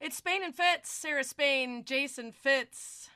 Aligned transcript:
It's 0.00 0.16
Spain 0.18 0.42
and 0.44 0.54
Fitz, 0.54 0.90
Sarah 0.90 1.24
Spain, 1.24 1.82
Jason 1.84 2.30
Fitz. 2.30 3.08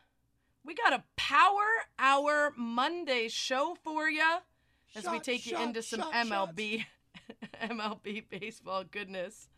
We 0.65 0.75
got 0.75 0.93
a 0.93 1.05
Power 1.17 1.85
Hour 1.99 2.53
Monday 2.57 3.29
show 3.29 3.77
for 3.83 4.09
you 4.09 4.39
as 4.95 5.05
we 5.05 5.17
Shot, 5.17 5.25
take 5.25 5.47
you 5.47 5.59
into 5.59 5.83
some 5.83 6.01
shot, 6.01 6.13
MLB 6.13 6.85
MLB 7.63 8.25
baseball 8.29 8.85
goodness. 8.91 9.49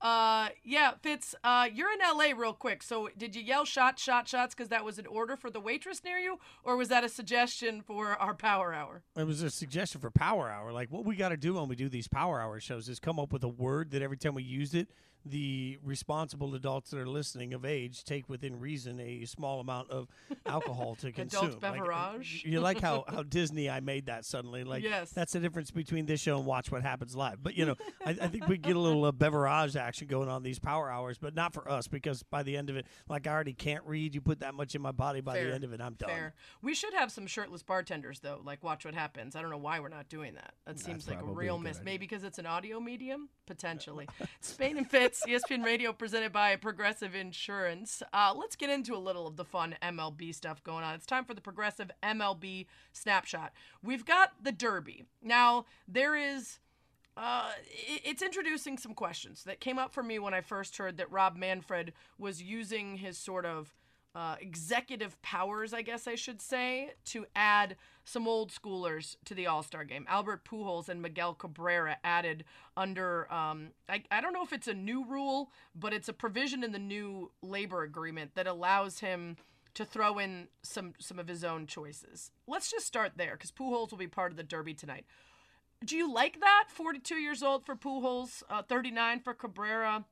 Uh 0.00 0.48
yeah, 0.64 0.92
Fitz, 1.00 1.34
uh 1.44 1.68
you're 1.72 1.92
in 1.92 1.98
LA 2.00 2.36
real 2.36 2.52
quick. 2.54 2.82
So 2.82 3.08
did 3.16 3.36
you 3.36 3.42
yell 3.42 3.64
shot 3.64 3.98
shot 3.98 4.26
shots 4.28 4.54
cuz 4.54 4.68
that 4.68 4.84
was 4.84 4.98
an 4.98 5.06
order 5.06 5.36
for 5.36 5.50
the 5.50 5.60
waitress 5.60 6.02
near 6.04 6.18
you 6.18 6.38
or 6.64 6.76
was 6.76 6.88
that 6.88 7.04
a 7.04 7.08
suggestion 7.08 7.82
for 7.82 8.16
our 8.16 8.34
Power 8.34 8.72
Hour? 8.72 9.02
It 9.16 9.24
was 9.24 9.42
a 9.42 9.50
suggestion 9.50 10.00
for 10.00 10.10
Power 10.10 10.48
Hour. 10.48 10.72
Like 10.72 10.90
what 10.90 11.04
we 11.04 11.16
got 11.16 11.28
to 11.30 11.36
do 11.36 11.54
when 11.54 11.68
we 11.68 11.76
do 11.76 11.88
these 11.88 12.08
Power 12.08 12.40
Hour 12.40 12.58
shows 12.60 12.88
is 12.88 12.98
come 12.98 13.18
up 13.20 13.32
with 13.32 13.44
a 13.44 13.48
word 13.48 13.90
that 13.90 14.02
every 14.02 14.16
time 14.16 14.34
we 14.34 14.42
use 14.42 14.74
it, 14.74 14.88
the 15.24 15.78
responsible 15.84 16.54
adults 16.54 16.90
that 16.90 16.98
are 16.98 17.06
listening 17.08 17.54
of 17.54 17.64
age 17.64 18.04
take 18.04 18.28
within 18.28 18.58
reason 18.58 18.98
a 19.00 19.24
small 19.24 19.60
amount 19.60 19.90
of 19.90 20.08
alcohol 20.46 20.94
to 20.96 21.12
consume. 21.12 21.46
Adult 21.46 21.62
Like, 21.62 21.74
beverage. 21.78 22.42
you 22.46 22.60
like 22.60 22.80
how, 22.80 23.04
how 23.08 23.22
Disney 23.22 23.70
I 23.70 23.80
made 23.80 24.06
that 24.06 24.24
suddenly. 24.24 24.64
Like 24.64 24.82
Yes. 24.82 25.10
that's 25.10 25.32
the 25.32 25.40
difference 25.40 25.70
between 25.70 26.06
this 26.06 26.20
show 26.20 26.36
and 26.38 26.46
Watch 26.46 26.70
What 26.72 26.82
Happens 26.82 27.14
Live. 27.14 27.42
But 27.42 27.54
you 27.54 27.66
know, 27.66 27.76
I, 28.06 28.10
I 28.10 28.28
think 28.28 28.48
we 28.48 28.58
get 28.58 28.74
a 28.76 28.80
little 28.80 29.04
uh, 29.04 29.12
beverage 29.12 29.76
action 29.76 30.08
going 30.08 30.28
on 30.28 30.42
these 30.42 30.58
Power 30.58 30.90
Hours, 30.90 31.18
but 31.18 31.34
not 31.34 31.52
for 31.54 31.68
us 31.70 31.86
because 31.88 32.22
by 32.24 32.42
the 32.42 32.56
end 32.56 32.70
of 32.70 32.76
it, 32.76 32.86
like 33.08 33.26
I 33.26 33.30
already 33.32 33.54
can't 33.54 33.84
read. 33.86 34.14
You 34.14 34.20
put 34.20 34.40
that 34.40 34.54
much 34.54 34.74
in 34.74 34.82
my 34.82 34.92
body. 34.92 35.20
By 35.20 35.34
Fair. 35.34 35.48
the 35.48 35.54
end 35.54 35.64
of 35.64 35.72
it, 35.72 35.80
I'm 35.80 35.94
done. 35.94 36.08
Fair. 36.10 36.34
We 36.62 36.74
should 36.74 36.94
have 36.94 37.12
some 37.12 37.26
shirtless 37.26 37.62
bartenders 37.62 38.20
though. 38.20 38.40
Like 38.44 38.62
watch 38.64 38.84
what 38.84 38.94
happens. 38.94 39.36
I 39.36 39.42
don't 39.42 39.50
know 39.50 39.56
why 39.58 39.78
we're 39.80 39.88
not 39.88 40.08
doing 40.08 40.34
that. 40.34 40.54
That 40.66 40.80
seems 40.80 41.08
like 41.08 41.20
a 41.20 41.24
real 41.24 41.56
a 41.56 41.60
miss. 41.60 41.76
idea. 41.76 41.84
Maybe 41.84 42.06
because 42.06 42.24
it's 42.24 42.38
an 42.38 42.46
audio 42.46 42.80
medium, 42.80 43.28
potentially. 43.46 44.08
Spain 44.40 44.78
and 44.78 44.90
Fitz, 44.90 45.11
E 45.12 45.32
ESPN 45.32 45.62
Radio, 45.62 45.92
presented 45.92 46.32
by 46.32 46.56
Progressive 46.56 47.14
Insurance. 47.14 48.02
Uh, 48.14 48.32
let's 48.34 48.56
get 48.56 48.70
into 48.70 48.94
a 48.94 48.98
little 48.98 49.26
of 49.26 49.36
the 49.36 49.44
fun 49.44 49.76
MLB 49.82 50.34
stuff 50.34 50.64
going 50.64 50.84
on. 50.84 50.94
It's 50.94 51.04
time 51.04 51.26
for 51.26 51.34
the 51.34 51.40
Progressive 51.42 51.90
MLB 52.02 52.66
snapshot. 52.92 53.52
We've 53.82 54.06
got 54.06 54.32
the 54.42 54.52
Derby 54.52 55.04
now. 55.22 55.66
There 55.86 56.16
is 56.16 56.60
uh, 57.14 57.50
it's 57.84 58.22
introducing 58.22 58.78
some 58.78 58.94
questions 58.94 59.44
that 59.44 59.60
came 59.60 59.78
up 59.78 59.92
for 59.92 60.02
me 60.02 60.18
when 60.18 60.32
I 60.32 60.40
first 60.40 60.78
heard 60.78 60.96
that 60.96 61.12
Rob 61.12 61.36
Manfred 61.36 61.92
was 62.16 62.42
using 62.42 62.96
his 62.96 63.18
sort 63.18 63.44
of 63.44 63.74
uh, 64.14 64.36
executive 64.40 65.20
powers, 65.22 65.72
I 65.72 65.82
guess 65.82 66.06
I 66.06 66.14
should 66.14 66.42
say, 66.42 66.92
to 67.06 67.26
add 67.34 67.76
some 68.04 68.28
old 68.28 68.50
schoolers 68.50 69.16
to 69.24 69.34
the 69.34 69.46
All 69.46 69.62
Star 69.62 69.84
game. 69.84 70.04
Albert 70.08 70.44
Pujols 70.44 70.88
and 70.88 71.00
Miguel 71.00 71.34
Cabrera 71.34 71.96
added 72.04 72.44
under, 72.76 73.32
um, 73.32 73.68
I, 73.88 74.02
I 74.10 74.20
don't 74.20 74.32
know 74.32 74.44
if 74.44 74.52
it's 74.52 74.68
a 74.68 74.74
new 74.74 75.04
rule, 75.04 75.50
but 75.74 75.92
it's 75.92 76.08
a 76.08 76.12
provision 76.12 76.62
in 76.62 76.72
the 76.72 76.78
new 76.78 77.30
labor 77.42 77.82
agreement 77.82 78.34
that 78.34 78.46
allows 78.46 79.00
him 79.00 79.36
to 79.74 79.84
throw 79.84 80.18
in 80.18 80.48
some 80.62 80.92
some 80.98 81.18
of 81.18 81.28
his 81.28 81.44
own 81.44 81.66
choices. 81.66 82.30
Let's 82.46 82.70
just 82.70 82.86
start 82.86 83.12
there 83.16 83.32
because 83.32 83.50
Pujols 83.50 83.90
will 83.90 83.98
be 83.98 84.06
part 84.06 84.30
of 84.30 84.36
the 84.36 84.42
Derby 84.42 84.74
tonight. 84.74 85.06
Do 85.84 85.96
you 85.96 86.12
like 86.12 86.40
that? 86.40 86.66
42 86.68 87.16
years 87.16 87.42
old 87.42 87.66
for 87.66 87.74
Pujols, 87.74 88.42
uh, 88.48 88.62
39 88.62 89.20
for 89.20 89.34
Cabrera. 89.34 90.04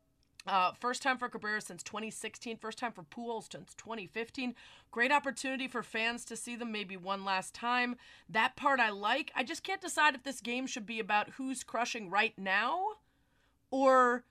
Uh, 0.46 0.72
first 0.72 1.02
time 1.02 1.18
for 1.18 1.28
Cabrera 1.28 1.60
since 1.60 1.82
2016. 1.82 2.56
First 2.56 2.78
time 2.78 2.92
for 2.92 3.02
Pujols 3.02 3.52
since 3.52 3.74
2015. 3.74 4.54
Great 4.90 5.12
opportunity 5.12 5.68
for 5.68 5.82
fans 5.82 6.24
to 6.24 6.36
see 6.36 6.56
them 6.56 6.72
maybe 6.72 6.96
one 6.96 7.24
last 7.24 7.54
time. 7.54 7.96
That 8.28 8.56
part 8.56 8.80
I 8.80 8.90
like. 8.90 9.30
I 9.34 9.44
just 9.44 9.62
can't 9.62 9.80
decide 9.80 10.14
if 10.14 10.22
this 10.22 10.40
game 10.40 10.66
should 10.66 10.86
be 10.86 10.98
about 10.98 11.30
who's 11.30 11.62
crushing 11.62 12.08
right 12.08 12.32
now 12.38 12.80
or, 13.70 14.24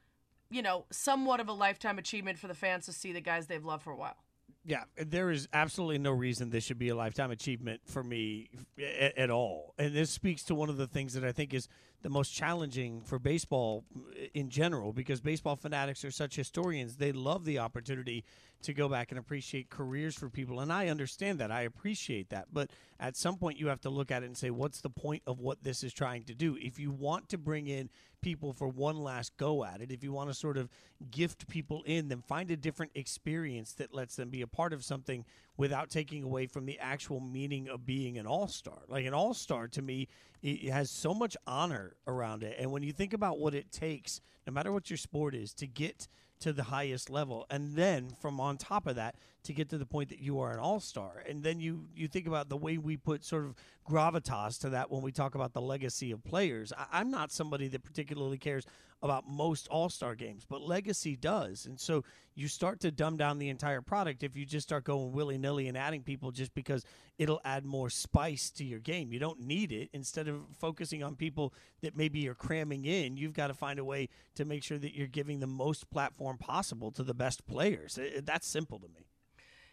you 0.49 0.61
know, 0.61 0.85
somewhat 0.91 1.39
of 1.39 1.47
a 1.47 1.53
lifetime 1.53 1.99
achievement 1.99 2.39
for 2.39 2.47
the 2.47 2.55
fans 2.55 2.85
to 2.85 2.93
see 2.93 3.13
the 3.13 3.21
guys 3.21 3.47
they've 3.47 3.63
loved 3.63 3.83
for 3.83 3.91
a 3.91 3.97
while. 3.97 4.17
Yeah, 4.65 4.83
there 4.97 5.31
is 5.31 5.47
absolutely 5.53 5.99
no 5.99 6.11
reason 6.11 6.49
this 6.49 6.65
should 6.65 6.79
be 6.79 6.89
a 6.89 6.95
lifetime 6.95 7.31
achievement 7.31 7.81
for 7.85 8.03
me 8.03 8.49
at, 8.77 9.17
at 9.17 9.29
all. 9.29 9.73
And 9.77 9.95
this 9.95 10.09
speaks 10.09 10.43
to 10.45 10.55
one 10.55 10.69
of 10.69 10.77
the 10.77 10.87
things 10.87 11.13
that 11.13 11.23
I 11.23 11.31
think 11.31 11.53
is 11.53 11.69
the 12.01 12.09
most 12.09 12.33
challenging 12.33 13.01
for 13.01 13.19
baseball 13.19 13.83
uh, 13.95 14.25
in 14.33 14.49
general 14.49 14.93
because 14.93 15.19
baseball 15.19 15.55
fanatics 15.55 16.03
are 16.05 16.11
such 16.11 16.35
historians. 16.35 16.97
They 16.97 17.11
love 17.11 17.45
the 17.45 17.59
opportunity 17.59 18.23
to 18.63 18.73
go 18.73 18.89
back 18.89 19.11
and 19.11 19.19
appreciate 19.19 19.69
careers 19.69 20.15
for 20.15 20.29
people. 20.29 20.59
And 20.59 20.71
I 20.71 20.87
understand 20.87 21.39
that. 21.39 21.51
I 21.51 21.61
appreciate 21.61 22.29
that. 22.29 22.47
But 22.51 22.69
at 22.99 23.15
some 23.15 23.37
point, 23.37 23.57
you 23.57 23.67
have 23.67 23.81
to 23.81 23.89
look 23.89 24.11
at 24.11 24.23
it 24.23 24.25
and 24.25 24.37
say, 24.37 24.49
what's 24.49 24.81
the 24.81 24.89
point 24.89 25.23
of 25.25 25.39
what 25.39 25.63
this 25.63 25.83
is 25.83 25.93
trying 25.93 26.23
to 26.23 26.35
do? 26.35 26.57
If 26.59 26.79
you 26.79 26.91
want 26.91 27.29
to 27.29 27.37
bring 27.37 27.67
in 27.67 27.89
people 28.21 28.51
for 28.51 28.67
one 28.67 28.97
last 28.97 29.37
go 29.37 29.63
at 29.63 29.81
it, 29.81 29.91
if 29.91 30.03
you 30.03 30.11
want 30.11 30.29
to 30.29 30.33
sort 30.33 30.57
of 30.57 30.69
gift 31.09 31.47
people 31.47 31.83
in, 31.85 32.09
then 32.09 32.21
find 32.21 32.51
a 32.51 32.57
different 32.57 32.91
experience 32.95 33.71
that 33.73 33.93
lets 33.93 34.15
them 34.15 34.29
be 34.29 34.41
a 34.41 34.47
part 34.47 34.73
of 34.73 34.83
something 34.83 35.23
without 35.55 35.89
taking 35.89 36.23
away 36.23 36.45
from 36.45 36.65
the 36.65 36.77
actual 36.79 37.21
meaning 37.21 37.69
of 37.69 37.85
being 37.85 38.17
an 38.17 38.27
all 38.27 38.47
star. 38.47 38.79
Like 38.87 39.05
an 39.05 39.13
all 39.13 39.33
star 39.33 39.67
to 39.69 39.81
me, 39.81 40.09
it 40.41 40.69
has 40.71 40.89
so 40.89 41.13
much 41.13 41.35
honor 41.47 41.95
around 42.07 42.43
it. 42.43 42.57
And 42.59 42.71
when 42.71 42.83
you 42.83 42.91
think 42.91 43.13
about 43.13 43.39
what 43.39 43.53
it 43.53 43.71
takes, 43.71 44.21
no 44.47 44.53
matter 44.53 44.71
what 44.71 44.89
your 44.89 44.97
sport 44.97 45.35
is, 45.35 45.53
to 45.55 45.67
get 45.67 46.07
to 46.39 46.53
the 46.53 46.63
highest 46.63 47.09
level. 47.09 47.45
And 47.49 47.75
then 47.75 48.15
from 48.19 48.39
on 48.39 48.57
top 48.57 48.87
of 48.87 48.95
that 48.95 49.15
to 49.43 49.53
get 49.53 49.69
to 49.69 49.77
the 49.77 49.85
point 49.85 50.09
that 50.09 50.19
you 50.19 50.39
are 50.39 50.51
an 50.51 50.59
all-star. 50.59 51.23
And 51.27 51.43
then 51.43 51.59
you 51.59 51.85
you 51.95 52.07
think 52.07 52.27
about 52.27 52.49
the 52.49 52.57
way 52.57 52.77
we 52.77 52.97
put 52.97 53.23
sort 53.23 53.45
of 53.45 53.55
gravitas 53.89 54.59
to 54.59 54.69
that 54.69 54.91
when 54.91 55.01
we 55.01 55.11
talk 55.11 55.35
about 55.35 55.53
the 55.53 55.61
legacy 55.61 56.11
of 56.11 56.23
players. 56.23 56.71
I, 56.77 56.85
i'm 56.99 57.09
not 57.09 57.31
somebody 57.31 57.67
that 57.69 57.83
particularly 57.83 58.37
cares 58.37 58.65
about 59.01 59.27
most 59.27 59.67
all-star 59.69 60.13
games 60.13 60.45
but 60.47 60.61
legacy 60.61 61.15
does. 61.15 61.65
And 61.65 61.79
so 61.79 62.03
you 62.35 62.47
start 62.47 62.81
to 62.81 62.91
dumb 62.91 63.17
down 63.17 63.39
the 63.39 63.49
entire 63.49 63.81
product 63.81 64.23
if 64.23 64.35
you 64.35 64.45
just 64.45 64.67
start 64.67 64.83
going 64.83 65.11
willy-nilly 65.13 65.67
and 65.67 65.77
adding 65.77 66.03
people 66.03 66.31
just 66.31 66.53
because 66.53 66.83
it'll 67.17 67.41
add 67.43 67.65
more 67.65 67.89
spice 67.89 68.49
to 68.51 68.63
your 68.63 68.79
game. 68.79 69.11
You 69.11 69.19
don't 69.19 69.39
need 69.41 69.71
it. 69.71 69.89
Instead 69.93 70.27
of 70.27 70.41
focusing 70.57 71.03
on 71.03 71.15
people 71.15 71.53
that 71.81 71.95
maybe 71.95 72.19
you're 72.19 72.35
cramming 72.35 72.85
in 72.85 73.17
you've 73.17 73.33
got 73.33 73.47
to 73.47 73.53
find 73.53 73.79
a 73.79 73.85
way 73.85 74.09
to 74.35 74.45
make 74.45 74.63
sure 74.63 74.77
that 74.77 74.95
you're 74.95 75.07
giving 75.07 75.39
the 75.39 75.47
most 75.47 75.89
platform 75.89 76.37
possible 76.37 76.91
to 76.91 77.03
the 77.03 77.13
best 77.13 77.47
players. 77.47 77.97
I- 77.97 78.19
that's 78.21 78.47
simple 78.47 78.79
to 78.79 78.87
me 78.89 79.05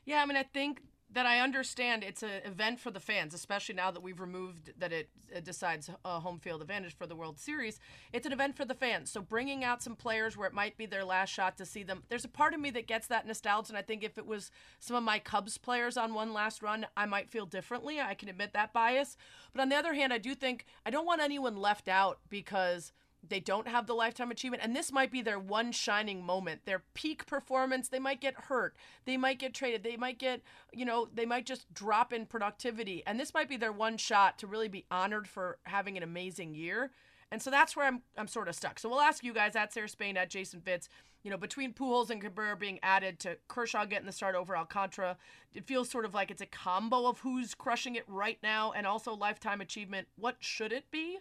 Yeah, 0.07 0.23
I 0.23 0.27
mean, 0.27 0.37
I 0.37 0.45
think 0.45 0.83
that 1.13 1.27
I 1.27 1.41
understand 1.41 2.03
it's 2.03 2.23
an 2.23 2.43
event 2.45 2.81
for 2.81 2.91
the 2.91 3.01
fans, 3.01 3.33
especially 3.33 3.75
now 3.75 3.91
that 3.91 4.03
we've 4.03 4.21
removed 4.21 4.73
that 4.79 4.93
it, 4.93 5.09
decides 5.43 5.91
a 6.05 6.21
home 6.21 6.39
field 6.39 6.63
advantage 6.63 6.97
for 6.97 7.07
the 7.07 7.17
World 7.17 7.39
Series. 7.39 7.81
It's 8.13 8.27
an 8.27 8.33
event 8.33 8.57
for 8.57 8.65
the 8.65 8.75
fans. 8.75 9.11
So 9.11 9.21
bringing 9.21 9.65
out 9.65 9.83
some 9.83 9.97
players 9.97 10.37
where 10.37 10.47
it 10.47 10.55
might 10.55 10.77
be 10.77 10.87
their 10.87 11.05
last 11.05 11.31
shot 11.31 11.57
to 11.59 11.67
see 11.67 11.83
them. 11.83 12.05
There's 12.09 12.25
a 12.25 12.29
part 12.29 12.55
of 12.55 12.61
me 12.61 12.71
that 12.71 12.87
gets 12.87 13.09
that 13.09 13.27
nostalgia, 13.27 13.73
and 13.73 13.79
I 13.79 13.83
think 13.83 14.05
if 14.05 14.19
it 14.19 14.27
was 14.27 14.51
some 14.79 14.97
of 14.97 15.03
my 15.03 15.19
Cubs 15.19 15.59
players 15.59 15.97
on 15.97 16.15
one 16.15 16.33
last 16.33 16.63
run, 16.63 16.87
I 16.97 17.07
might 17.07 17.29
feel 17.29 17.47
differently. 17.47 18.01
I 18.01 18.15
can 18.15 18.29
admit 18.29 18.53
that 18.53 18.73
bias. 18.73 19.17
But 19.53 19.63
on 19.63 19.69
the 19.69 19.77
other 19.77 19.95
hand, 19.95 20.13
I 20.13 20.19
do 20.19 20.35
think 20.35 20.67
I 20.85 20.91
don't 20.91 21.07
want 21.07 21.23
anyone 21.23 21.57
left 21.57 21.89
out 21.89 22.21
because 22.29 22.93
they 23.29 23.41
don't 23.41 23.69
have 23.69 23.87
the 23.87 23.95
lifetime 23.95 24.31
achievement 24.31 24.63
and 24.63 24.75
this 24.75 24.93
might 24.93 25.11
be 25.11 25.23
their 25.23 25.39
one 25.39 25.73
shining 25.73 26.25
moment 26.25 26.61
their 26.65 26.83
peak 26.95 27.27
performance 27.27 27.89
they 27.89 27.99
might 27.99 28.21
get 28.21 28.35
hurt 28.35 28.75
they 29.05 29.17
might 29.17 29.39
get 29.39 29.55
traded 29.55 29.83
they 29.83 29.97
might 29.97 30.19
get 30.19 30.43
you 30.73 30.85
know 30.85 31.09
they 31.15 31.27
might 31.27 31.47
just 31.47 31.73
drop 31.73 32.13
in 32.13 32.27
productivity 32.27 33.03
and 33.07 33.19
this 33.19 33.35
might 33.35 33.49
be 33.49 33.57
their 33.57 33.73
one 33.73 33.97
shot 33.97 34.39
to 34.39 34.47
really 34.47 34.69
be 34.69 34.85
honored 34.91 35.29
for 35.29 35.59
having 35.65 35.97
an 35.97 36.03
amazing 36.03 36.55
year 36.55 36.91
and 37.33 37.43
so 37.43 37.51
that's 37.51 37.75
where 37.75 37.87
I'm, 37.87 38.03
I'm 38.17 38.29
sort 38.29 38.49
of 38.49 38.55
stuck. 38.55 38.79
So 38.79 38.89
we'll 38.89 39.01
ask 39.01 39.25
you 39.25 39.35
guys 39.35 39.57
at 39.57 39.73
Sarah 39.73 39.89
Spain, 39.89 40.17
at 40.17 40.31
Jason 40.31 40.61
Fitz, 40.61 40.89
you 41.23 41.31
know, 41.31 41.37
between 41.37 41.73
Pujols 41.73 42.11
and 42.11 42.21
Cabrera 42.21 42.57
being 42.57 42.79
added 42.85 43.19
to 43.21 43.37
Kershaw 43.49 43.85
getting 43.85 44.07
the 44.07 44.13
start 44.13 44.37
over 44.37 44.57
Alcantara, 44.57 45.17
it 45.53 45.67
feels 45.67 45.91
sort 45.91 46.05
of 46.05 46.15
like 46.15 46.31
it's 46.31 46.41
a 46.41 46.47
combo 46.47 47.09
of 47.09 47.19
who's 47.21 47.53
crushing 47.53 47.97
it 47.97 48.05
right 48.07 48.39
now 48.43 48.73
and 48.73 48.87
also 48.87 49.13
lifetime 49.13 49.61
achievement. 49.61 50.07
What 50.17 50.37
should 50.39 50.73
it 50.73 50.89
be? 50.93 51.19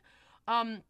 Um, 0.47 0.83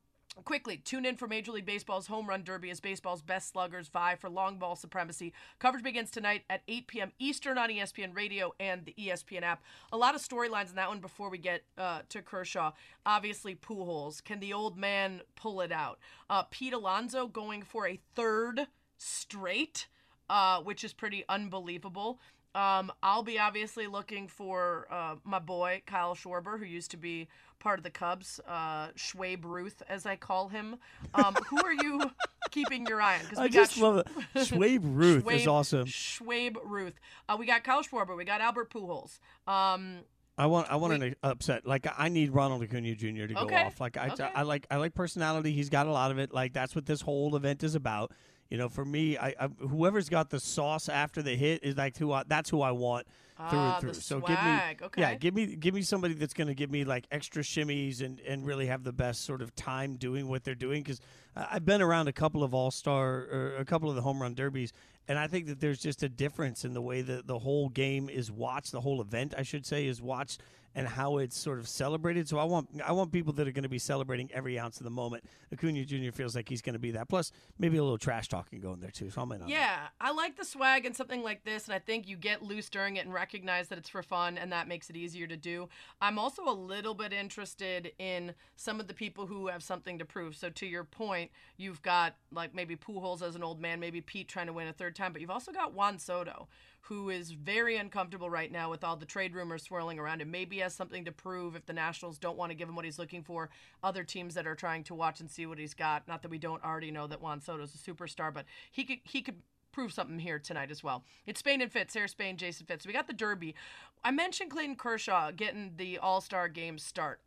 Quickly, 0.44 0.78
tune 0.78 1.06
in 1.06 1.16
for 1.16 1.28
Major 1.30 1.54
League 1.54 1.66
Baseball's 1.66 2.08
Home 2.08 2.28
Run 2.28 2.44
Derby 2.44 2.70
as 2.70 2.82
baseball's 2.82 3.22
best 3.22 3.54
sluggers 3.54 3.88
vie 3.88 4.16
for 4.16 4.30
long 4.30 4.60
ball 4.60 4.76
supremacy. 4.76 5.32
Coverage 5.60 5.84
begins 5.84 6.12
tonight 6.12 6.44
at 6.50 6.62
8 6.68 6.88
p.m. 6.88 7.12
Eastern 7.20 7.58
on 7.58 7.70
ESPN 7.70 8.14
Radio 8.14 8.54
and 8.60 8.84
the 8.84 8.94
ESPN 9.00 9.44
app. 9.44 9.64
A 9.94 9.98
lot 9.98 10.14
of 10.14 10.22
storylines 10.22 10.70
in 10.70 10.76
that 10.76 10.90
one 10.90 11.00
before 11.00 11.30
we 11.30 11.38
get 11.38 11.64
uh, 11.78 12.02
to 12.10 12.22
Kershaw. 12.22 12.74
Obviously, 13.06 13.56
Pujols. 13.56 14.22
Can 14.22 14.42
the 14.42 14.52
old 14.52 14.78
man 14.78 15.22
pull 15.38 15.62
it 15.62 15.72
out? 15.72 16.00
Uh, 16.30 16.44
Pete 16.52 16.74
Alonso 16.74 17.28
going 17.28 17.62
for 17.62 17.88
a 17.88 18.00
third 18.14 18.68
straight, 18.98 19.88
uh, 20.30 20.60
which 20.60 20.84
is 20.84 20.92
pretty 20.92 21.24
unbelievable. 21.30 22.20
Um, 22.56 22.92
I'll 23.04 23.24
be 23.24 23.38
obviously 23.38 23.88
looking 23.88 24.28
for 24.30 24.88
uh, 24.90 25.16
my 25.26 25.40
boy 25.40 25.82
Kyle 25.86 26.16
Schwarber, 26.16 26.58
who 26.58 26.66
used 26.66 26.92
to 26.92 26.98
be 26.98 27.28
part 27.60 27.80
of 27.80 27.84
the 27.84 27.90
Cubs, 27.90 28.40
uh, 28.48 28.90
Schwabe 28.90 29.44
Ruth, 29.46 29.82
as 29.90 30.06
I 30.06 30.16
call 30.16 30.50
him. 30.50 30.78
Um, 31.14 31.36
who 31.50 31.58
are 31.64 31.74
you 31.74 32.12
keeping 32.52 32.86
your 32.86 33.02
eye 33.02 33.16
on? 33.16 33.22
Because 33.24 33.40
I 33.40 33.48
just 33.48 33.78
love 33.78 33.98
it. 33.98 34.08
Schwabe 34.36 34.80
Ruth 34.84 35.30
is 35.32 35.48
awesome. 35.48 35.86
Schwabe 35.88 36.58
Ruth. 36.64 36.94
Uh, 37.28 37.38
we 37.40 37.46
got 37.46 37.64
Kyle 37.64 37.84
Schwarber. 37.84 38.16
We 38.16 38.26
got 38.26 38.42
Albert 38.42 38.72
Pujols. 38.72 39.20
Um, 39.48 40.00
I 40.38 40.48
want 40.48 40.70
I 40.70 40.76
want 40.76 41.00
to 41.02 41.16
upset. 41.24 41.66
Like 41.66 41.88
I 41.98 42.10
need 42.10 42.32
Ronald 42.32 42.62
Acuna 42.62 42.94
Jr. 42.96 43.28
to 43.28 43.34
go 43.34 43.50
off. 43.56 43.80
Like 43.80 43.96
I, 43.98 44.10
Okay. 44.10 44.30
I 44.36 44.42
like 44.42 44.68
I 44.70 44.76
like 44.78 44.94
personality. 44.94 45.54
He's 45.54 45.70
got 45.70 45.88
a 45.88 45.92
lot 45.92 46.12
of 46.12 46.20
it. 46.20 46.34
Like 46.34 46.52
that's 46.54 46.76
what 46.76 46.86
this 46.86 47.00
whole 47.02 47.36
event 47.36 47.64
is 47.64 47.74
about. 47.76 48.12
You 48.50 48.58
know, 48.58 48.70
for 48.70 48.86
me, 48.86 49.18
I, 49.18 49.34
I 49.40 49.48
whoever's 49.60 50.08
got 50.10 50.30
the 50.30 50.40
sauce 50.40 50.88
after 50.90 51.22
the 51.22 51.36
hit 51.36 51.64
is 51.64 51.76
like 51.78 51.98
who 51.98 52.12
I, 52.12 52.24
that's 52.28 52.50
who 52.50 52.62
I 52.62 52.72
want 52.72 53.08
through 53.38 53.60
Ah, 53.60 53.74
and 53.74 53.82
through. 53.82 53.92
the 53.92 54.02
so 54.02 54.20
give 54.22 54.42
me 54.42 54.60
okay. 54.84 55.02
yeah, 55.02 55.16
give 55.16 55.34
me 55.34 55.56
give 55.56 55.74
me 55.74 55.82
somebody 55.82 56.14
that's 56.14 56.34
going 56.34 56.48
to 56.48 56.54
give 56.54 56.70
me 56.72 56.84
like 56.86 57.06
extra 57.12 57.42
shimmies 57.44 58.02
and 58.02 58.20
and 58.22 58.46
really 58.46 58.68
have 58.68 58.84
the 58.84 58.94
best 58.94 59.26
sort 59.26 59.42
of 59.42 59.54
time 59.56 59.96
doing 59.96 60.30
what 60.30 60.44
they're 60.44 60.56
doing 60.56 60.84
because 60.84 61.02
I've 61.36 61.66
been 61.66 61.82
around 61.82 62.08
a 62.08 62.14
couple 62.14 62.44
of 62.44 62.54
All 62.54 62.72
Star 62.72 63.28
or 63.32 63.56
a 63.58 63.66
couple 63.66 63.90
of 63.90 63.96
the 63.96 64.02
home 64.02 64.22
run 64.22 64.36
derbies. 64.36 64.72
And 65.08 65.20
I 65.20 65.28
think 65.28 65.46
that 65.48 65.60
there's 65.60 65.80
just 65.80 66.02
a 66.02 66.10
difference 66.10 66.66
in 66.66 66.74
the 66.74 66.82
way 66.82 67.02
that 67.04 67.28
the 67.28 67.38
whole 67.38 67.70
game 67.70 68.10
is 68.10 68.32
watched, 68.32 68.72
the 68.72 68.82
whole 68.82 69.02
event, 69.02 69.36
I 69.38 69.44
should 69.44 69.64
say, 69.64 69.86
is 69.86 70.02
watched, 70.02 70.42
and 70.76 70.88
how 70.88 71.18
it's 71.18 71.38
sort 71.38 71.58
of 71.58 71.68
celebrated. 71.68 72.28
So 72.28 72.38
I 72.38 72.44
want 72.44 72.70
I 72.86 72.92
want 72.92 73.12
people 73.12 73.34
that 73.34 73.48
are 73.48 73.52
going 73.52 73.64
to 73.64 73.70
be 73.70 73.80
celebrating 73.80 74.30
every 74.34 74.60
ounce 74.60 74.80
of 74.80 74.84
the 74.84 74.90
moment. 74.90 75.24
Acuna 75.52 75.86
Jr. 75.86 76.12
feels 76.12 76.36
like 76.36 76.50
he's 76.50 76.62
going 76.62 76.74
to 76.74 76.80
be 76.80 76.92
that. 76.92 77.08
Plus, 77.08 77.32
maybe 77.58 77.78
a 77.78 77.84
little 77.84 77.98
trash 77.98 78.28
talking 78.28 78.60
going 78.60 78.82
there 78.82 78.92
too. 78.92 79.10
So 79.10 79.22
I'm 79.22 79.32
in 79.32 79.42
on 79.42 79.48
that. 79.48 79.54
Yeah, 79.54 79.88
I 80.02 80.12
like 80.12 80.36
the 80.36 80.46
swag 80.46 80.86
and 80.86 80.96
something 80.96 81.24
like 81.24 81.44
this, 81.46 81.66
and 81.66 81.74
I 81.74 81.80
think 81.80 82.08
you 82.08 82.18
get 82.18 82.44
loose 82.44 82.70
during 82.70 82.98
it 82.98 83.06
and 83.06 83.14
recognize 83.14 83.70
that 83.70 83.78
it's 83.78 83.90
for 83.90 84.04
fun, 84.04 84.38
and 84.38 84.52
that 84.52 84.68
makes 84.68 84.90
it 84.90 84.98
easier 84.98 85.28
to 85.28 85.38
do. 85.38 85.70
I'm 86.02 86.20
also 86.20 86.44
a 86.44 86.54
little 86.54 86.94
bit 86.94 87.14
interested 87.14 87.94
in 87.98 88.34
some 88.56 88.80
of 88.80 88.88
the 88.88 88.94
people 88.94 89.26
who 89.26 89.48
have 89.48 89.64
something 89.64 89.98
to 90.00 90.06
prove. 90.06 90.36
So 90.36 90.50
to 90.50 90.66
your 90.66 90.84
point, 90.84 91.32
you've 91.58 91.82
got 91.82 92.16
like 92.32 92.54
maybe 92.54 92.76
Pujols 92.76 93.22
as 93.22 93.36
an 93.36 93.44
old 93.44 93.62
man, 93.62 93.80
maybe 93.80 94.02
Pete 94.02 94.28
trying 94.28 94.48
to 94.48 94.54
win 94.54 94.68
a 94.68 94.74
third 94.74 94.96
time, 94.96 95.14
but 95.14 95.22
you've 95.22 95.32
also 95.32 95.52
got 95.52 95.74
Juan 95.74 95.98
Soto, 96.00 96.48
who 96.88 97.10
is 97.10 97.32
very 97.32 97.78
uncomfortable 97.78 98.30
right 98.30 98.52
now 98.52 98.70
with 98.70 98.84
all 98.84 98.96
the 98.96 99.06
trade 99.06 99.34
rumors 99.34 99.64
swirling 99.64 99.98
around 99.98 100.22
him. 100.22 100.30
Maybe 100.30 100.60
has 100.60 100.76
something 100.76 101.04
to 101.06 101.12
prove 101.12 101.56
if 101.56 101.66
the 101.66 101.74
Nationals 101.74 102.20
don't 102.20 102.38
want 102.38 102.52
to 102.52 102.56
give 102.56 102.70
him 102.70 102.76
what 102.76 102.86
he's 102.86 103.00
looking 103.00 103.24
for. 103.24 103.50
Other 103.84 104.04
teams 104.04 104.36
that 104.36 104.46
are 104.46 104.54
trying 104.54 104.84
to 104.86 104.94
watch 104.94 105.20
and 105.20 105.30
see 105.30 105.48
what 105.48 105.58
he's 105.58 105.74
got. 105.74 106.08
Not 106.08 106.22
that 106.22 106.30
we 106.30 106.38
don't 106.38 106.64
already 106.64 106.92
know 106.92 107.08
that 107.08 107.22
Juan 107.22 107.42
Soto's 107.42 107.74
a 107.74 107.78
superstar, 107.78 108.32
but 108.32 108.46
he 108.72 108.84
could 108.84 109.00
he 109.04 109.24
could 109.24 109.42
prove 109.72 109.94
something 109.94 110.20
here 110.20 110.38
tonight 110.38 110.70
as 110.70 110.84
well. 110.84 111.04
It's 111.26 111.40
Spain 111.40 111.60
and 111.60 111.72
Fitz, 111.72 111.94
Sarah 111.94 112.08
Spain, 112.08 112.38
Jason 112.38 112.68
Fitz. 112.68 112.86
We 112.86 112.94
got 112.94 113.08
the 113.08 113.14
Derby. 113.14 113.56
I 114.04 114.12
mentioned 114.12 114.52
Clayton 114.52 114.76
Kershaw 114.76 115.32
getting 115.32 115.74
the 115.78 115.98
All 115.98 116.22
Star 116.22 116.48
game 116.48 116.78
start. 116.78 117.20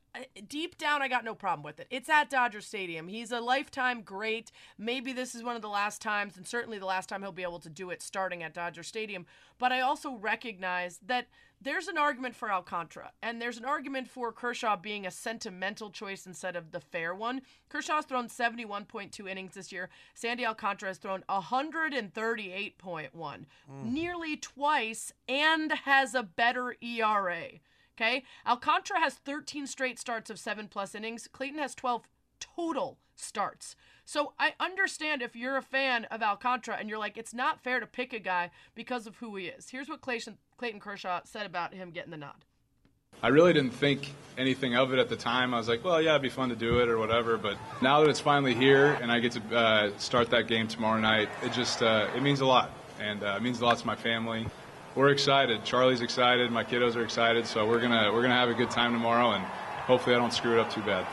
Deep 0.49 0.78
down, 0.78 1.02
I 1.02 1.08
got 1.08 1.25
no 1.25 1.34
problem 1.34 1.62
with 1.62 1.81
it. 1.81 1.87
It's 1.90 2.08
at 2.08 2.31
Dodger 2.31 2.60
Stadium. 2.60 3.08
He's 3.08 3.32
a 3.32 3.40
lifetime 3.40 4.02
great. 4.02 4.50
Maybe 4.78 5.12
this 5.12 5.34
is 5.34 5.43
one 5.43 5.56
of 5.56 5.62
the 5.62 5.69
last 5.69 6.00
times, 6.02 6.37
and 6.37 6.46
certainly 6.46 6.78
the 6.78 6.87
last 6.87 7.08
time 7.08 7.22
he'll 7.22 7.32
be 7.32 7.43
able 7.43 7.60
to 7.60 7.70
do 7.70 7.90
it 7.90 8.02
starting 8.02 8.43
at 8.43 8.55
Dodger 8.55 8.82
Stadium. 8.82 9.26
But 9.58 9.72
I 9.72 9.81
also 9.81 10.14
recognize 10.14 10.99
that 11.06 11.26
there's 11.60 11.88
an 11.88 11.99
argument 11.99 12.37
for 12.37 12.52
Alcantara, 12.52 13.10
and 13.22 13.43
there's 13.43 13.58
an 13.58 13.64
argument 13.64 14.08
for 14.08 14.31
Kershaw 14.32 14.76
being 14.76 15.06
a 15.06 15.10
sentimental 15.10 15.90
choice 15.90 16.25
instead 16.26 16.55
of 16.55 16.70
the 16.70 16.81
fair 16.81 17.14
one. 17.14 17.43
Kershaw's 17.69 18.05
thrown 18.05 18.28
71.2 18.28 19.28
innings 19.28 19.55
this 19.55 19.72
year. 19.72 19.88
Sandy 20.14 20.46
Alcantara 20.46 20.90
has 20.90 20.99
thrown 20.99 21.25
138.1, 21.28 23.10
hmm. 23.12 23.93
nearly 23.93 24.37
twice, 24.37 25.12
and 25.28 25.72
has 25.72 26.14
a 26.14 26.22
better 26.22 26.76
ERA. 26.81 27.58
Okay? 27.99 28.23
Alcantara 28.47 29.00
has 29.00 29.15
13 29.15 29.67
straight 29.67 29.99
starts 29.99 30.31
of 30.31 30.39
seven 30.39 30.69
plus 30.69 30.95
innings. 30.95 31.27
Clayton 31.27 31.59
has 31.59 31.75
12 31.75 32.06
total 32.39 32.99
starts. 33.17 33.75
So 34.05 34.35
I 34.39 34.55
understand 34.61 35.21
if 35.21 35.35
you're 35.35 35.56
a 35.56 35.62
fan 35.62 36.05
of 36.06 36.23
Alcantara 36.23 36.77
and 36.79 36.89
you're 36.89 36.99
like, 36.99 37.19
it's 37.19 37.35
not 37.35 37.61
fair 37.61 37.81
to 37.81 37.87
pick 37.87 38.12
a 38.12 38.21
guy 38.21 38.50
because 38.77 39.06
of 39.09 39.17
who 39.17 39.35
he 39.35 39.47
is. 39.47 39.71
Here's 39.71 39.89
what 39.89 40.00
Clayton, 40.00 40.39
Clayton 40.56 40.81
Kershaw 40.81 41.21
said 41.25 41.45
about 41.45 41.75
him 41.75 41.91
getting 41.91 42.12
the 42.12 42.17
nod. 42.17 42.45
I 43.21 43.29
really 43.29 43.53
didn't 43.53 43.73
think 43.73 44.12
anything 44.37 44.77
of 44.77 44.93
it 44.93 45.01
at 45.01 45.09
the 45.09 45.17
time. 45.17 45.53
I 45.53 45.59
was 45.59 45.69
like, 45.69 45.85
well, 45.85 46.01
yeah, 46.01 46.11
it'd 46.11 46.23
be 46.23 46.29
fun 46.29 46.51
to 46.51 46.56
do 46.56 46.79
it 46.79 46.89
or 46.89 46.99
whatever. 46.99 47.37
But 47.37 47.56
now 47.83 48.01
that 48.01 48.09
it's 48.09 48.21
finally 48.21 48.55
here 48.55 48.97
and 49.03 49.11
I 49.11 49.19
get 49.19 49.33
to 49.33 49.56
uh, 49.56 49.91
start 49.99 50.31
that 50.31 50.47
game 50.47 50.69
tomorrow 50.69 51.01
night, 51.01 51.29
it 51.43 51.53
just 51.53 51.83
uh, 51.83 52.06
it 52.15 52.23
means 52.23 52.41
a 52.41 52.47
lot, 52.47 52.71
and 53.01 53.25
uh, 53.25 53.35
it 53.37 53.43
means 53.43 53.61
a 53.61 53.65
lot 53.65 53.77
to 53.79 53.87
my 53.87 53.97
family. 53.97 54.47
We're 54.99 55.11
excited. 55.11 55.62
Charlie's 55.65 56.00
excited. 56.00 56.50
My 56.50 56.65
kiddos 56.65 56.97
are 56.97 57.05
excited. 57.05 57.47
So 57.47 57.65
we're 57.65 57.81
gonna 57.81 58.12
we're 58.12 58.21
gonna 58.23 58.35
have 58.35 58.49
a 58.49 58.55
good 58.55 58.69
time 58.69 58.93
tomorrow, 58.93 59.31
and 59.31 59.45
hopefully 59.45 60.17
I 60.17 60.19
don't 60.19 60.33
screw 60.33 60.55
it 60.55 60.59
up 60.59 60.73
too 60.73 60.83
bad. 60.83 61.06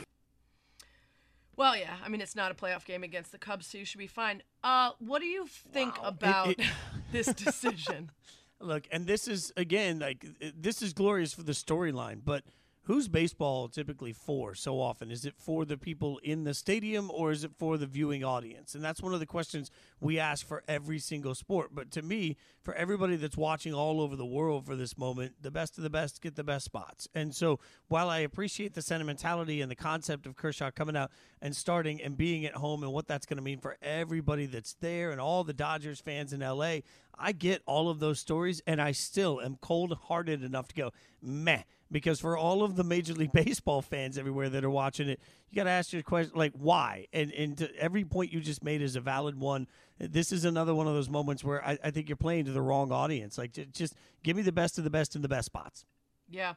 Well, 1.55 1.77
yeah, 1.77 1.93
I 2.03 2.09
mean 2.09 2.19
it's 2.19 2.35
not 2.35 2.49
a 2.51 2.55
playoff 2.55 2.83
game 2.83 3.03
against 3.03 3.31
the 3.31 3.37
Cubs, 3.37 3.67
so 3.67 3.77
you 3.77 3.85
should 3.85 3.99
be 3.99 4.07
fine. 4.07 4.41
Uh, 4.63 4.93
what 4.97 5.19
do 5.19 5.27
you 5.27 5.45
think 5.71 6.01
Wow. 6.01 6.07
About 6.07 6.47
it- 6.49 6.61
this 7.11 7.27
decision? 7.27 8.09
Look, 8.59 8.87
and 8.91 9.05
this 9.05 9.27
is 9.27 9.53
again 9.55 9.99
like 9.99 10.25
this 10.57 10.81
is 10.81 10.91
glorious 10.91 11.31
for 11.35 11.43
the 11.43 11.51
storyline, 11.51 12.21
but 12.25 12.43
who's 12.85 13.07
baseball 13.07 13.67
typically 13.67 14.13
for 14.13 14.55
so 14.55 14.79
often? 14.79 15.11
Is 15.11 15.25
it 15.25 15.35
for 15.37 15.65
the 15.65 15.77
people 15.77 16.19
in 16.23 16.43
the 16.43 16.53
stadium 16.53 17.11
or 17.11 17.31
is 17.31 17.43
it 17.43 17.51
for 17.57 17.77
the 17.77 17.87
viewing 17.87 18.23
audience? 18.23 18.75
And 18.75 18.83
that's 18.83 19.01
one 19.01 19.13
of 19.13 19.19
the 19.19 19.25
questions 19.25 19.71
we 19.99 20.19
ask 20.19 20.47
for 20.47 20.63
every 20.67 20.99
single 20.99 21.35
sport. 21.35 21.71
But 21.73 21.91
to 21.91 22.01
me, 22.01 22.37
for 22.63 22.73
everybody 22.75 23.15
that's 23.15 23.37
watching 23.37 23.73
all 23.73 24.01
over 24.01 24.15
the 24.15 24.25
world 24.25 24.65
for 24.65 24.75
this 24.75 24.97
moment, 24.97 25.33
the 25.41 25.51
best 25.51 25.77
of 25.77 25.83
the 25.83 25.89
best 25.89 26.21
get 26.21 26.35
the 26.35 26.43
best 26.43 26.65
spots. 26.65 27.07
And 27.13 27.35
so 27.35 27.59
while 27.87 28.09
I 28.09 28.19
appreciate 28.19 28.73
the 28.73 28.81
sentimentality 28.81 29.61
and 29.61 29.69
the 29.69 29.75
concept 29.75 30.27
of 30.27 30.35
Kershaw 30.35 30.71
coming 30.71 30.95
out 30.95 31.11
and 31.41 31.55
starting 31.55 32.01
and 32.01 32.15
being 32.15 32.45
at 32.45 32.53
home 32.53 32.83
and 32.83 32.93
what 32.93 33.07
that's 33.07 33.25
going 33.25 33.37
to 33.37 33.43
mean 33.43 33.59
for 33.59 33.77
everybody 33.81 34.45
that's 34.45 34.75
there 34.75 35.11
and 35.11 35.19
all 35.19 35.43
the 35.43 35.53
Dodgers 35.53 35.99
fans 35.99 36.33
in 36.33 36.41
LA, 36.41 36.77
I 37.17 37.31
get 37.31 37.61
all 37.65 37.89
of 37.89 37.99
those 37.99 38.19
stories 38.19 38.61
and 38.67 38.81
I 38.81 38.91
still 38.91 39.41
am 39.41 39.57
cold 39.61 39.97
hearted 40.07 40.43
enough 40.43 40.67
to 40.69 40.75
go, 40.75 40.91
meh. 41.21 41.63
Because 41.95 42.19
for 42.19 42.35
all 42.35 42.61
of 42.61 42.75
the 42.75 42.83
Major 42.83 43.13
League 43.13 43.31
Baseball 43.45 43.81
fans 43.81 44.17
everywhere 44.17 44.49
that 44.49 44.65
are 44.65 44.69
watching 44.69 45.07
it, 45.07 45.17
you 45.49 45.55
got 45.55 45.63
to 45.63 45.69
ask 45.69 45.93
your 45.93 46.01
question, 46.01 46.33
like, 46.35 46.51
why? 46.51 47.07
And, 47.13 47.31
and 47.31 47.69
every 47.79 48.03
point 48.03 48.33
you 48.33 48.41
just 48.41 48.65
made 48.65 48.81
is 48.81 48.97
a 48.97 48.99
valid 48.99 49.39
one. 49.39 49.65
This 49.97 50.33
is 50.33 50.43
another 50.43 50.75
one 50.75 50.87
of 50.87 50.93
those 50.93 51.07
moments 51.07 51.41
where 51.41 51.65
I, 51.65 51.77
I 51.81 51.91
think 51.91 52.09
you're 52.09 52.17
playing 52.17 52.45
to 52.45 52.51
the 52.51 52.61
wrong 52.61 52.91
audience. 52.91 53.37
Like, 53.37 53.53
ju- 53.53 53.63
just 53.67 53.95
give 54.23 54.35
me 54.35 54.43
the 54.43 54.51
best 54.51 54.77
of 54.77 54.83
the 54.83 54.89
best 54.89 55.15
in 55.15 55.21
the 55.21 55.29
best 55.29 55.45
spots. 55.45 55.85
Yeah. 56.29 56.55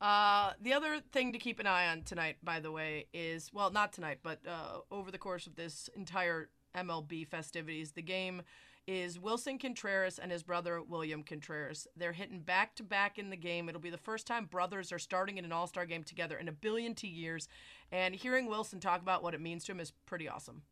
Uh, 0.00 0.54
the 0.60 0.72
other 0.72 0.98
thing 1.12 1.34
to 1.34 1.38
keep 1.38 1.60
an 1.60 1.68
eye 1.68 1.86
on 1.86 2.02
tonight, 2.02 2.38
by 2.42 2.58
the 2.58 2.72
way, 2.72 3.06
is 3.14 3.48
well, 3.54 3.70
not 3.70 3.92
tonight, 3.92 4.18
but 4.24 4.40
uh, 4.44 4.80
over 4.90 5.12
the 5.12 5.18
course 5.18 5.46
of 5.46 5.54
this 5.54 5.88
entire 5.94 6.48
MLB 6.74 7.28
festivities, 7.28 7.92
the 7.92 8.02
game 8.02 8.42
is 8.90 9.20
Willson 9.20 9.56
Contreras 9.60 10.18
and 10.18 10.32
his 10.32 10.42
brother 10.42 10.82
William 10.82 11.22
Contreras. 11.22 11.86
They're 11.96 12.12
hitting 12.12 12.40
back 12.40 12.74
to 12.74 12.82
back 12.82 13.20
in 13.20 13.30
the 13.30 13.36
game. 13.36 13.68
It'll 13.68 13.80
be 13.80 13.88
the 13.88 13.96
first 13.96 14.26
time 14.26 14.46
brothers 14.46 14.90
are 14.90 14.98
starting 14.98 15.38
in 15.38 15.44
an 15.44 15.52
All 15.52 15.68
Star 15.68 15.86
game 15.86 16.02
together 16.02 16.36
in 16.36 16.48
a 16.48 16.52
billion 16.52 16.96
T 16.96 17.06
years. 17.06 17.46
And 17.92 18.16
hearing 18.16 18.48
Willson 18.48 18.80
talk 18.80 19.00
about 19.00 19.22
what 19.22 19.32
it 19.32 19.40
means 19.40 19.62
to 19.66 19.72
him 19.72 19.78
is 19.78 19.92
pretty 20.06 20.28
awesome. 20.28 20.62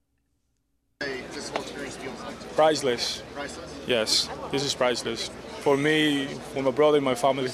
this 0.98 1.48
whole 1.50 1.62
experience 1.62 1.96
feels 1.96 2.20
like 2.24 2.56
Priceless. 2.56 3.22
priceless. 3.34 3.72
Yes, 3.86 4.28
this 4.50 4.64
is 4.64 4.74
priceless. 4.74 5.30
For 5.60 5.76
me, 5.76 6.26
for 6.26 6.62
my 6.64 6.72
brother, 6.72 7.00
my 7.00 7.14
family, 7.14 7.44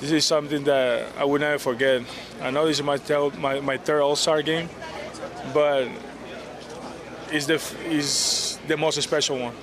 this 0.00 0.10
is 0.10 0.24
something 0.24 0.64
that 0.64 1.12
I 1.16 1.22
will 1.24 1.38
never 1.38 1.60
forget. 1.60 2.02
I 2.42 2.50
know 2.50 2.66
this 2.66 2.78
is 2.78 2.84
my 2.84 2.96
tel- 2.96 3.30
my, 3.38 3.60
my 3.60 3.76
third 3.76 4.02
All-Star 4.02 4.42
game, 4.42 4.68
but 5.54 5.86
it's 7.30 7.46
the 7.46 7.54
f- 7.54 7.86
is 7.86 8.49
the 8.68 8.76
most 8.76 9.00
special 9.02 9.38
one 9.38 9.54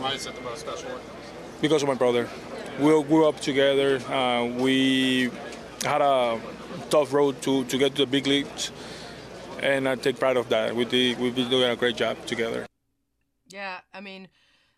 Why 0.00 0.12
is 0.12 0.26
it 0.26 0.34
the 0.34 0.40
most 0.42 0.60
special 0.60 0.90
one? 0.90 1.00
because 1.60 1.82
of 1.82 1.88
my 1.88 1.94
brother. 1.94 2.28
We 2.80 2.92
all 2.92 3.04
grew 3.04 3.28
up 3.28 3.38
together. 3.38 3.98
Uh, 4.10 4.46
we 4.46 5.30
had 5.84 6.00
a 6.02 6.40
tough 6.90 7.12
road 7.12 7.40
to, 7.42 7.64
to 7.64 7.78
get 7.78 7.94
to 7.96 8.04
the 8.04 8.10
big 8.10 8.26
leagues, 8.26 8.72
and 9.60 9.88
I 9.88 9.94
take 9.94 10.18
pride 10.18 10.36
of 10.36 10.48
that. 10.48 10.74
We 10.74 10.84
did, 10.84 11.20
we've 11.20 11.34
been 11.34 11.48
doing 11.48 11.70
a 11.70 11.76
great 11.76 11.96
job 11.96 12.24
together. 12.26 12.66
Yeah, 13.48 13.80
I 13.92 14.00
mean, 14.00 14.28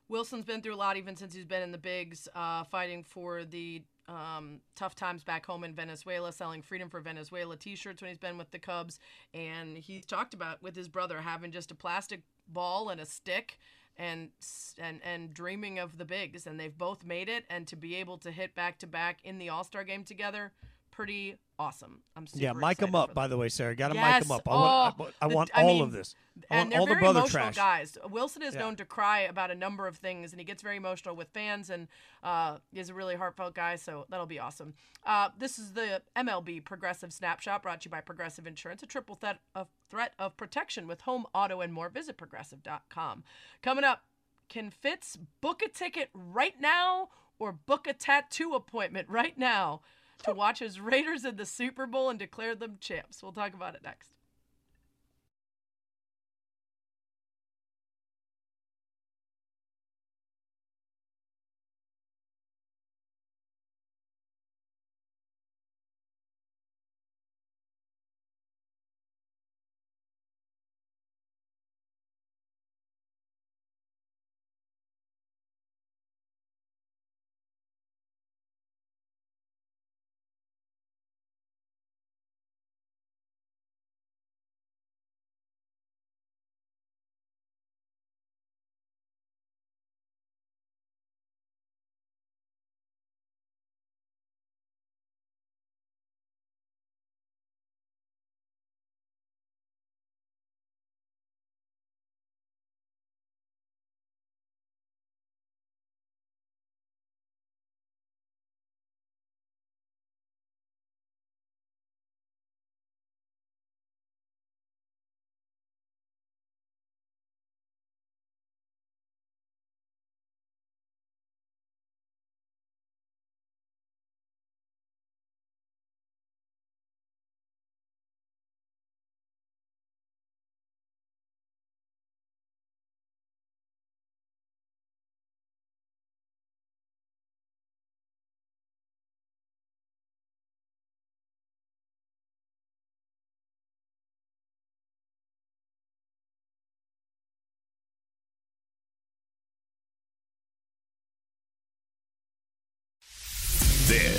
Willson's 0.09 0.45
been 0.45 0.61
through 0.61 0.75
a 0.75 0.77
lot 0.77 0.97
even 0.97 1.17
since 1.17 1.35
he's 1.35 1.45
been 1.47 1.63
in 1.63 1.73
the 1.73 1.79
bigs, 1.79 2.29
uh, 2.35 2.65
fighting 2.65 3.05
for 3.05 3.45
the 3.45 3.83
um, 4.09 4.61
tough 4.77 4.95
times 4.95 5.25
back 5.25 5.47
home 5.47 5.65
in 5.65 5.73
Venezuela, 5.73 6.33
selling 6.33 6.61
Freedom 6.61 6.91
for 6.91 7.01
Venezuela 7.01 7.57
t 7.57 7.75
shirts 7.77 8.03
when 8.03 8.11
he's 8.11 8.19
been 8.19 8.37
with 8.37 8.51
the 8.51 8.59
Cubs. 8.59 8.99
And 9.33 9.79
he's 9.79 10.05
talked 10.05 10.35
about 10.35 10.63
with 10.63 10.77
his 10.77 10.89
brother 10.89 11.21
having 11.21 11.53
just 11.53 11.71
a 11.71 11.75
plastic 11.75 12.21
ball 12.49 12.89
and 12.89 13.01
a 13.01 13.07
stick. 13.07 13.59
And, 13.97 14.31
and 14.77 15.01
and 15.05 15.33
dreaming 15.33 15.79
of 15.79 15.99
the 15.99 16.05
bigs, 16.05 16.49
and 16.49 16.59
they've 16.59 16.77
both 16.77 17.05
made 17.05 17.29
it. 17.29 17.45
And 17.49 17.65
to 17.69 17.77
be 17.77 17.95
able 17.95 18.19
to 18.19 18.33
hit 18.33 18.57
back 18.57 18.81
to 18.81 18.89
back 18.89 19.19
in 19.23 19.39
the 19.39 19.51
All 19.51 19.63
Star 19.63 19.85
game 19.85 20.03
together, 20.03 20.53
pretty 20.95 21.37
awesome. 21.59 22.03
I'm 22.17 22.27
super 22.27 22.43
Yeah, 22.43 22.53
mic 22.53 22.79
them 22.79 22.95
up, 22.95 23.15
by 23.15 23.27
the 23.29 23.37
way, 23.37 23.49
Sarah. 23.49 23.75
Got 23.77 23.89
to 23.89 23.95
Yes. 23.95 24.21
mic 24.21 24.29
them 24.29 24.37
up. 24.37 24.49
I 24.49 24.55
want, 24.55 24.65
I 24.65 24.67
Oh, 24.67 24.95
want, 24.99 25.15
the- 25.31 25.35
want 25.37 25.51
I 25.55 25.63
all 25.63 25.69
mean, 25.69 25.83
of 25.83 25.93
this. 25.93 26.15
I 26.51 26.57
and 26.57 26.73
they're 26.73 26.81
all 26.81 26.87
the 26.87 26.91
very 26.95 27.01
brother 27.01 27.21
emotional 27.21 27.53
trash. 27.53 27.57
guys. 27.57 27.99
Willson 28.09 28.43
is 28.43 28.55
Yeah. 28.55 28.61
known 28.61 28.77
to 28.77 28.85
cry 28.85 29.21
about 29.21 29.51
a 29.51 29.55
number 29.55 29.87
of 29.87 29.97
things, 29.99 30.33
and 30.33 30.41
he 30.41 30.45
gets 30.45 30.63
very 30.63 30.77
emotional 30.77 31.15
with 31.17 31.29
fans, 31.31 31.71
and 31.71 31.89
uh, 32.23 32.59
is 32.73 32.89
a 32.89 32.95
really 32.95 33.15
heartfelt 33.17 33.55
guy. 33.55 33.77
So 33.77 34.07
that'll 34.09 34.27
be 34.27 34.39
awesome. 34.39 34.75
Uh, 35.05 35.31
this 35.39 35.59
is 35.59 35.73
the 35.75 36.03
MLB 36.17 36.61
Progressive 36.61 37.13
Snapshot, 37.13 37.63
brought 37.63 37.81
to 37.83 37.87
you 37.87 37.91
by 37.91 38.01
Progressive 38.01 38.47
Insurance, 38.47 38.83
a 38.83 38.87
triple 38.87 39.15
threat 39.15 39.41
of 39.55 39.69
threat 39.91 40.15
of 40.19 40.37
protection 40.37 40.87
with 40.87 41.03
home, 41.03 41.27
auto, 41.35 41.61
and 41.61 41.73
more. 41.73 41.89
Visit 41.89 42.17
progressive.com. 42.17 43.25
Coming 43.63 43.85
up, 43.85 44.05
can 44.49 44.71
Fitz 44.71 45.17
book 45.41 45.63
a 45.63 45.69
ticket 45.69 46.11
right 46.15 46.61
now 46.61 47.11
or 47.39 47.53
book 47.53 47.87
a 47.87 47.93
tattoo 47.93 48.55
appointment 48.55 49.09
right 49.09 49.37
now 49.39 49.81
to 50.25 50.33
watch 50.33 50.59
his 50.59 50.81
Raiders 50.81 51.25
in 51.25 51.37
the 51.37 51.47
Super 51.47 51.87
Bowl 51.87 52.11
and 52.11 52.19
declare 52.19 52.55
them 52.55 52.79
champs? 52.81 53.23
We'll 53.23 53.33
talk 53.33 53.55
about 53.55 53.75
it 53.75 53.83
next. 53.83 54.14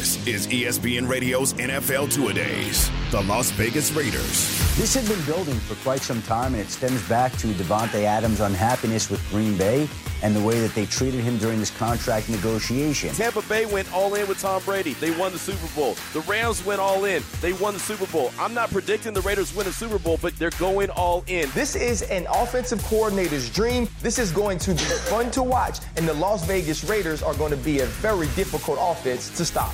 This 0.06 0.28
is 0.28 0.48
ESPN 0.50 1.10
Radio's 1.10 1.54
NFL 1.54 2.14
Two 2.14 2.28
A 2.28 2.34
Days. 2.34 2.92
The 3.10 3.22
Las 3.24 3.50
Vegas 3.50 3.92
Raiders. 3.92 4.78
This 4.78 4.94
had 4.94 5.08
been 5.08 5.26
building 5.26 5.56
for 5.62 5.74
quite 5.84 6.02
some 6.02 6.22
time, 6.22 6.54
and 6.54 6.62
it 6.62 6.70
stems 6.70 7.02
back 7.10 7.32
to 7.38 7.48
Davante 7.48 8.04
Adams' 8.04 8.40
unhappiness 8.40 9.10
with 9.10 9.28
Green 9.32 9.58
Bay 9.58 9.90
and 10.22 10.36
the 10.36 10.44
way 10.44 10.60
that 10.60 10.76
they 10.76 10.86
treated 10.86 11.22
him 11.22 11.40
during 11.40 11.60
this 11.60 11.76
contract 11.76 12.30
negotiation. 12.30 13.16
Tampa 13.16 13.42
Bay 13.50 13.66
went 13.66 13.92
all 13.92 14.14
in 14.14 14.28
with 14.28 14.40
Tom 14.40 14.62
Brady. 14.64 14.94
They 14.94 15.10
won 15.18 15.32
the 15.32 15.40
Super 15.40 15.68
Bowl. 15.74 15.96
The 16.14 16.20
Rams 16.22 16.64
went 16.64 16.80
all 16.80 17.06
in. 17.06 17.24
They 17.42 17.54
won 17.54 17.74
the 17.74 17.80
Super 17.80 18.06
Bowl. 18.06 18.32
I'm 18.38 18.54
not 18.54 18.70
predicting 18.70 19.16
the 19.16 19.22
Raiders 19.22 19.56
win 19.56 19.66
the 19.66 19.74
Super 19.74 19.98
Bowl, 19.98 20.20
but 20.22 20.38
they're 20.38 20.52
going 20.60 20.92
all 20.92 21.24
in. 21.26 21.50
This 21.56 21.76
is 21.76 22.04
an 22.04 22.28
offensive 22.32 22.84
coordinator's 22.84 23.50
dream. 23.50 23.88
This 24.04 24.20
is 24.20 24.32
going 24.32 24.60
to 24.60 24.72
be 24.72 24.78
fun 25.10 25.32
to 25.32 25.42
watch, 25.42 25.80
and 25.98 26.08
the 26.08 26.14
Las 26.14 26.46
Vegas 26.46 26.84
Raiders 26.84 27.24
are 27.24 27.34
going 27.34 27.52
to 27.52 27.58
be 27.58 27.80
a 27.80 27.88
very 27.88 28.28
difficult 28.36 28.78
offense 28.80 29.36
to 29.38 29.44
stop. 29.44 29.74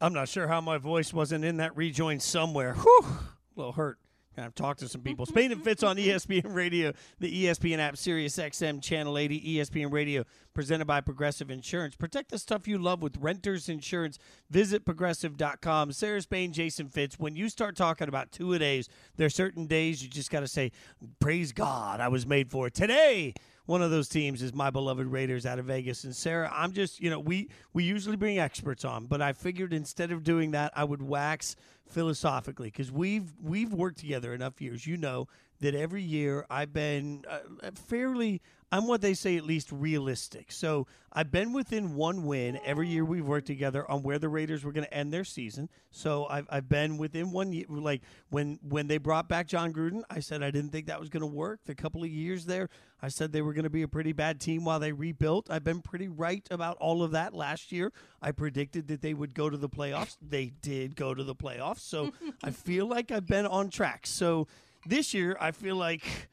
I'm 0.00 0.12
not 0.12 0.28
sure 0.28 0.46
how 0.46 0.60
my 0.60 0.78
voice 0.78 1.12
wasn't 1.12 1.44
in 1.44 1.56
that 1.56 1.76
rejoin 1.76 2.20
somewhere. 2.20 2.74
Whew, 2.74 3.04
a 3.04 3.18
little 3.56 3.72
hurt. 3.72 3.98
I've 4.36 4.54
talked 4.54 4.80
to 4.80 4.88
some 4.88 5.00
people. 5.00 5.26
Spain 5.26 5.52
and 5.52 5.62
Fitz 5.62 5.82
on 5.82 5.96
ESPN 5.98 6.54
Radio, 6.54 6.92
the 7.18 7.46
ESPN 7.46 7.78
app, 7.78 7.96
Sirius 7.96 8.36
XM, 8.36 8.82
Channel 8.82 9.18
80, 9.18 9.56
ESPN 9.56 9.92
Radio, 9.92 10.24
presented 10.54 10.84
by 10.84 11.00
Progressive 11.00 11.50
Insurance. 11.50 11.96
Protect 11.96 12.30
the 12.30 12.38
stuff 12.38 12.68
you 12.68 12.78
love 12.78 13.02
with 13.02 13.16
renters 13.18 13.68
insurance. 13.68 14.18
Visit 14.50 14.84
progressive.com. 14.84 15.92
Sarah 15.92 16.22
Spain, 16.22 16.52
Jason 16.52 16.88
Fitz. 16.88 17.18
When 17.18 17.34
you 17.34 17.48
start 17.48 17.76
talking 17.76 18.08
about 18.08 18.30
two 18.30 18.52
a 18.52 18.58
days, 18.58 18.88
there 19.16 19.26
are 19.26 19.30
certain 19.30 19.66
days 19.66 20.02
you 20.02 20.08
just 20.08 20.30
got 20.30 20.40
to 20.40 20.48
say, 20.48 20.72
Praise 21.20 21.52
God, 21.52 22.00
I 22.00 22.08
was 22.08 22.26
made 22.26 22.50
for 22.50 22.68
it. 22.68 22.74
Today, 22.74 23.34
one 23.68 23.82
of 23.82 23.90
those 23.90 24.08
teams 24.08 24.40
is 24.40 24.54
my 24.54 24.70
beloved 24.70 25.06
Raiders 25.06 25.44
out 25.44 25.58
of 25.58 25.66
Vegas. 25.66 26.04
And 26.04 26.16
Sarah, 26.16 26.50
I'm 26.54 26.72
just, 26.72 27.02
you 27.02 27.10
know, 27.10 27.20
we 27.20 27.50
we 27.74 27.84
usually 27.84 28.16
bring 28.16 28.38
experts 28.38 28.82
on, 28.82 29.04
but 29.04 29.20
I 29.20 29.34
figured 29.34 29.74
instead 29.74 30.10
of 30.10 30.24
doing 30.24 30.52
that, 30.52 30.72
I 30.74 30.84
would 30.84 31.02
wax 31.02 31.54
philosophically 31.86 32.68
because 32.68 32.90
we've 32.90 33.30
we've 33.42 33.74
worked 33.74 33.98
together 33.98 34.32
enough 34.32 34.62
years. 34.62 34.86
You 34.86 34.96
know 34.96 35.28
that 35.60 35.74
every 35.74 36.00
year 36.00 36.46
I've 36.48 36.72
been 36.72 37.26
uh, 37.28 37.70
fairly. 37.74 38.40
I'm 38.70 38.86
what 38.86 39.00
they 39.00 39.14
say 39.14 39.36
at 39.36 39.44
least 39.44 39.72
realistic. 39.72 40.52
So 40.52 40.86
I've 41.10 41.30
been 41.30 41.54
within 41.54 41.94
one 41.94 42.26
win 42.26 42.60
every 42.64 42.88
year 42.88 43.04
we've 43.04 43.24
worked 43.24 43.46
together 43.46 43.90
on 43.90 44.02
where 44.02 44.18
the 44.18 44.28
Raiders 44.28 44.62
were 44.62 44.72
going 44.72 44.84
to 44.84 44.92
end 44.92 45.12
their 45.12 45.24
season. 45.24 45.70
So 45.90 46.26
I've, 46.26 46.46
I've 46.50 46.68
been 46.68 46.98
within 46.98 47.32
one 47.32 47.52
year. 47.52 47.64
Like 47.68 48.02
when 48.28 48.58
when 48.62 48.86
they 48.86 48.98
brought 48.98 49.26
back 49.26 49.46
Jon 49.46 49.72
Gruden, 49.72 50.02
I 50.10 50.20
said 50.20 50.42
I 50.42 50.50
didn't 50.50 50.70
think 50.70 50.86
that 50.86 51.00
was 51.00 51.08
going 51.08 51.22
to 51.22 51.26
work. 51.26 51.60
The 51.64 51.74
couple 51.74 52.02
of 52.02 52.10
years 52.10 52.44
there, 52.44 52.68
I 53.00 53.08
said 53.08 53.32
they 53.32 53.42
were 53.42 53.54
going 53.54 53.64
to 53.64 53.70
be 53.70 53.82
a 53.82 53.88
pretty 53.88 54.12
bad 54.12 54.38
team 54.38 54.64
while 54.64 54.80
they 54.80 54.92
rebuilt. 54.92 55.50
I've 55.50 55.64
been 55.64 55.80
pretty 55.80 56.08
right 56.08 56.46
about 56.50 56.76
all 56.78 57.02
of 57.02 57.12
that 57.12 57.32
last 57.34 57.72
year. 57.72 57.90
I 58.20 58.32
predicted 58.32 58.88
that 58.88 59.00
they 59.00 59.14
would 59.14 59.32
go 59.32 59.48
to 59.48 59.56
the 59.56 59.68
playoffs. 59.68 60.16
They 60.20 60.52
did 60.60 60.94
go 60.94 61.14
to 61.14 61.24
the 61.24 61.34
playoffs. 61.34 61.80
So 61.80 62.12
I 62.44 62.50
feel 62.50 62.86
like 62.86 63.10
I've 63.10 63.26
been 63.26 63.46
on 63.46 63.70
track. 63.70 64.06
So 64.06 64.46
this 64.86 65.14
year, 65.14 65.36
I 65.40 65.52
feel 65.52 65.76
like 65.76 66.28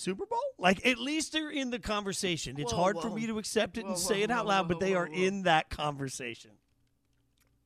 Super 0.00 0.26
Bowl? 0.26 0.38
Like 0.58 0.86
at 0.86 0.98
least 0.98 1.32
they're 1.32 1.50
in 1.50 1.70
the 1.70 1.78
conversation. 1.78 2.58
It's 2.58 2.72
Whoa, 2.72 2.78
hard 2.78 2.96
whoa. 2.96 3.02
for 3.02 3.10
me 3.10 3.26
to 3.26 3.38
accept 3.38 3.78
it 3.78 3.84
Whoa, 3.84 3.90
and 3.90 3.98
say 3.98 4.22
it 4.22 4.30
out 4.30 4.46
loud, 4.46 4.68
but 4.68 4.80
they 4.80 4.94
are 4.94 5.06
in 5.06 5.42
that 5.42 5.70
conversation. 5.70 6.52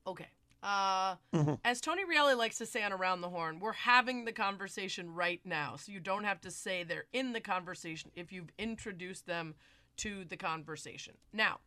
Okay. 0.07 0.29
Uh, 0.63 1.17
As 1.65 1.81
Tony 1.83 2.05
Reali 2.05 2.37
likes 2.37 2.57
to 2.59 2.67
say 2.67 2.83
on 2.83 2.93
Around 2.93 3.21
the 3.21 3.29
Horn, 3.29 3.61
we're 3.61 3.73
having 3.73 4.25
the 4.25 4.33
conversation 4.33 5.13
right 5.13 5.41
now. 5.45 5.77
So 5.77 5.93
you 5.93 6.01
don't 6.01 6.25
have 6.25 6.41
to 6.41 6.51
say 6.51 6.83
they're 6.83 7.05
in 7.13 7.33
the 7.35 7.41
conversation 7.41 8.11
if 8.15 8.33
you've 8.33 8.51
introduced 8.59 9.27
them 9.27 9.55
to 9.99 10.25
the 10.25 10.39
conversation. 10.39 11.15
Now, 11.35 11.61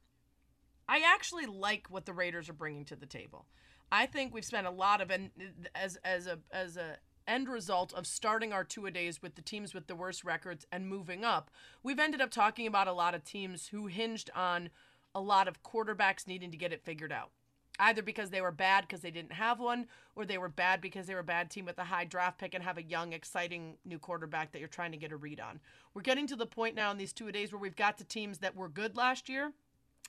I 0.90 1.04
actually 1.06 1.46
like 1.46 1.88
what 1.90 2.06
the 2.06 2.14
Raiders 2.14 2.50
are 2.50 2.54
bringing 2.54 2.86
to 2.86 2.96
the 2.96 3.06
table. 3.06 3.46
I 3.92 4.08
think 4.08 4.34
we've 4.34 4.44
spent 4.44 4.68
a 4.68 4.72
lot 4.72 5.00
of 5.00 5.12
and 5.12 5.30
as 5.76 5.98
as 6.04 6.28
a 6.28 6.40
as 6.52 6.76
a 6.76 6.98
end 7.27 7.50
result 7.50 7.93
of 7.93 8.07
starting 8.07 8.53
our 8.53 8.63
two 8.63 8.86
a 8.86 8.91
days 8.91 9.22
with 9.22 9.36
the 9.36 9.41
teams 9.41 9.74
with 9.74 9.88
the 9.88 9.96
worst 9.96 10.24
records 10.24 10.65
and 10.72 10.88
moving 10.88 11.24
up. 11.24 11.51
We've 11.84 12.00
ended 12.00 12.22
up 12.22 12.31
talking 12.31 12.67
about 12.67 12.88
a 12.88 12.93
lot 12.93 13.13
of 13.13 13.24
teams 13.24 13.67
who 13.67 13.88
hinged 13.88 14.29
on 14.36 14.69
a 15.13 15.22
lot 15.22 15.48
of 15.48 15.63
quarterbacks 15.63 16.27
needing 16.27 16.51
to 16.51 16.57
get 16.57 16.74
it 16.74 16.84
figured 16.84 17.12
out. 17.12 17.31
Either 17.79 18.01
because 18.01 18.31
they 18.31 18.41
were 18.41 18.51
bad 18.51 18.86
because 18.88 19.01
they 19.01 19.12
didn't 19.12 19.34
have 19.34 19.60
one, 19.60 19.86
or 20.15 20.25
they 20.25 20.39
were 20.39 20.50
bad 20.50 20.81
because 20.81 21.05
they 21.05 21.13
were 21.13 21.19
a 21.19 21.24
bad 21.24 21.51
team 21.51 21.65
with 21.65 21.77
a 21.77 21.84
high 21.84 22.05
draft 22.05 22.39
pick 22.39 22.55
and 22.55 22.63
have 22.63 22.77
a 22.77 22.84
young, 22.84 23.13
exciting 23.13 23.77
new 23.86 24.00
quarterback 24.00 24.51
that 24.51 24.60
you're 24.60 24.67
trying 24.67 24.91
to 24.91 24.98
get 24.98 25.12
a 25.12 25.17
read 25.17 25.39
on. 25.39 25.60
We're 25.93 26.01
getting 26.01 26.25
to 26.27 26.36
the 26.36 26.48
point 26.48 26.75
now 26.75 26.89
in 26.89 26.98
these 26.98 27.13
two 27.13 27.27
a 27.27 27.31
days 27.31 27.51
where 27.51 27.62
we've 27.62 27.75
got 27.75 28.00
the 28.00 28.03
teams 28.03 28.39
that 28.39 28.55
were 28.55 28.69
good 28.69 28.98
last 28.98 29.29
year 29.29 29.53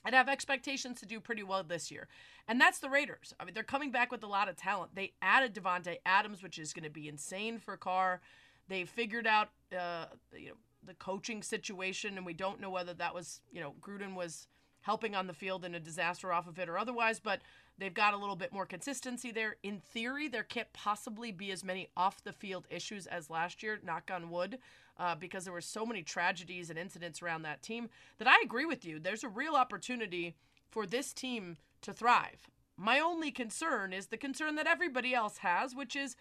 and 0.05 0.15
have 0.15 0.29
expectations 0.29 0.99
to 0.99 1.05
do 1.05 1.19
pretty 1.19 1.43
well 1.43 1.63
this 1.63 1.91
year. 1.91 2.07
And 2.47 2.59
that's 2.59 2.79
the 2.79 2.89
Raiders. 2.89 3.33
I 3.39 3.45
mean, 3.45 3.53
they're 3.53 3.63
coming 3.63 3.91
back 3.91 4.11
with 4.11 4.23
a 4.23 4.27
lot 4.27 4.49
of 4.49 4.55
talent. 4.55 4.95
They 4.95 5.13
added 5.21 5.53
Davante 5.53 5.97
Adams, 6.05 6.41
which 6.41 6.57
is 6.57 6.73
going 6.73 6.83
to 6.83 6.89
be 6.89 7.07
insane 7.07 7.59
for 7.59 7.77
Carr. 7.77 8.21
They 8.67 8.85
figured 8.85 9.27
out 9.27 9.49
uh, 9.77 10.05
you 10.35 10.49
know, 10.49 10.55
the 10.85 10.93
coaching 10.93 11.43
situation, 11.43 12.17
and 12.17 12.25
we 12.25 12.33
don't 12.33 12.61
know 12.61 12.69
whether 12.69 12.93
that 12.93 13.13
was, 13.13 13.41
you 13.51 13.61
know, 13.61 13.73
Gruden 13.81 14.15
was 14.15 14.47
helping 14.81 15.15
on 15.15 15.27
the 15.27 15.33
field 15.33 15.65
in 15.65 15.75
a 15.75 15.79
disaster 15.79 16.31
off 16.31 16.47
of 16.47 16.57
it 16.57 16.69
or 16.69 16.77
otherwise, 16.77 17.19
but 17.19 17.41
they've 17.79 17.93
got 17.93 18.13
a 18.13 18.17
little 18.17 18.35
bit 18.35 18.53
more 18.53 18.65
consistency 18.65 19.31
there. 19.31 19.55
In 19.63 19.79
theory, 19.79 20.27
there 20.27 20.43
can't 20.43 20.71
possibly 20.73 21.31
be 21.31 21.51
as 21.51 21.63
many 21.63 21.87
off 21.95 22.23
the 22.23 22.33
field 22.33 22.67
issues 22.69 23.07
as 23.07 23.29
last 23.29 23.63
year, 23.63 23.79
knock 23.83 24.11
on 24.13 24.29
wood, 24.29 24.59
uh, 24.97 25.15
because 25.15 25.45
there 25.45 25.53
were 25.53 25.61
so 25.61 25.85
many 25.85 26.03
tragedies 26.03 26.69
and 26.69 26.77
incidents 26.77 27.21
around 27.21 27.43
that 27.43 27.63
team 27.63 27.89
that 28.17 28.27
I 28.27 28.41
agree 28.43 28.65
with 28.65 28.85
you. 28.85 28.99
There's 28.99 29.23
a 29.23 29.29
real 29.29 29.55
opportunity 29.55 30.35
for 30.69 30.85
this 30.85 31.13
team 31.13 31.57
to 31.81 31.93
thrive. 31.93 32.49
My 32.77 32.99
only 32.99 33.31
concern 33.31 33.93
is 33.93 34.07
the 34.07 34.17
concern 34.17 34.55
that 34.55 34.67
everybody 34.67 35.13
else 35.13 35.39
has, 35.39 35.75
which 35.75 35.95
is 35.95 36.15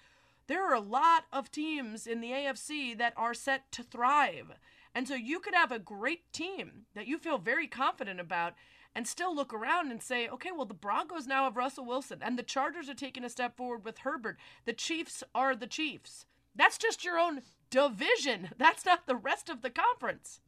there 0.46 0.66
are 0.66 0.74
a 0.74 0.80
lot 0.80 1.24
of 1.32 1.50
teams 1.50 2.06
in 2.06 2.20
the 2.20 2.30
AFC 2.30 2.96
that 2.98 3.12
are 3.16 3.34
set 3.34 3.70
to 3.72 3.82
thrive. 3.82 4.52
And 4.94 5.06
so 5.06 5.14
you 5.14 5.38
could 5.38 5.54
have 5.54 5.70
a 5.70 5.78
great 5.78 6.32
team 6.32 6.86
that 6.94 7.06
you 7.06 7.18
feel 7.18 7.38
very 7.38 7.66
confident 7.66 8.18
about 8.18 8.54
and 8.94 9.06
still 9.06 9.34
look 9.34 9.54
around 9.54 9.90
and 9.90 10.02
say, 10.02 10.28
okay, 10.28 10.50
well, 10.50 10.66
the 10.66 10.74
Broncos 10.74 11.26
now 11.26 11.44
have 11.44 11.56
Russell 11.56 11.84
Wilson 11.84 12.18
and 12.22 12.38
the 12.38 12.42
Chargers 12.42 12.88
are 12.88 12.94
taking 12.94 13.24
a 13.24 13.30
step 13.30 13.56
forward 13.56 13.84
with 13.84 13.98
Herbert. 13.98 14.38
The 14.64 14.72
Chiefs 14.72 15.22
are 15.34 15.54
the 15.54 15.66
Chiefs. 15.66 16.26
That's 16.54 16.78
just 16.78 17.04
your 17.04 17.18
own 17.18 17.42
division. 17.70 18.50
That's 18.58 18.84
not 18.84 19.06
the 19.06 19.16
rest 19.16 19.48
of 19.48 19.62
the 19.62 19.70
conference. 19.70 20.40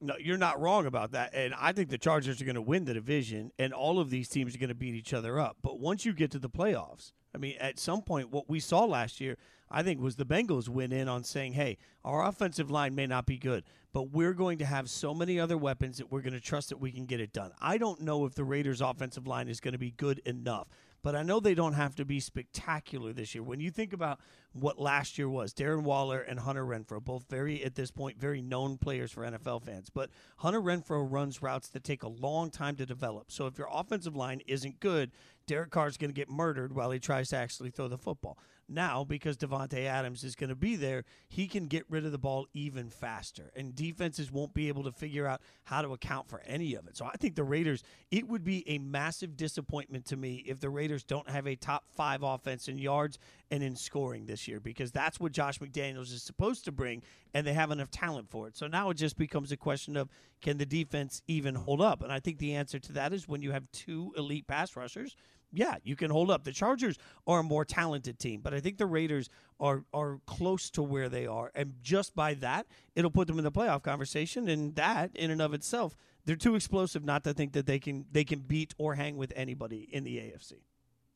No, 0.00 0.14
you're 0.18 0.38
not 0.38 0.60
wrong 0.60 0.86
about 0.86 1.12
that. 1.12 1.34
And 1.34 1.54
I 1.58 1.72
think 1.72 1.90
the 1.90 1.98
Chargers 1.98 2.40
are 2.40 2.46
going 2.46 2.54
to 2.54 2.62
win 2.62 2.86
the 2.86 2.94
division, 2.94 3.52
and 3.58 3.74
all 3.74 3.98
of 3.98 4.08
these 4.08 4.30
teams 4.30 4.54
are 4.54 4.58
going 4.58 4.68
to 4.68 4.74
beat 4.74 4.94
each 4.94 5.12
other 5.12 5.38
up. 5.38 5.58
But 5.62 5.78
once 5.78 6.06
you 6.06 6.14
get 6.14 6.30
to 6.30 6.38
the 6.38 6.48
playoffs, 6.48 7.12
I 7.34 7.38
mean, 7.38 7.56
at 7.60 7.78
some 7.78 8.02
point, 8.02 8.30
what 8.30 8.48
we 8.48 8.60
saw 8.60 8.84
last 8.84 9.20
year, 9.20 9.36
I 9.70 9.82
think, 9.82 10.00
was 10.00 10.16
the 10.16 10.26
Bengals 10.26 10.68
went 10.68 10.92
in 10.92 11.08
on 11.08 11.22
saying, 11.22 11.52
hey, 11.52 11.78
our 12.04 12.26
offensive 12.26 12.70
line 12.70 12.94
may 12.94 13.06
not 13.06 13.26
be 13.26 13.38
good, 13.38 13.64
but 13.92 14.10
we're 14.10 14.32
going 14.32 14.58
to 14.58 14.64
have 14.64 14.90
so 14.90 15.14
many 15.14 15.38
other 15.38 15.56
weapons 15.56 15.98
that 15.98 16.10
we're 16.10 16.22
going 16.22 16.32
to 16.32 16.40
trust 16.40 16.70
that 16.70 16.80
we 16.80 16.90
can 16.90 17.06
get 17.06 17.20
it 17.20 17.32
done. 17.32 17.52
I 17.60 17.78
don't 17.78 18.00
know 18.00 18.24
if 18.26 18.34
the 18.34 18.44
Raiders' 18.44 18.80
offensive 18.80 19.26
line 19.26 19.48
is 19.48 19.60
going 19.60 19.72
to 19.72 19.78
be 19.78 19.92
good 19.92 20.18
enough. 20.20 20.68
But 21.02 21.14
I 21.14 21.22
know 21.22 21.40
they 21.40 21.54
don't 21.54 21.72
have 21.72 21.94
to 21.96 22.04
be 22.04 22.20
spectacular 22.20 23.12
this 23.12 23.34
year. 23.34 23.42
When 23.42 23.60
you 23.60 23.70
think 23.70 23.92
about 23.92 24.20
what 24.52 24.78
last 24.78 25.16
year 25.16 25.28
was, 25.28 25.54
Darren 25.54 25.82
Waller 25.82 26.20
and 26.20 26.38
Hunter 26.38 26.64
Renfrow, 26.64 27.02
both 27.02 27.24
very, 27.30 27.64
at 27.64 27.74
this 27.74 27.90
point, 27.90 28.18
very 28.18 28.42
known 28.42 28.76
players 28.76 29.10
for 29.10 29.22
NFL 29.22 29.64
fans. 29.64 29.88
But 29.88 30.10
Hunter 30.38 30.60
Renfrow 30.60 31.10
runs 31.10 31.40
routes 31.40 31.68
that 31.68 31.84
take 31.84 32.02
a 32.02 32.08
long 32.08 32.50
time 32.50 32.76
to 32.76 32.84
develop. 32.84 33.32
So 33.32 33.46
if 33.46 33.56
your 33.56 33.68
offensive 33.72 34.14
line 34.14 34.42
isn't 34.46 34.80
good, 34.80 35.12
Derek 35.50 35.70
Carr's 35.70 35.96
going 35.96 36.10
to 36.10 36.14
get 36.14 36.30
murdered 36.30 36.76
while 36.76 36.92
he 36.92 37.00
tries 37.00 37.30
to 37.30 37.36
actually 37.36 37.70
throw 37.70 37.88
the 37.88 37.98
football. 37.98 38.38
Now, 38.68 39.02
because 39.02 39.36
Davante 39.36 39.84
Adams 39.84 40.22
is 40.22 40.36
going 40.36 40.50
to 40.50 40.54
be 40.54 40.76
there, 40.76 41.02
he 41.28 41.48
can 41.48 41.66
get 41.66 41.84
rid 41.90 42.06
of 42.06 42.12
the 42.12 42.18
ball 42.18 42.46
even 42.54 42.88
faster. 42.88 43.50
And 43.56 43.74
defenses 43.74 44.30
won't 44.30 44.54
be 44.54 44.68
able 44.68 44.84
to 44.84 44.92
figure 44.92 45.26
out 45.26 45.40
how 45.64 45.82
to 45.82 45.92
account 45.92 46.28
for 46.28 46.40
any 46.46 46.76
of 46.76 46.86
it. 46.86 46.96
So 46.96 47.04
I 47.04 47.16
think 47.18 47.34
the 47.34 47.42
Raiders, 47.42 47.82
it 48.12 48.28
would 48.28 48.44
be 48.44 48.62
a 48.68 48.78
massive 48.78 49.36
disappointment 49.36 50.04
to 50.06 50.16
me 50.16 50.44
if 50.46 50.60
the 50.60 50.70
Raiders 50.70 51.02
don't 51.02 51.28
have 51.28 51.48
a 51.48 51.56
top 51.56 51.82
five 51.96 52.22
offense 52.22 52.68
in 52.68 52.78
yards 52.78 53.18
and 53.50 53.60
in 53.64 53.74
scoring 53.74 54.26
this 54.26 54.46
year, 54.46 54.60
because 54.60 54.92
that's 54.92 55.18
what 55.18 55.32
Josh 55.32 55.58
McDaniels 55.58 56.12
is 56.12 56.22
supposed 56.22 56.64
to 56.66 56.70
bring, 56.70 57.02
and 57.34 57.44
they 57.44 57.54
have 57.54 57.72
enough 57.72 57.90
talent 57.90 58.30
for 58.30 58.46
it. 58.46 58.56
So 58.56 58.68
now 58.68 58.90
it 58.90 58.94
just 58.94 59.18
becomes 59.18 59.50
a 59.50 59.56
question 59.56 59.96
of 59.96 60.08
can 60.40 60.58
the 60.58 60.66
defense 60.66 61.22
even 61.26 61.56
hold 61.56 61.80
up? 61.80 62.04
And 62.04 62.12
I 62.12 62.20
think 62.20 62.38
the 62.38 62.54
answer 62.54 62.78
to 62.78 62.92
that 62.92 63.12
is 63.12 63.26
when 63.26 63.42
you 63.42 63.50
have 63.50 63.64
two 63.72 64.14
elite 64.16 64.46
pass 64.46 64.76
rushers 64.76 65.16
yeah, 65.52 65.76
you 65.82 65.96
can 65.96 66.10
hold 66.10 66.30
up. 66.30 66.44
The 66.44 66.52
Chargers 66.52 66.98
are 67.26 67.40
a 67.40 67.42
more 67.42 67.64
talented 67.64 68.18
team, 68.18 68.40
but 68.42 68.54
I 68.54 68.60
think 68.60 68.78
the 68.78 68.86
Raiders 68.86 69.28
are 69.58 69.84
are 69.92 70.20
close 70.26 70.70
to 70.70 70.82
where 70.82 71.08
they 71.08 71.26
are, 71.26 71.50
and 71.54 71.74
just 71.82 72.14
by 72.14 72.34
that, 72.34 72.66
it'll 72.94 73.10
put 73.10 73.26
them 73.26 73.38
in 73.38 73.44
the 73.44 73.52
playoff 73.52 73.82
conversation. 73.82 74.48
And 74.48 74.74
that, 74.76 75.10
in 75.16 75.30
and 75.30 75.42
of 75.42 75.54
itself, 75.54 75.96
they're 76.24 76.36
too 76.36 76.54
explosive 76.54 77.04
not 77.04 77.24
to 77.24 77.34
think 77.34 77.52
that 77.52 77.66
they 77.66 77.78
can 77.78 78.06
they 78.12 78.24
can 78.24 78.40
beat 78.40 78.74
or 78.78 78.94
hang 78.94 79.16
with 79.16 79.32
anybody 79.36 79.88
in 79.92 80.04
the 80.04 80.16
AFC. 80.18 80.52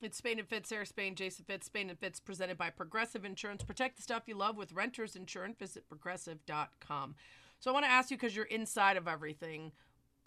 It's 0.03 0.19
Spain 0.19 0.39
and 0.39 0.49
Fitz, 0.49 0.69
Sarah 0.69 0.85
Spain, 0.85 1.15
Jason 1.15 1.45
Fitz, 1.47 1.67
Spain 1.67 1.89
and 1.89 1.99
Fitz, 1.99 2.21
presented 2.21 2.59
by 2.59 2.69
Progressive 2.71 3.25
Insurance. 3.25 3.63
Protect 3.65 3.97
the 3.97 4.03
stuff 4.03 4.25
you 4.27 4.35
love 4.37 4.57
with 4.57 4.73
renters 4.73 5.17
insurance. 5.17 5.57
Visit 5.59 5.89
progressive.com. 5.89 7.15
So 7.61 7.71
I 7.71 7.75
want 7.75 7.87
to 7.87 7.91
ask 7.91 8.11
you 8.11 8.17
because 8.19 8.37
you're 8.37 8.45
inside 8.47 8.97
of 8.99 9.09
everything. 9.09 9.73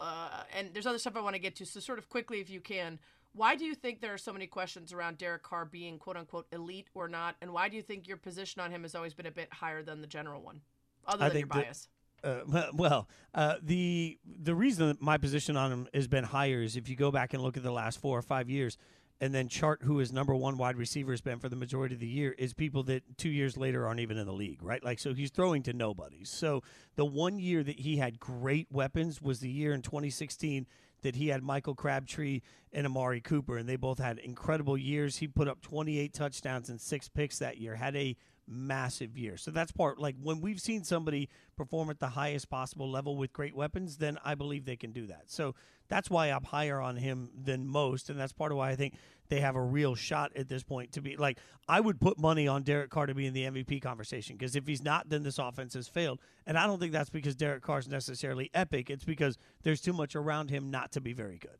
uh, 0.00 0.42
and 0.56 0.72
there's 0.74 0.86
other 0.86 0.98
stuff 0.98 1.16
I 1.16 1.20
want 1.20 1.34
to 1.34 1.40
get 1.40 1.56
to. 1.56 1.66
So, 1.66 1.80
sort 1.80 1.98
of 1.98 2.08
quickly, 2.08 2.40
if 2.40 2.50
you 2.50 2.60
can, 2.60 2.98
why 3.32 3.54
do 3.54 3.64
you 3.64 3.74
think 3.74 4.00
there 4.00 4.12
are 4.12 4.18
so 4.18 4.32
many 4.32 4.46
questions 4.46 4.92
around 4.92 5.18
Derek 5.18 5.42
Carr 5.42 5.64
being 5.64 5.98
quote 5.98 6.16
unquote 6.16 6.46
elite 6.52 6.88
or 6.94 7.08
not? 7.08 7.36
And 7.40 7.52
why 7.52 7.68
do 7.68 7.76
you 7.76 7.82
think 7.82 8.08
your 8.08 8.16
position 8.16 8.60
on 8.60 8.70
him 8.70 8.82
has 8.82 8.94
always 8.94 9.14
been 9.14 9.26
a 9.26 9.30
bit 9.30 9.52
higher 9.52 9.82
than 9.82 10.00
the 10.00 10.06
general 10.06 10.42
one, 10.42 10.60
other 11.06 11.26
I 11.26 11.28
than 11.28 11.38
your 11.38 11.46
bias? 11.46 11.88
Uh, 12.24 12.40
well, 12.74 13.08
uh, 13.34 13.56
the 13.62 14.18
the 14.24 14.54
reason 14.54 14.88
that 14.88 15.00
my 15.00 15.18
position 15.18 15.56
on 15.56 15.72
him 15.72 15.88
has 15.94 16.08
been 16.08 16.24
higher 16.24 16.62
is 16.62 16.76
if 16.76 16.88
you 16.88 16.96
go 16.96 17.10
back 17.10 17.34
and 17.34 17.42
look 17.42 17.56
at 17.56 17.62
the 17.62 17.72
last 17.72 18.00
four 18.00 18.18
or 18.18 18.22
five 18.22 18.48
years, 18.50 18.76
and 19.20 19.34
then 19.34 19.48
chart 19.48 19.82
who 19.82 19.98
his 19.98 20.12
number 20.12 20.34
one 20.34 20.56
wide 20.56 20.76
receiver 20.76 21.12
has 21.12 21.20
been 21.20 21.38
for 21.38 21.48
the 21.48 21.56
majority 21.56 21.94
of 21.94 22.00
the 22.00 22.06
year 22.06 22.34
is 22.38 22.54
people 22.54 22.82
that 22.84 23.02
two 23.16 23.28
years 23.28 23.56
later 23.56 23.86
aren't 23.86 24.00
even 24.00 24.16
in 24.16 24.26
the 24.26 24.32
league, 24.32 24.62
right? 24.62 24.82
Like 24.82 24.98
so, 24.98 25.14
he's 25.14 25.30
throwing 25.30 25.62
to 25.64 25.72
nobody. 25.72 26.24
So 26.24 26.62
the 26.96 27.04
one 27.04 27.38
year 27.38 27.62
that 27.62 27.80
he 27.80 27.96
had 27.96 28.20
great 28.20 28.68
weapons 28.70 29.20
was 29.20 29.40
the 29.40 29.50
year 29.50 29.72
in 29.72 29.82
2016 29.82 30.66
that 31.02 31.16
he 31.16 31.28
had 31.28 31.42
Michael 31.42 31.74
Crabtree 31.74 32.40
and 32.72 32.86
Amari 32.86 33.20
Cooper, 33.20 33.56
and 33.56 33.68
they 33.68 33.76
both 33.76 33.98
had 33.98 34.18
incredible 34.18 34.76
years. 34.76 35.16
He 35.16 35.28
put 35.28 35.48
up 35.48 35.60
28 35.62 36.12
touchdowns 36.12 36.68
and 36.68 36.80
six 36.80 37.08
picks 37.08 37.38
that 37.38 37.58
year. 37.58 37.76
Had 37.76 37.96
a 37.96 38.16
massive 38.48 39.16
year. 39.16 39.36
So 39.36 39.50
that's 39.50 39.72
part 39.72 39.98
like 39.98 40.16
when 40.22 40.40
we've 40.40 40.60
seen 40.60 40.84
somebody 40.84 41.28
perform 41.56 41.90
at 41.90 42.00
the 42.00 42.08
highest 42.08 42.48
possible 42.48 42.90
level 42.90 43.16
with 43.16 43.32
great 43.32 43.54
weapons, 43.54 43.98
then 43.98 44.18
I 44.24 44.34
believe 44.34 44.64
they 44.64 44.76
can 44.76 44.92
do 44.92 45.06
that. 45.06 45.24
So 45.26 45.54
that's 45.88 46.10
why 46.10 46.28
I'm 46.28 46.44
higher 46.44 46.80
on 46.80 46.96
him 46.96 47.30
than 47.34 47.66
most, 47.66 48.10
and 48.10 48.18
that's 48.18 48.32
part 48.32 48.52
of 48.52 48.58
why 48.58 48.70
I 48.70 48.76
think 48.76 48.94
they 49.28 49.40
have 49.40 49.56
a 49.56 49.62
real 49.62 49.94
shot 49.94 50.32
at 50.36 50.48
this 50.48 50.62
point 50.62 50.92
to 50.92 51.02
be 51.02 51.16
like 51.16 51.38
I 51.68 51.80
would 51.80 52.00
put 52.00 52.18
money 52.18 52.48
on 52.48 52.62
Derek 52.62 52.90
Carr 52.90 53.06
to 53.06 53.14
be 53.14 53.26
in 53.26 53.34
the 53.34 53.44
MVP 53.44 53.82
conversation 53.82 54.36
because 54.36 54.56
if 54.56 54.66
he's 54.66 54.82
not, 54.82 55.08
then 55.08 55.22
this 55.22 55.38
offense 55.38 55.74
has 55.74 55.88
failed. 55.88 56.20
And 56.46 56.58
I 56.58 56.66
don't 56.66 56.80
think 56.80 56.92
that's 56.92 57.10
because 57.10 57.36
Derek 57.36 57.62
Carr's 57.62 57.88
necessarily 57.88 58.50
epic. 58.54 58.90
It's 58.90 59.04
because 59.04 59.36
there's 59.62 59.80
too 59.80 59.92
much 59.92 60.16
around 60.16 60.50
him 60.50 60.70
not 60.70 60.92
to 60.92 61.00
be 61.00 61.12
very 61.12 61.38
good. 61.38 61.58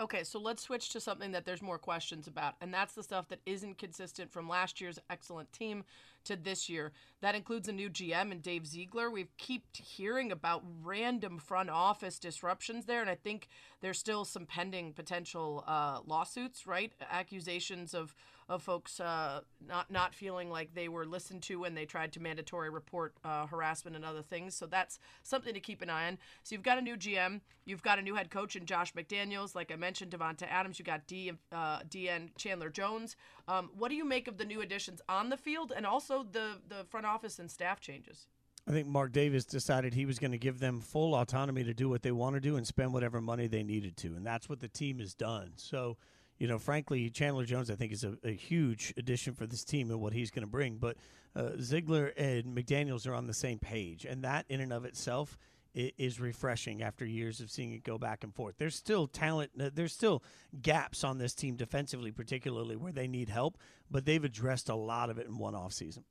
Okay, 0.00 0.24
so 0.24 0.38
let's 0.40 0.62
switch 0.62 0.88
to 0.90 1.00
something 1.00 1.32
that 1.32 1.44
there's 1.44 1.60
more 1.60 1.78
questions 1.78 2.26
about, 2.26 2.54
and 2.62 2.72
that's 2.72 2.94
the 2.94 3.02
stuff 3.02 3.28
that 3.28 3.40
isn't 3.44 3.76
consistent 3.76 4.32
from 4.32 4.48
last 4.48 4.80
year's 4.80 4.98
excellent 5.10 5.52
team 5.52 5.84
to 6.24 6.36
this 6.36 6.68
year. 6.68 6.92
That 7.20 7.34
includes 7.34 7.68
a 7.68 7.72
new 7.72 7.90
GM 7.90 8.32
and 8.32 8.42
Dave 8.42 8.66
Ziegler. 8.66 9.10
We've 9.10 9.36
kept 9.36 9.76
hearing 9.76 10.32
about 10.32 10.62
random 10.82 11.38
front 11.38 11.70
office 11.70 12.18
disruptions 12.18 12.86
there, 12.86 13.00
and 13.00 13.10
I 13.10 13.14
think 13.14 13.48
there's 13.80 13.98
still 13.98 14.24
some 14.24 14.46
pending 14.46 14.92
potential 14.94 15.64
uh, 15.66 16.00
lawsuits, 16.06 16.66
right? 16.66 16.92
Accusations 17.10 17.94
of 17.94 18.14
of 18.50 18.64
folks 18.64 18.98
uh, 18.98 19.42
not 19.66 19.90
not 19.92 20.12
feeling 20.12 20.50
like 20.50 20.74
they 20.74 20.88
were 20.88 21.06
listened 21.06 21.40
to 21.40 21.60
when 21.60 21.74
they 21.74 21.84
tried 21.84 22.12
to 22.12 22.20
mandatory 22.20 22.68
report 22.68 23.14
uh, 23.24 23.46
harassment 23.46 23.94
and 23.94 24.04
other 24.04 24.22
things. 24.22 24.56
So 24.56 24.66
that's 24.66 24.98
something 25.22 25.54
to 25.54 25.60
keep 25.60 25.80
an 25.82 25.88
eye 25.88 26.08
on. 26.08 26.18
So 26.42 26.56
you've 26.56 26.64
got 26.64 26.76
a 26.76 26.82
new 26.82 26.96
GM, 26.96 27.42
you've 27.64 27.82
got 27.82 28.00
a 28.00 28.02
new 28.02 28.16
head 28.16 28.28
coach 28.28 28.56
in 28.56 28.66
Josh 28.66 28.92
McDaniels. 28.92 29.54
Like 29.54 29.70
I 29.70 29.76
mentioned, 29.76 30.10
Davante 30.10 30.50
Adams. 30.50 30.80
You 30.80 30.84
got 30.84 31.06
D 31.06 31.30
uh, 31.52 31.80
DN 31.88 32.36
Chandler 32.36 32.70
Jones. 32.70 33.14
Um, 33.50 33.70
what 33.76 33.88
do 33.88 33.96
you 33.96 34.04
make 34.04 34.28
of 34.28 34.38
the 34.38 34.44
new 34.44 34.60
additions 34.60 35.02
on 35.08 35.28
the 35.28 35.36
field 35.36 35.72
and 35.74 35.84
also 35.84 36.24
the 36.30 36.58
the 36.68 36.84
front 36.84 37.04
office 37.04 37.40
and 37.40 37.50
staff 37.50 37.80
changes? 37.80 38.28
I 38.68 38.72
think 38.72 38.86
Mark 38.86 39.10
Davis 39.10 39.44
decided 39.44 39.94
he 39.94 40.06
was 40.06 40.18
going 40.18 40.30
to 40.30 40.38
give 40.38 40.60
them 40.60 40.80
full 40.80 41.14
autonomy 41.14 41.64
to 41.64 41.74
do 41.74 41.88
what 41.88 42.02
they 42.02 42.12
want 42.12 42.36
to 42.36 42.40
do 42.40 42.56
and 42.56 42.66
spend 42.66 42.92
whatever 42.92 43.20
money 43.20 43.48
they 43.48 43.64
needed 43.64 43.96
to, 43.98 44.08
and 44.08 44.24
that's 44.24 44.48
what 44.48 44.60
the 44.60 44.68
team 44.68 45.00
has 45.00 45.14
done. 45.14 45.52
So, 45.56 45.96
you 46.38 46.46
know, 46.46 46.58
frankly, 46.58 47.10
Chandler 47.10 47.44
Jones 47.44 47.70
I 47.70 47.74
think 47.74 47.92
is 47.92 48.04
a, 48.04 48.16
a 48.22 48.30
huge 48.30 48.94
addition 48.96 49.34
for 49.34 49.46
this 49.46 49.64
team 49.64 49.90
and 49.90 50.00
what 50.00 50.12
he's 50.12 50.30
going 50.30 50.44
to 50.44 50.50
bring. 50.50 50.76
But 50.76 50.96
uh, 51.34 51.52
Ziegler 51.60 52.12
and 52.16 52.56
McDaniel's 52.56 53.06
are 53.08 53.14
on 53.14 53.26
the 53.26 53.34
same 53.34 53.58
page, 53.58 54.04
and 54.04 54.22
that 54.22 54.44
in 54.48 54.60
and 54.60 54.72
of 54.72 54.84
itself 54.84 55.36
is 55.74 56.20
refreshing 56.20 56.82
after 56.82 57.04
years 57.04 57.40
of 57.40 57.50
seeing 57.50 57.72
it 57.72 57.84
go 57.84 57.98
back 57.98 58.24
and 58.24 58.34
forth. 58.34 58.56
There's 58.58 58.74
still 58.74 59.06
talent, 59.06 59.52
uh, 59.60 59.70
there's 59.72 59.92
still 59.92 60.22
gaps 60.60 61.04
on 61.04 61.18
this 61.18 61.34
team 61.34 61.56
defensively, 61.56 62.10
particularly 62.10 62.76
where 62.76 62.92
they 62.92 63.06
need 63.06 63.28
help, 63.28 63.56
but 63.90 64.04
they've 64.04 64.24
addressed 64.24 64.68
a 64.68 64.74
lot 64.74 65.10
of 65.10 65.18
it 65.18 65.26
in 65.26 65.38
one 65.38 65.54
off 65.54 65.72
season. 65.72 66.04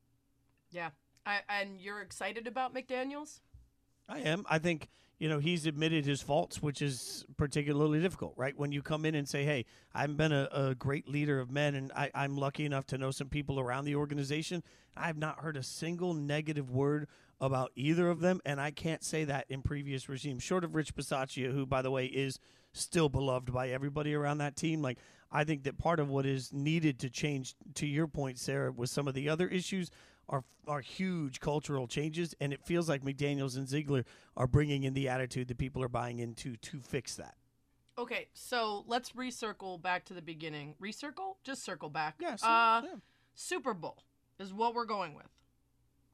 Yeah, 0.72 0.90
I, 1.26 1.40
and 1.50 1.80
you're 1.80 2.02
excited 2.02 2.48
about 2.48 2.74
McDaniels? 2.74 3.40
I 4.08 4.20
am. 4.20 4.46
I 4.50 4.58
think 4.58 4.90
you 5.20 5.30
know 5.30 5.40
he's 5.40 5.66
admitted 5.66 6.06
his 6.06 6.22
faults, 6.22 6.62
which 6.62 6.82
is 6.82 7.26
particularly 7.38 8.02
difficult, 8.02 8.34
right? 8.38 8.58
When 8.58 8.72
you 8.72 8.82
come 8.82 9.06
in 9.06 9.14
and 9.14 9.30
say, 9.30 9.44
"Hey, 9.44 9.66
I've 9.94 10.18
been 10.18 10.32
a, 10.32 10.50
a 10.52 10.76
great 10.76 11.08
leader 11.08 11.40
of 11.40 11.52
men, 11.52 11.76
and 11.76 11.92
I, 11.96 12.10
I'm 12.16 12.36
lucky 12.36 12.66
enough 12.66 12.88
to 12.88 12.98
know 12.98 13.12
some 13.12 13.30
people 13.30 13.60
around 13.60 13.86
the 13.86 13.96
organization," 13.96 14.64
I 14.98 15.08
have 15.08 15.18
not 15.18 15.40
heard 15.40 15.58
a 15.58 15.64
single 15.64 16.14
negative 16.14 16.72
word 16.72 17.08
about 17.42 17.72
either 17.76 18.10
of 18.10 18.20
them, 18.20 18.42
and 18.46 18.60
I 18.60 18.72
can't 18.72 19.04
say 19.04 19.24
that 19.26 19.46
in 19.50 19.62
previous 19.62 20.10
regimes, 20.10 20.44
short 20.44 20.64
of 20.64 20.76
Rich 20.76 20.96
Bisaccia, 20.96 21.52
who, 21.54 21.66
by 21.66 21.82
the 21.82 21.92
way, 21.92 22.06
is 22.06 22.40
still 22.74 23.10
beloved 23.10 23.52
by 23.54 23.70
everybody 23.70 24.14
around 24.14 24.40
that 24.40 24.56
team. 24.56 24.82
Like, 24.82 24.98
I 25.32 25.44
think 25.44 25.64
that 25.64 25.78
part 25.78 26.00
of 26.00 26.10
what 26.10 26.26
is 26.26 26.52
needed 26.52 27.00
to 27.00 27.10
change, 27.10 27.56
to 27.76 27.88
your 27.88 28.08
point, 28.08 28.40
Sarah, 28.40 28.72
with 28.72 28.90
some 28.90 29.08
of 29.08 29.14
the 29.14 29.30
other 29.30 29.48
issues, 29.48 29.90
are 30.28 30.44
are 30.68 30.82
huge 30.82 31.40
cultural 31.40 31.88
changes, 31.88 32.36
and 32.40 32.54
it 32.54 32.64
feels 32.64 32.88
like 32.88 33.04
McDaniel's 33.04 33.56
and 33.56 33.68
Ziegler 33.68 34.06
are 34.38 34.46
bringing 34.46 34.84
in 34.84 34.94
the 34.94 35.10
attitude 35.10 35.48
that 35.48 35.58
people 35.58 35.82
are 35.82 35.90
buying 35.90 36.20
into 36.20 36.56
to 36.58 36.80
fix 36.80 37.16
that. 37.16 37.36
Okay, 37.98 38.28
so 38.34 38.84
let's 38.88 39.14
recircle 39.14 39.82
back 39.82 40.06
to 40.06 40.14
the 40.14 40.22
beginning. 40.22 40.76
Recircle? 40.80 41.36
Just 41.44 41.64
circle 41.66 41.90
back. 41.90 42.16
Yeah, 42.20 42.36
so- 42.36 42.48
uh, 42.48 42.82
yeah. 42.84 42.96
Super 43.34 43.74
Bowl 43.74 44.04
is 44.38 44.54
what 44.54 44.76
we're 44.76 44.86
going 44.86 45.16
with. 45.16 45.26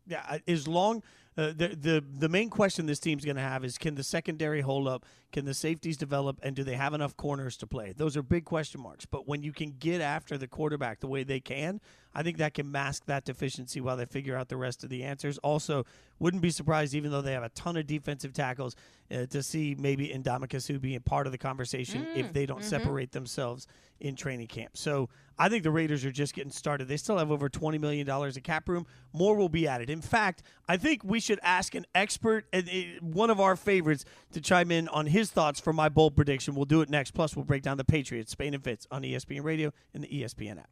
Yeah, 0.08 0.38
as 0.48 0.68
long 0.68 1.04
uh, 1.38 1.48
the 1.48 1.76
the 1.80 2.04
the 2.18 2.30
main 2.30 2.50
question 2.50 2.86
this 2.86 3.00
team's 3.00 3.26
going 3.26 3.36
to 3.36 3.42
have 3.42 3.66
is 3.66 3.78
can 3.78 3.96
the 3.96 4.04
secondary 4.04 4.62
hold 4.62 4.88
up? 4.88 5.06
Can 5.34 5.44
the 5.44 5.54
safeties 5.54 5.98
develop? 5.98 6.40
And 6.42 6.56
do 6.56 6.64
they 6.64 6.76
have 6.76 6.94
enough 6.94 7.18
corners 7.18 7.58
to 7.58 7.68
play? 7.68 7.94
Those 7.96 8.16
are 8.16 8.24
big 8.24 8.46
question 8.46 8.82
marks. 8.82 9.06
But 9.06 9.28
when 9.28 9.44
you 9.44 9.52
can 9.52 9.76
get 9.78 10.00
after 10.00 10.38
the 10.38 10.48
quarterback 10.48 11.02
the 11.02 11.08
way 11.08 11.24
they 11.24 11.42
can, 11.42 11.82
I 12.14 12.24
think 12.24 12.38
that 12.38 12.54
can 12.54 12.72
mask 12.72 13.06
that 13.08 13.26
deficiency 13.26 13.82
while 13.82 13.98
they 13.98 14.06
figure 14.06 14.38
out 14.38 14.48
the 14.48 14.56
rest 14.56 14.86
of 14.86 14.90
the 14.90 15.04
answers. 15.04 15.38
Also, 15.40 15.86
wouldn't 16.20 16.42
be 16.42 16.52
surprised, 16.52 16.96
even 16.96 17.12
though 17.12 17.22
they 17.22 17.34
have 17.34 17.44
a 17.44 17.50
ton 17.50 17.76
of 17.76 17.86
defensive 17.86 18.32
tackles, 18.32 18.78
uh, 19.12 19.26
to 19.26 19.44
see 19.44 19.76
maybe 19.78 20.08
Ndamukong 20.08 20.62
Suh 20.62 20.80
being 20.80 21.02
part 21.02 21.26
of 21.26 21.34
the 21.34 21.38
conversation 21.38 22.08
if 22.16 22.32
they 22.32 22.46
don't 22.46 22.64
separate 22.64 23.12
themselves 23.12 23.68
in 24.00 24.16
training 24.16 24.48
camp. 24.48 24.78
So 24.78 25.10
I 25.38 25.50
think 25.50 25.64
the 25.64 25.72
Raiders 25.72 26.06
are 26.06 26.12
just 26.12 26.34
getting 26.34 26.52
started. 26.52 26.88
They 26.88 26.98
still 26.98 27.18
have 27.18 27.32
over 27.32 27.50
$20 27.50 27.80
million 27.80 28.10
of 28.10 28.44
cap 28.44 28.70
room. 28.70 28.86
More 29.14 29.36
will 29.36 29.50
be 29.50 29.68
added. 29.68 29.90
In 29.90 30.02
fact, 30.02 30.44
I 30.68 30.78
think 30.78 31.04
we 31.04 31.20
should 31.26 31.40
ask 31.44 31.76
an 31.76 31.86
expert, 31.94 32.46
and 32.54 32.70
uh, 32.70 33.02
one 33.02 33.30
of 33.30 33.40
our 33.40 33.56
favorites, 33.56 34.06
to 34.34 34.42
chime 34.42 34.72
in 34.72 34.88
on 34.90 35.08
his 35.08 35.32
thoughts 35.32 35.60
for 35.60 35.74
my 35.74 35.90
bold 35.90 36.16
prediction. 36.16 36.56
We'll 36.56 36.66
do 36.66 36.82
it 36.82 36.90
next. 36.90 37.12
Plus, 37.12 37.36
we'll 37.36 37.46
break 37.46 37.64
down 37.64 37.78
the 37.78 37.84
Patriots, 37.84 38.32
Spain 38.32 38.54
and 38.54 38.64
Fitz 38.64 38.88
on 38.92 39.04
ESPN 39.04 39.44
Radio 39.44 39.72
and 39.94 40.04
the 40.04 40.08
ESPN 40.08 40.60
app. 40.60 40.70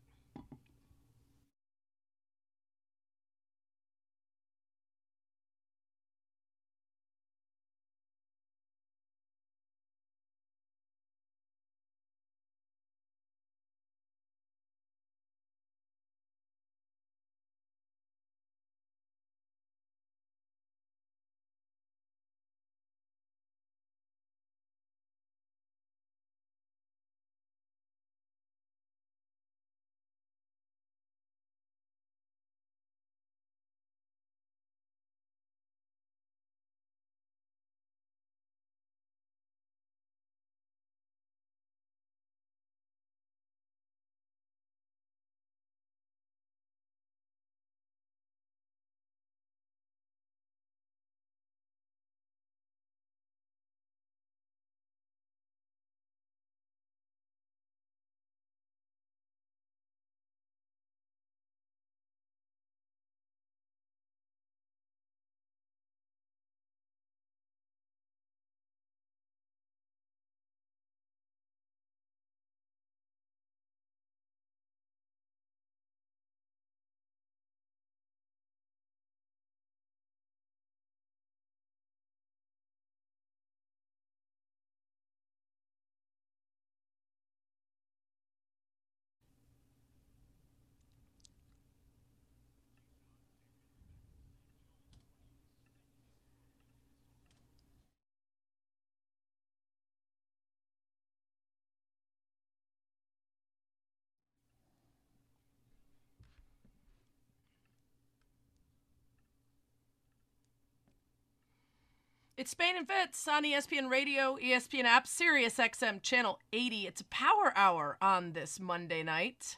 It's 112.43 112.51
Spain 112.51 112.75
and 112.75 112.85
Fitz 112.85 113.25
on 113.29 113.45
ESPN 113.45 113.89
Radio, 113.89 114.35
ESPN 114.35 114.83
app, 114.83 115.07
Sirius 115.07 115.55
XM 115.55 116.01
channel 116.01 116.39
80. 116.51 116.87
It's 116.87 116.99
a 116.99 117.05
power 117.05 117.53
hour 117.55 117.95
on 118.01 118.33
this 118.33 118.59
Monday 118.59 119.01
night. 119.01 119.55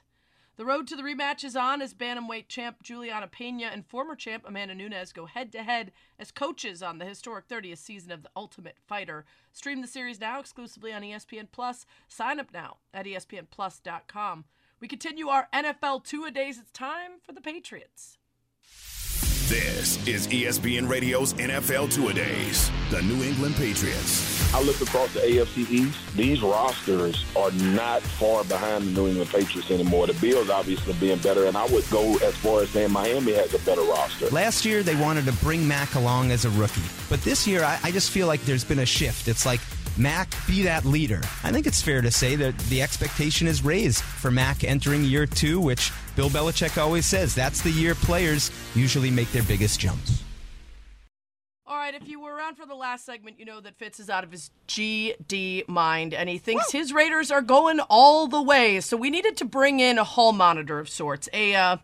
The 0.56 0.65
road 0.65 0.86
to 0.89 0.95
the 0.95 1.02
rematch 1.02 1.43
is 1.43 1.56
on 1.56 1.82
as 1.82 1.95
bantamweight 1.95 2.48
champ 2.48 2.84
Julianna 2.84 3.28
Peña 3.28 3.74
and 3.74 3.88
former 3.88 4.15
champ 4.15 4.43
Amanda 4.45 4.76
Nunes 4.76 5.13
go 5.13 5.26
head 5.26 5.52
to 5.54 5.63
head 5.63 5.93
as 6.19 6.30
coaches 6.30 6.84
on 6.84 7.00
the 7.00 7.06
historic 7.06 7.48
30th 7.48 7.80
season 7.80 8.12
of 8.12 8.21
The 8.21 8.30
Ultimate 8.36 8.78
Fighter. 8.86 9.26
Stream 9.52 9.82
the 9.82 9.88
series 9.88 10.19
now 10.19 10.39
exclusively 10.39 10.93
on 10.93 11.02
ESPN 11.02 11.48
Plus. 11.52 11.88
Sign 12.08 12.39
up 12.39 12.54
now 12.54 12.78
at 12.93 13.08
ESPNPlus.com. 13.08 14.45
We 14.80 14.88
continue 14.88 15.30
our 15.30 15.48
NFL 15.52 16.04
two 16.04 16.24
a 16.26 16.30
days. 16.30 16.60
It's 16.60 16.69
time 16.69 17.13
for 17.24 17.32
the 17.32 17.41
Patriots. 17.41 18.19
This 19.48 20.00
is 20.08 20.28
ESPN 20.30 20.90
Radio's 20.90 21.36
NFL 21.36 21.94
Two 21.94 22.08
A 22.08 22.14
Days. 22.14 22.72
The 22.90 23.04
New 23.04 23.24
England 23.24 23.54
Patriots. 23.54 24.52
I 24.56 24.64
look 24.64 24.82
across 24.82 25.14
the 25.14 25.20
AFC 25.20 25.70
East. 25.70 26.16
These 26.16 26.42
rosters 26.42 27.24
are 27.36 27.52
not 27.52 28.02
far 28.02 28.44
behind 28.46 28.86
the 28.86 28.92
New 28.94 29.08
England 29.08 29.30
Patriots 29.30 29.70
anymore. 29.70 30.08
The 30.08 30.14
Bills 30.14 30.50
obviously 30.50 30.94
being 30.94 31.20
better, 31.20 31.46
and 31.46 31.56
I 31.56 31.68
would 31.68 31.88
go 31.92 32.16
as 32.24 32.36
far 32.38 32.64
as 32.64 32.72
saying 32.72 32.92
Miami 32.92 33.34
has 33.34 33.54
a 33.54 33.60
better 33.60 33.84
roster. 33.84 34.32
Last 34.32 34.66
year, 34.66 34.82
they 34.82 34.96
wanted 34.96 35.26
to 35.26 35.34
bring 35.34 35.68
Mac 35.68 35.94
along 35.94 36.32
as 36.32 36.46
a 36.46 36.50
rookie. 36.50 36.82
But 37.08 37.22
this 37.22 37.46
year, 37.46 37.64
I, 37.64 37.78
I 37.84 37.92
just 37.92 38.10
feel 38.10 38.26
like 38.26 38.42
there's 38.46 38.64
been 38.64 38.80
a 38.80 38.86
shift. 38.88 39.28
It's 39.28 39.46
like, 39.46 39.62
Mac, 39.98 40.34
be 40.46 40.64
that 40.64 40.84
leader. 40.84 41.22
I 41.44 41.52
think 41.52 41.66
it's 41.66 41.82
fair 41.82 42.02
to 42.02 42.12
say 42.12 42.36
that 42.36 42.58
the 42.70 42.82
expectation 42.82 43.48
is 43.48 43.64
raised 43.64 44.04
for 44.04 44.30
Mac 44.30 44.64
entering 44.64 45.04
year 45.04 45.26
two, 45.26 45.60
which 45.60 45.92
Bill 46.16 46.30
Belichick 46.30 46.82
always 46.82 47.06
says 47.06 47.34
that's 47.34 47.62
the 47.62 47.72
year 47.72 47.96
players 47.96 48.52
usually 48.76 49.10
make 49.10 49.32
their 49.32 49.44
biggest 49.44 49.80
jumps. 49.80 50.22
All 51.68 51.78
right, 51.78 51.96
if 51.96 52.08
you 52.08 52.20
were 52.20 52.36
around 52.36 52.56
for 52.56 52.66
the 52.66 52.76
last 52.76 53.06
segment, 53.06 53.40
you 53.40 53.46
know 53.46 53.60
that 53.60 53.76
Fitz 53.78 54.00
is 54.00 54.10
out 54.10 54.24
of 54.24 54.32
his 54.32 54.52
GD 54.68 55.68
mind 55.68 56.14
and 56.14 56.30
he 56.30 56.38
thinks 56.38 56.72
his 56.72 56.94
Raiders 56.94 57.32
are 57.32 57.42
going 57.42 57.80
all 57.90 58.28
the 58.28 58.42
way. 58.42 58.82
So 58.82 58.98
we 58.98 59.10
needed 59.10 59.38
to 59.38 59.46
bring 59.46 59.80
in 59.80 59.98
a 59.98 60.04
hall 60.04 60.32
monitor 60.32 60.78
of 60.78 60.90
sorts, 60.90 61.28
a 61.34 61.56
uh, 61.56 61.78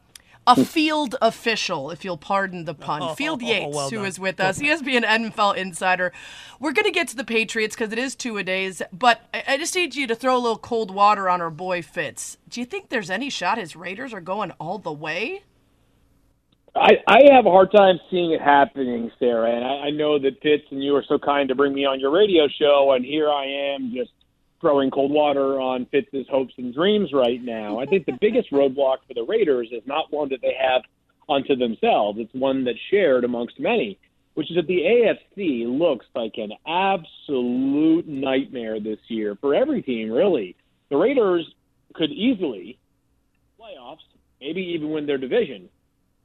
a 0.47 0.65
field 0.65 1.15
official, 1.21 1.91
if 1.91 2.03
you'll 2.03 2.17
pardon 2.17 2.65
the 2.65 2.73
pun. 2.73 3.01
Oh, 3.01 3.15
field 3.15 3.41
oh, 3.43 3.45
oh 3.45 3.49
Yates, 3.49 3.75
well 3.75 3.89
who 3.89 3.97
done. 3.97 4.05
is 4.05 4.19
with 4.19 4.39
us. 4.39 4.61
E 4.61 4.65
ESPN 4.65 5.03
NFL 5.03 5.55
insider. 5.55 6.11
We're 6.59 6.73
going 6.73 6.85
to 6.85 6.91
get 6.91 7.07
to 7.09 7.15
the 7.15 7.23
Patriots 7.23 7.75
because 7.75 7.91
it 7.91 7.99
is 7.99 8.15
two 8.15 8.37
a 8.37 8.43
days, 8.43 8.81
but 8.91 9.21
I, 9.33 9.43
I 9.49 9.57
just 9.57 9.75
need 9.75 9.95
you 9.95 10.07
to 10.07 10.15
throw 10.15 10.35
a 10.35 10.39
little 10.39 10.57
cold 10.57 10.91
water 10.91 11.29
on 11.29 11.41
our 11.41 11.49
boy 11.49 11.81
Fitz. 11.81 12.37
Do 12.49 12.59
you 12.59 12.65
think 12.65 12.89
there's 12.89 13.09
any 13.09 13.29
shot 13.29 13.57
his 13.57 13.75
Raiders 13.75 14.13
are 14.13 14.21
going 14.21 14.51
all 14.59 14.79
the 14.79 14.91
way? 14.91 15.43
I, 16.73 16.91
I 17.05 17.19
have 17.33 17.45
a 17.45 17.51
hard 17.51 17.71
time 17.75 17.99
seeing 18.09 18.31
it 18.31 18.41
happening, 18.41 19.11
Sarah, 19.19 19.53
and 19.53 19.65
I, 19.65 19.87
I 19.87 19.89
know 19.89 20.17
that 20.19 20.41
Fitz 20.41 20.63
and 20.71 20.81
you 20.81 20.95
are 20.95 21.03
so 21.07 21.19
kind 21.19 21.49
to 21.49 21.55
bring 21.55 21.73
me 21.73 21.85
on 21.85 21.99
your 21.99 22.11
radio 22.11 22.47
show, 22.47 22.93
and 22.93 23.03
here 23.03 23.29
I 23.29 23.73
am 23.75 23.91
just 23.93 24.11
throwing 24.61 24.91
cold 24.91 25.11
water 25.11 25.59
on 25.59 25.87
Fitz's 25.87 26.27
hopes 26.29 26.53
and 26.57 26.73
dreams 26.73 27.09
right 27.11 27.43
now. 27.43 27.79
I 27.79 27.85
think 27.85 28.05
the 28.05 28.17
biggest 28.21 28.51
roadblock 28.51 28.97
for 29.07 29.13
the 29.13 29.25
Raiders 29.27 29.69
is 29.71 29.81
not 29.85 30.11
one 30.11 30.29
that 30.29 30.41
they 30.41 30.55
have 30.61 30.83
unto 31.27 31.55
themselves; 31.55 32.19
it's 32.19 32.33
one 32.33 32.63
that's 32.63 32.77
shared 32.89 33.23
amongst 33.23 33.59
many, 33.59 33.99
which 34.35 34.49
is 34.49 34.55
that 34.55 34.67
the 34.67 34.81
AFC 34.81 35.65
looks 35.67 36.05
like 36.15 36.33
an 36.37 36.51
absolute 36.67 38.07
nightmare 38.07 38.79
this 38.79 38.99
year 39.07 39.35
for 39.41 39.53
every 39.53 39.81
team. 39.81 40.11
Really, 40.11 40.55
the 40.89 40.97
Raiders 40.97 41.45
could 41.93 42.11
easily 42.11 42.77
playoffs, 43.59 43.97
maybe 44.39 44.61
even 44.61 44.91
win 44.91 45.05
their 45.05 45.17
division. 45.17 45.69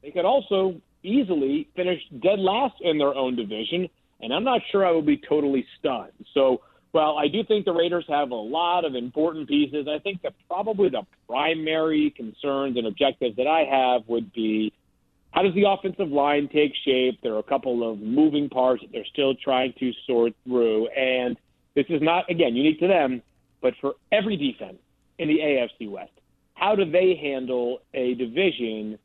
They 0.03 0.11
could 0.11 0.25
also 0.25 0.81
easily 1.03 1.69
finish 1.77 2.01
dead 2.23 2.39
last 2.39 2.75
in 2.81 2.99
their 2.99 3.15
own 3.15 3.37
division, 3.37 3.89
and 4.21 4.33
I'm 4.33 4.45
not 4.45 4.61
sure 4.71 4.87
I 4.87 4.91
would 4.91 5.07
be 5.07 5.21
totally 5.29 5.67
stunned. 5.79 6.13
So, 6.35 6.61
while 6.97 7.19
I 7.19 7.29
do 7.29 7.45
think 7.45 7.67
the 7.67 7.75
Raiders 7.75 8.07
have 8.09 8.31
a 8.31 8.35
lot 8.35 8.87
of 8.87 8.95
important 8.95 9.49
pieces, 9.49 9.87
I 9.87 9.99
think 9.99 10.23
that 10.23 10.33
probably 10.49 10.89
the 10.89 11.03
primary 11.29 12.11
concerns 12.17 12.79
and 12.79 12.87
objectives 12.87 13.37
that 13.37 13.47
I 13.47 13.65
have 13.71 14.09
would 14.09 14.33
be 14.33 14.73
how 15.33 15.43
does 15.43 15.53
the 15.55 15.65
offensive 15.69 16.09
line 16.09 16.49
take 16.51 16.73
shape? 16.87 17.19
There 17.23 17.35
are 17.35 17.39
a 17.39 17.43
couple 17.43 17.87
of 17.89 18.01
moving 18.01 18.49
parts 18.49 18.81
that 18.81 18.93
they're 18.93 19.05
still 19.13 19.35
trying 19.35 19.75
to 19.79 19.93
sort 20.07 20.33
through, 20.45 20.89
and 20.89 21.37
this 21.75 21.85
is 21.91 22.01
not, 22.01 22.31
again, 22.31 22.57
unique 22.57 22.81
to 22.81 22.89
them, 22.89 23.21
but 23.61 23.75
for 23.83 23.97
every 24.11 24.39
defense 24.39 24.79
in 25.19 25.29
the 25.29 25.37
AFC 25.39 25.91
West. 25.91 26.13
How 26.55 26.75
do 26.75 26.91
they 26.91 27.19
handle 27.21 27.81
a 27.93 28.15
division 28.15 28.99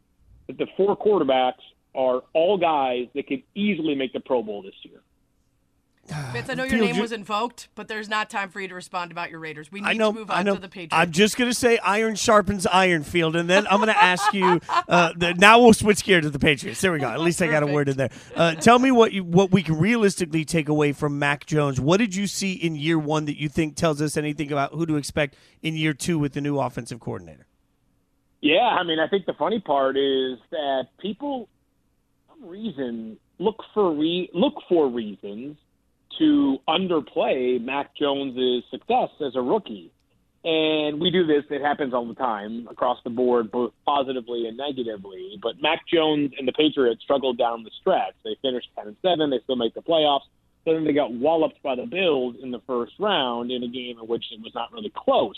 that 0.48 0.58
the 0.58 0.68
four 0.78 0.96
quarterbacks 0.96 1.60
are 1.94 2.22
all 2.32 2.58
guys 2.58 3.08
that 3.16 3.28
could 3.28 3.44
easily 3.54 3.96
make 3.96 4.14
the 4.14 4.22
Pro 4.22 4.42
Bowl 4.42 4.62
this 4.62 4.76
year? 4.84 5.02
Fitz, 6.34 6.50
I 6.50 6.54
know 6.56 6.64
your 6.64 6.72
Field, 6.72 6.82
name 6.86 6.96
you- 6.96 7.02
was 7.02 7.12
invoked, 7.12 7.70
but 7.76 7.88
there's 7.88 8.10
not 8.10 8.30
time 8.30 8.50
for 8.50 8.60
you 8.60 8.68
to 8.68 8.76
respond 8.76 9.12
about 9.12 9.30
your 9.30 9.40
Raiders. 9.40 9.72
We 9.72 9.82
need 9.82 9.88
I 9.88 9.94
know. 9.94 10.12
to 10.12 10.20
move 10.20 10.32
I 10.32 10.40
on 10.40 10.46
know. 10.46 10.56
to 10.56 10.62
the 10.62 10.68
Patriots. 10.70 10.94
I'm 10.94 11.12
just 11.12 11.38
gonna 11.38 11.54
say 11.54 11.78
iron 11.80 12.16
sharpens 12.16 12.66
iron, 12.68 13.04
Field, 13.04 13.36
and 13.36 13.50
then 13.50 13.66
I'm 13.68 13.80
gonna 13.80 13.92
ask 13.94 14.34
you. 14.34 14.60
Uh, 14.88 15.12
the, 15.16 15.34
now 15.36 15.60
we'll 15.60 15.74
switch 15.74 16.04
gear 16.04 16.22
to 16.22 16.30
the 16.30 16.40
Patriots. 16.40 16.82
There 16.82 16.92
we 16.92 17.00
go. 17.00 17.10
At 17.10 17.20
least 17.22 17.42
I 17.42 17.48
got 17.48 17.64
a 17.64 17.68
word 17.68 17.90
in 17.90 17.98
there. 17.98 18.10
Uh, 18.36 18.56
tell 18.56 18.80
me 18.80 18.92
what 18.92 19.12
you 19.14 19.24
what 19.24 19.52
we 19.52 19.64
can 19.64 19.78
realistically 19.80 20.46
take 20.46 20.70
away 20.70 20.92
from 20.94 21.18
Mac 21.20 21.46
Jones. 21.46 21.80
What 21.80 21.98
did 21.98 22.16
you 22.16 22.28
see 22.28 22.54
in 22.54 22.76
year 22.76 23.00
one 23.00 23.26
that 23.26 23.40
you 23.40 23.48
think 23.50 23.76
tells 23.76 24.02
us 24.02 24.18
anything 24.18 24.52
about 24.52 24.74
who 24.74 24.86
to 24.86 24.96
expect 24.98 25.36
in 25.62 25.76
year 25.76 25.94
two 25.94 26.20
with 26.20 26.34
the 26.34 26.42
new 26.42 26.60
offensive 26.60 27.00
coordinator? 27.00 27.46
Yeah, 28.42 28.62
I 28.62 28.84
mean, 28.84 29.00
I 29.00 29.08
think 29.08 29.28
the 29.28 29.34
funny 29.34 29.60
part 29.60 29.98
is 29.98 30.40
that 30.50 30.88
people, 31.00 31.48
for 32.28 32.34
some 32.40 32.50
reason, 32.50 33.18
look 33.38 33.58
for 33.74 33.94
re- 33.94 34.30
look 34.34 34.56
for 34.68 34.88
reasons 34.90 35.58
to 36.20 36.58
underplay 36.68 37.64
Mac 37.64 37.96
Jones's 37.96 38.64
success 38.70 39.10
as 39.26 39.36
a 39.36 39.42
rookie. 39.42 39.92
And 40.44 41.00
we 41.00 41.12
do 41.12 41.28
this, 41.28 41.44
it 41.52 41.62
happens 41.62 41.94
all 41.94 42.08
the 42.08 42.16
time 42.16 42.68
across 42.70 42.98
the 43.04 43.12
board, 43.12 43.52
both 43.52 43.74
positively 43.86 44.48
and 44.48 44.58
negatively. 44.58 45.38
But 45.42 45.62
Mac 45.62 45.82
Jones 45.88 46.32
and 46.38 46.48
the 46.48 46.54
Patriots 46.54 47.04
struggled 47.04 47.38
down 47.38 47.64
the 47.64 47.70
stretch. 47.80 48.16
They 48.24 48.36
finished 48.42 48.68
10 48.76 48.88
and 48.88 48.98
7, 49.04 49.30
they 49.30 49.40
still 49.44 49.56
make 49.56 49.76
the 49.76 49.82
playoffs. 49.82 50.26
So 50.66 50.74
then 50.74 50.84
they 50.84 50.94
got 50.94 51.14
walloped 51.14 51.62
by 51.62 51.76
the 51.76 51.86
Bills 51.86 52.36
in 52.42 52.52
the 52.52 52.62
first 52.66 52.94
round 53.00 53.52
in 53.52 53.64
a 53.64 53.68
game 53.68 54.00
in 54.00 54.08
which 54.08 54.26
it 54.32 54.42
was 54.42 54.54
not 54.56 54.72
really 54.72 54.92
close. 54.96 55.38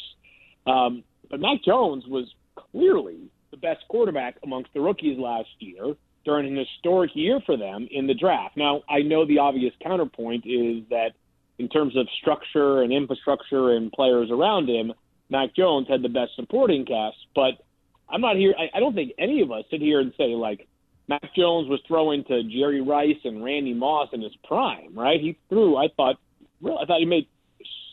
Um, 0.65 1.03
but 1.29 1.39
Mac 1.39 1.63
Jones 1.65 2.05
was 2.07 2.25
clearly 2.55 3.29
the 3.51 3.57
best 3.57 3.83
quarterback 3.89 4.35
amongst 4.43 4.73
the 4.73 4.81
rookies 4.81 5.17
last 5.19 5.49
year 5.59 5.95
during 6.25 6.47
an 6.47 6.55
historic 6.55 7.11
year 7.13 7.39
for 7.45 7.57
them 7.57 7.87
in 7.91 8.07
the 8.07 8.13
draft. 8.13 8.57
Now, 8.57 8.83
I 8.89 8.99
know 8.99 9.25
the 9.25 9.39
obvious 9.39 9.73
counterpoint 9.81 10.45
is 10.45 10.83
that 10.89 11.11
in 11.59 11.69
terms 11.69 11.95
of 11.97 12.07
structure 12.21 12.81
and 12.81 12.91
infrastructure 12.91 13.71
and 13.75 13.91
players 13.91 14.29
around 14.31 14.69
him, 14.69 14.93
Mac 15.29 15.55
Jones 15.55 15.87
had 15.89 16.01
the 16.01 16.09
best 16.09 16.31
supporting 16.35 16.85
cast. 16.85 17.17
But 17.35 17.63
I'm 18.09 18.21
not 18.21 18.35
here. 18.35 18.53
I, 18.57 18.77
I 18.77 18.79
don't 18.79 18.95
think 18.95 19.13
any 19.17 19.41
of 19.41 19.51
us 19.51 19.65
sit 19.69 19.81
here 19.81 19.99
and 19.99 20.13
say 20.17 20.35
like 20.35 20.67
Mac 21.07 21.23
Jones 21.35 21.69
was 21.69 21.81
throwing 21.87 22.23
to 22.25 22.43
Jerry 22.43 22.81
Rice 22.81 23.19
and 23.23 23.43
Randy 23.43 23.73
Moss 23.73 24.09
in 24.13 24.21
his 24.21 24.33
prime, 24.45 24.93
right? 24.93 25.19
He 25.19 25.37
threw. 25.49 25.75
I 25.75 25.87
thought, 25.95 26.17
real. 26.61 26.77
I 26.81 26.85
thought 26.85 26.99
he 26.99 27.05
made 27.05 27.27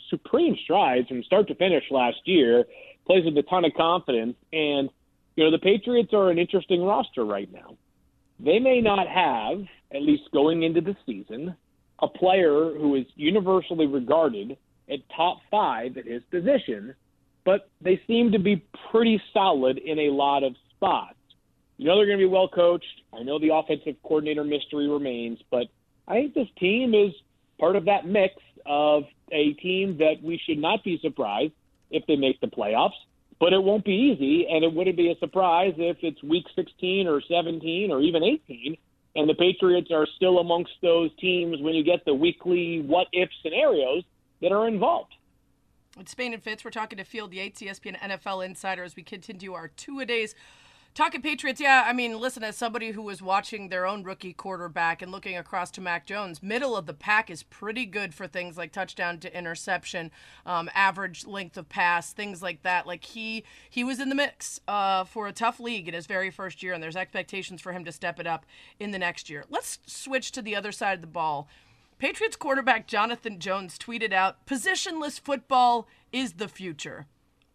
supreme 0.09 0.57
strides 0.65 1.09
from 1.09 1.23
start 1.25 1.49
to 1.49 1.55
finish 1.55 1.85
last 1.91 2.19
year. 2.25 2.65
Plays 3.07 3.25
with 3.25 3.37
a 3.39 3.43
ton 3.43 3.65
of 3.65 3.73
confidence, 3.77 4.37
and 4.53 4.89
you 5.35 5.45
know 5.45 5.51
the 5.51 5.59
Patriots 5.59 6.13
are 6.13 6.31
an 6.31 6.39
interesting 6.39 6.83
roster 6.83 7.25
right 7.25 7.51
now. 7.53 7.77
They 8.43 8.59
may 8.59 8.81
not 8.81 9.07
have, 9.07 9.61
at 9.95 10.03
least 10.03 10.25
going 10.33 10.63
into 10.63 10.81
the 10.81 10.97
season, 11.05 11.55
a 12.01 12.09
player 12.09 12.73
who 12.75 12.95
is 12.95 13.05
universally 13.15 13.87
regarded 13.87 14.57
at 14.91 14.99
top 15.15 15.39
five 15.51 15.97
at 15.99 16.07
his 16.07 16.23
position, 16.31 16.95
but 17.45 17.69
they 17.83 18.01
seem 18.07 18.33
to 18.33 18.39
be 18.39 18.65
pretty 18.91 19.21
solid 19.33 19.79
in 19.79 19.99
a 19.99 20.11
lot 20.11 20.43
of 20.43 20.55
spots. 20.75 21.15
You 21.77 21.87
know 21.87 21.97
they're 21.97 22.07
going 22.07 22.19
to 22.19 22.27
be 22.27 22.31
well 22.31 22.49
coached. 22.49 23.03
I 23.13 23.23
know 23.23 23.39
the 23.39 23.55
offensive 23.55 23.97
coordinator 24.03 24.45
mystery 24.45 24.89
remains, 24.89 25.39
but 25.51 25.67
I 26.09 26.15
think 26.15 26.35
this 26.35 26.49
team 26.59 26.95
is 26.95 27.13
part 27.59 27.77
of 27.77 27.85
that 27.87 28.07
mix 28.07 28.35
of 28.67 29.05
a 29.33 29.53
team 29.55 29.99
that 29.99 30.15
we 30.23 30.41
should 30.47 30.59
not 30.59 30.83
be 30.83 30.99
surprised 31.03 31.53
if 31.91 32.07
they 32.07 32.17
make 32.17 32.41
the 32.41 32.47
playoffs, 32.47 32.91
but 33.41 33.55
it 33.55 33.63
won't 33.63 33.85
be 33.85 33.93
easy, 33.93 34.47
and 34.49 34.63
it 34.63 34.73
wouldn't 34.73 34.99
be 34.99 35.11
a 35.11 35.19
surprise 35.19 35.73
if 35.79 35.97
it's 36.03 36.23
week 36.23 36.45
16 36.55 37.09
or 37.09 37.23
17 37.27 37.91
or 37.91 38.01
even 38.03 38.23
18, 38.23 38.77
and 39.17 39.29
the 39.29 39.35
Patriots 39.35 39.91
are 39.91 40.07
still 40.17 40.39
amongst 40.39 40.73
those 40.83 41.11
teams 41.19 41.61
when 41.61 41.75
you 41.75 41.83
get 41.83 42.05
the 42.05 42.15
weekly 42.15 42.83
what 42.83 43.09
if 43.13 43.31
scenarios 43.43 44.05
that 44.43 44.53
are 44.53 44.69
involved. 44.69 45.15
It's 45.99 46.13
Spain 46.13 46.33
and 46.35 46.43
Fitz. 46.43 46.65
We're 46.65 46.71
talking 46.71 46.99
to 46.99 47.05
Field 47.05 47.33
Yates, 47.33 47.61
ESPN 47.61 47.99
NFL 47.99 48.45
insider, 48.45 48.85
as 48.85 48.95
we 48.95 49.03
continue 49.03 49.55
our 49.55 49.69
two 49.69 49.99
a 49.99 50.07
days. 50.07 50.35
Talking 50.93 51.23
Patriots, 51.23 51.61
yeah. 51.61 51.85
I 51.87 51.93
mean, 51.93 52.19
listen, 52.19 52.43
as 52.43 52.57
somebody 52.57 52.91
who 52.91 53.03
was 53.03 53.23
watching 53.23 53.69
their 53.69 53.87
own 53.87 54.03
rookie 54.03 54.33
quarterback 54.33 55.01
and 55.01 55.13
looking 55.13 55.37
across 55.37 55.71
to 55.73 55.81
Mac 55.81 56.05
Jones, 56.05 56.43
middle 56.43 56.77
of 56.77 56.87
the 56.87 56.95
pack 56.95 57.31
is 57.31 57.45
pretty 57.45 57.87
good 57.87 58.13
for 58.13 58.27
things 58.27 58.59
like 58.59 58.73
touchdown 58.73 59.19
to 59.21 59.37
interception, 59.37 60.11
um, 60.45 60.69
average 60.75 61.27
length 61.27 61.57
of 61.57 61.69
pass, 61.69 62.13
things 62.13 62.43
like 62.43 62.63
that. 62.65 62.89
Like 62.89 63.05
he 63.05 63.45
he 63.69 63.85
was 63.85 64.01
in 64.01 64.09
the 64.09 64.17
mix 64.17 64.61
uh, 64.67 65.05
for 65.05 65.29
a 65.29 65.33
tough 65.33 65.61
league 65.61 65.87
in 65.87 65.95
his 65.95 66.07
very 66.07 66.31
first 66.31 66.61
year, 66.61 66.73
and 66.73 66.83
there's 66.83 66.97
expectations 66.97 67.61
for 67.61 67.73
him 67.73 67.85
to 67.85 67.93
step 67.93 68.19
it 68.19 68.27
up 68.27 68.45
in 68.81 68.91
the 68.91 68.99
next 68.99 69.31
year. 69.31 69.45
Let's 69.49 69.79
switch 69.87 70.33
to 70.33 70.43
the 70.43 70.57
other 70.57 70.73
side 70.73 70.95
of 70.95 71.01
the 71.03 71.07
ball 71.07 71.49
Patriots 72.01 72.35
quarterback 72.35 72.87
Jonathan 72.87 73.39
Jones 73.39 73.79
tweeted 73.79 74.15
out, 74.15 74.47
"Positionless 74.47 75.21
football 75.21 75.87
is 76.11 76.33
the 76.35 76.49
future." 76.49 77.07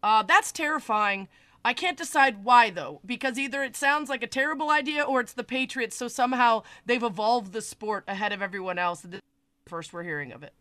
Uh, 0.04 0.22
that's 0.22 0.52
terrifying. 0.52 1.28
I 1.66 1.74
can't 1.74 1.98
decide 1.98 2.44
why 2.44 2.70
though, 2.70 3.02
because 3.04 3.40
either 3.40 3.64
it 3.64 3.76
sounds 3.76 4.08
like 4.08 4.22
a 4.22 4.28
terrible 4.28 4.70
idea 4.70 5.02
or 5.02 5.20
it's 5.20 5.34
the 5.34 5.44
Patriots, 5.44 5.96
so 5.96 6.08
somehow 6.08 6.62
they've 6.86 7.02
evolved 7.02 7.54
the 7.54 7.62
sport 7.62 8.04
ahead 8.08 8.32
of 8.32 8.44
everyone 8.44 8.78
else. 8.78 9.02
This 9.02 9.20
First, 9.66 9.92
we're 9.92 10.04
hearing 10.04 10.32
of 10.32 10.44
it. 10.44 10.54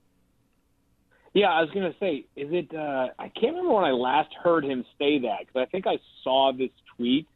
Yeah, 1.34 1.48
I 1.48 1.60
was 1.60 1.70
to 1.72 1.94
say, 2.00 2.24
is 2.36 2.48
it? 2.52 2.74
Uh, 2.74 3.08
I 3.18 3.28
can't 3.28 3.54
remember 3.54 3.74
when 3.74 3.84
I 3.84 3.90
last 3.90 4.32
heard 4.42 4.64
him 4.64 4.82
say 4.98 5.18
that 5.18 5.40
because 5.40 5.56
I 5.56 5.66
think 5.66 5.86
I 5.86 5.98
saw 6.22 6.52
this 6.56 6.70
tweet 6.96 7.28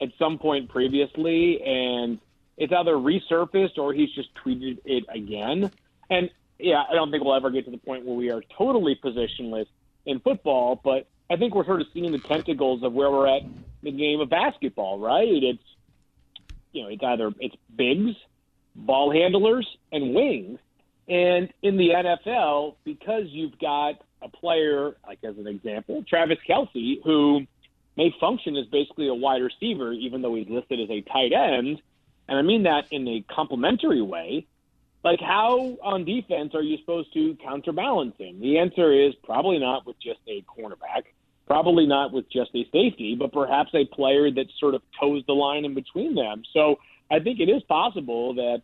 at 0.00 0.08
some 0.18 0.36
point 0.38 0.68
previously, 0.68 1.62
and 1.62 2.18
it's 2.56 2.72
either 2.72 2.94
resurfaced 2.94 3.78
or 3.78 3.92
he's 3.92 4.12
just 4.14 4.30
tweeted 4.44 4.78
it 4.84 5.04
again. 5.08 5.70
And 6.10 6.30
yeah, 6.58 6.82
I 6.90 6.94
don't 6.94 7.12
think 7.12 7.22
we'll 7.22 7.36
ever 7.36 7.50
get 7.50 7.64
to 7.66 7.70
the 7.70 7.78
point 7.78 8.04
where 8.04 8.16
we 8.16 8.30
are 8.30 8.42
totally 8.58 8.98
positionless 9.04 9.66
in 10.04 10.18
football, 10.18 10.80
but 10.82 11.06
I 11.30 11.36
think 11.36 11.54
we're 11.54 11.64
sort 11.64 11.80
of 11.80 11.86
seeing 11.94 12.12
the 12.12 12.18
tentacles 12.18 12.82
of 12.82 12.92
where 12.92 13.10
we're 13.10 13.26
at 13.26 13.42
in 13.42 13.64
the 13.82 13.92
game 13.92 14.20
of 14.20 14.28
basketball, 14.28 14.98
right? 14.98 15.28
It's 15.28 15.62
you 16.72 16.82
know, 16.82 16.88
it's 16.88 17.02
either 17.02 17.32
it's 17.38 17.54
bigs, 17.74 18.16
ball 18.74 19.12
handlers, 19.12 19.66
and 19.92 20.14
wings. 20.14 20.58
And 21.08 21.52
in 21.62 21.76
the 21.76 21.90
NFL, 21.90 22.76
because 22.84 23.24
you've 23.28 23.58
got 23.58 24.00
a 24.22 24.28
player, 24.28 24.96
like 25.06 25.22
as 25.22 25.36
an 25.38 25.46
example, 25.46 26.04
Travis 26.08 26.38
Kelce, 26.48 27.02
who 27.04 27.42
may 27.96 28.14
function 28.18 28.56
as 28.56 28.66
basically 28.66 29.08
a 29.08 29.14
wide 29.14 29.42
receiver, 29.42 29.92
even 29.92 30.22
though 30.22 30.34
he's 30.34 30.48
listed 30.48 30.80
as 30.80 30.90
a 30.90 31.02
tight 31.02 31.32
end, 31.32 31.80
and 32.28 32.38
I 32.38 32.42
mean 32.42 32.64
that 32.64 32.86
in 32.90 33.06
a 33.06 33.24
complimentary 33.32 34.02
way. 34.02 34.46
Like, 35.04 35.20
how 35.20 35.76
on 35.82 36.06
defense 36.06 36.54
are 36.54 36.62
you 36.62 36.78
supposed 36.78 37.12
to 37.12 37.36
counterbalance 37.44 38.14
him? 38.16 38.40
The 38.40 38.58
answer 38.58 38.90
is 38.90 39.14
probably 39.22 39.58
not 39.58 39.86
with 39.86 39.96
just 40.00 40.20
a 40.26 40.42
cornerback, 40.48 41.02
probably 41.46 41.86
not 41.86 42.10
with 42.10 42.24
just 42.30 42.50
a 42.54 42.64
safety, 42.72 43.14
but 43.14 43.30
perhaps 43.30 43.70
a 43.74 43.84
player 43.84 44.30
that 44.30 44.46
sort 44.58 44.74
of 44.74 44.80
toes 44.98 45.22
the 45.26 45.34
line 45.34 45.66
in 45.66 45.74
between 45.74 46.14
them. 46.14 46.42
So 46.54 46.76
I 47.10 47.18
think 47.18 47.38
it 47.38 47.50
is 47.50 47.62
possible 47.64 48.32
that 48.34 48.62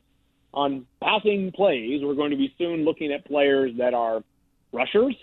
on 0.55 0.87
passing 1.03 1.53
plays, 1.53 2.01
we're 2.03 2.15
going 2.15 2.31
to 2.31 2.39
be 2.39 2.55
soon 2.57 2.87
looking 2.87 3.13
at 3.13 3.27
players 3.27 3.73
that 3.77 3.93
are 3.93 4.25
rushers, 4.73 5.15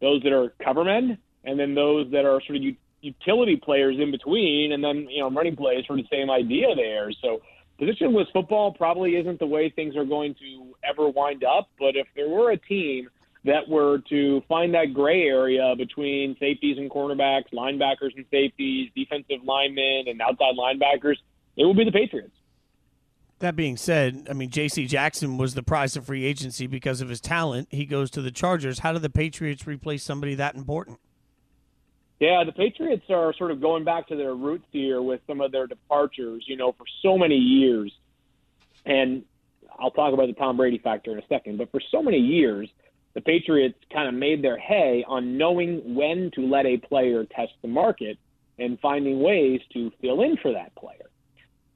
those 0.00 0.22
that 0.22 0.32
are 0.32 0.54
covermen, 0.58 1.18
and 1.44 1.60
then 1.60 1.74
those 1.74 2.10
that 2.12 2.24
are 2.24 2.40
sort 2.46 2.56
of 2.56 2.62
utility 3.02 3.56
players 3.56 3.96
in 3.98 4.10
between, 4.10 4.72
and 4.72 4.82
then 4.82 5.06
you 5.10 5.20
know 5.20 5.30
running 5.30 5.54
plays 5.54 5.84
for 5.86 5.96
the 5.96 6.06
same 6.10 6.30
idea 6.30 6.74
there. 6.74 7.12
So 7.20 7.42
positionless 7.80 8.30
football 8.32 8.72
probably 8.72 9.16
isn't 9.16 9.38
the 9.38 9.46
way 9.46 9.70
things 9.70 9.96
are 9.96 10.04
going 10.04 10.34
to 10.34 10.74
ever 10.88 11.08
wind 11.08 11.44
up. 11.44 11.68
But 11.78 11.96
if 11.96 12.06
there 12.14 12.28
were 12.28 12.50
a 12.50 12.56
team 12.56 13.08
that 13.44 13.68
were 13.68 13.98
to 14.08 14.42
find 14.48 14.74
that 14.74 14.94
gray 14.94 15.22
area 15.22 15.74
between 15.76 16.36
safeties 16.38 16.78
and 16.78 16.90
cornerbacks, 16.90 17.52
linebackers 17.52 18.14
and 18.16 18.24
safeties, 18.30 18.90
defensive 18.94 19.44
linemen 19.44 20.04
and 20.06 20.20
outside 20.20 20.54
linebackers, 20.56 21.16
it 21.56 21.64
would 21.64 21.76
be 21.76 21.84
the 21.84 21.92
Patriots. 21.92 22.36
That 23.40 23.56
being 23.56 23.76
said, 23.76 24.28
I 24.30 24.34
mean 24.34 24.50
J.C. 24.50 24.86
Jackson 24.86 25.36
was 25.36 25.54
the 25.54 25.64
prize 25.64 25.96
of 25.96 26.06
free 26.06 26.24
agency 26.24 26.68
because 26.68 27.00
of 27.00 27.08
his 27.08 27.20
talent. 27.20 27.66
He 27.72 27.86
goes 27.86 28.08
to 28.12 28.22
the 28.22 28.30
Chargers. 28.30 28.78
How 28.78 28.92
do 28.92 29.00
the 29.00 29.10
Patriots 29.10 29.66
replace 29.66 30.04
somebody 30.04 30.36
that 30.36 30.54
important? 30.54 31.00
Yeah, 32.22 32.44
the 32.44 32.52
Patriots 32.52 33.02
are 33.10 33.34
sort 33.34 33.50
of 33.50 33.60
going 33.60 33.82
back 33.82 34.06
to 34.06 34.16
their 34.16 34.36
roots 34.36 34.66
here 34.70 35.02
with 35.02 35.20
some 35.26 35.40
of 35.40 35.50
their 35.50 35.66
departures, 35.66 36.44
you 36.46 36.56
know, 36.56 36.70
for 36.70 36.84
so 37.02 37.18
many 37.18 37.34
years. 37.34 37.92
And 38.86 39.24
I'll 39.76 39.90
talk 39.90 40.14
about 40.14 40.28
the 40.28 40.32
Tom 40.34 40.56
Brady 40.56 40.78
factor 40.78 41.10
in 41.10 41.18
a 41.18 41.26
second, 41.26 41.58
but 41.58 41.72
for 41.72 41.80
so 41.90 42.00
many 42.00 42.18
years, 42.18 42.68
the 43.14 43.22
Patriots 43.22 43.76
kind 43.92 44.06
of 44.06 44.14
made 44.14 44.40
their 44.40 44.56
hay 44.56 45.04
on 45.08 45.36
knowing 45.36 45.96
when 45.96 46.30
to 46.36 46.42
let 46.42 46.64
a 46.64 46.76
player 46.76 47.24
test 47.24 47.54
the 47.60 47.66
market 47.66 48.18
and 48.56 48.78
finding 48.78 49.20
ways 49.20 49.60
to 49.72 49.90
fill 50.00 50.22
in 50.22 50.36
for 50.36 50.52
that 50.52 50.72
player. 50.76 51.10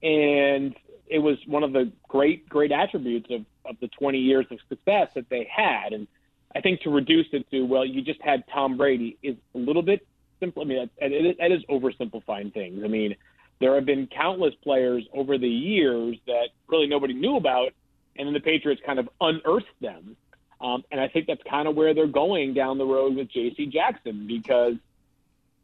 And 0.01 0.77
it 1.09 1.19
was 1.19 1.39
one 1.49 1.65
of 1.65 1.73
the 1.73 1.91
great, 2.07 2.49
great 2.49 2.71
attributes 2.71 3.27
of, 3.33 3.45
of 3.69 3.81
the 3.81 3.89
20 3.99 4.19
years 4.19 4.47
of 4.53 4.61
success 4.69 5.09
that 5.17 5.29
they 5.29 5.51
had. 5.53 5.93
And 5.93 6.07
I 6.55 6.61
think 6.61 6.83
to 6.83 6.91
reduce 6.91 7.27
it 7.33 7.51
to, 7.51 7.63
well, 7.63 7.85
you 7.85 8.01
just 8.01 8.23
had 8.23 8.45
Tom 8.55 8.77
Brady 8.77 9.19
is 9.25 9.35
a 9.53 9.59
little 9.59 9.83
bit 9.83 10.07
simple. 10.41 10.63
I 10.63 10.67
mean, 10.67 10.91
that, 11.01 11.37
that 11.39 11.53
is 11.53 11.63
oversimplifying 11.71 12.53
things. 12.53 12.83
I 12.85 12.89
mean, 12.89 13.17
there 13.61 13.75
have 13.75 13.87
been 13.87 14.07
countless 14.07 14.55
players 14.63 15.05
over 15.13 15.39
the 15.39 15.49
years 15.49 16.17
that 16.27 16.49
really 16.69 16.87
nobody 16.87 17.15
knew 17.15 17.37
about, 17.37 17.73
and 18.17 18.27
then 18.27 18.35
the 18.35 18.41
Patriots 18.41 18.83
kind 18.85 18.99
of 18.99 19.09
unearthed 19.21 19.67
them. 19.81 20.17
Um, 20.61 20.85
and 20.91 21.01
I 21.01 21.09
think 21.09 21.27
that's 21.27 21.43
kind 21.49 21.69
of 21.69 21.75
where 21.75 21.95
they're 21.95 22.07
going 22.07 22.55
down 22.55 22.79
the 22.79 22.87
road 22.87 23.15
with 23.15 23.29
J.C. 23.29 23.67
Jackson 23.67 24.27
because 24.27 24.75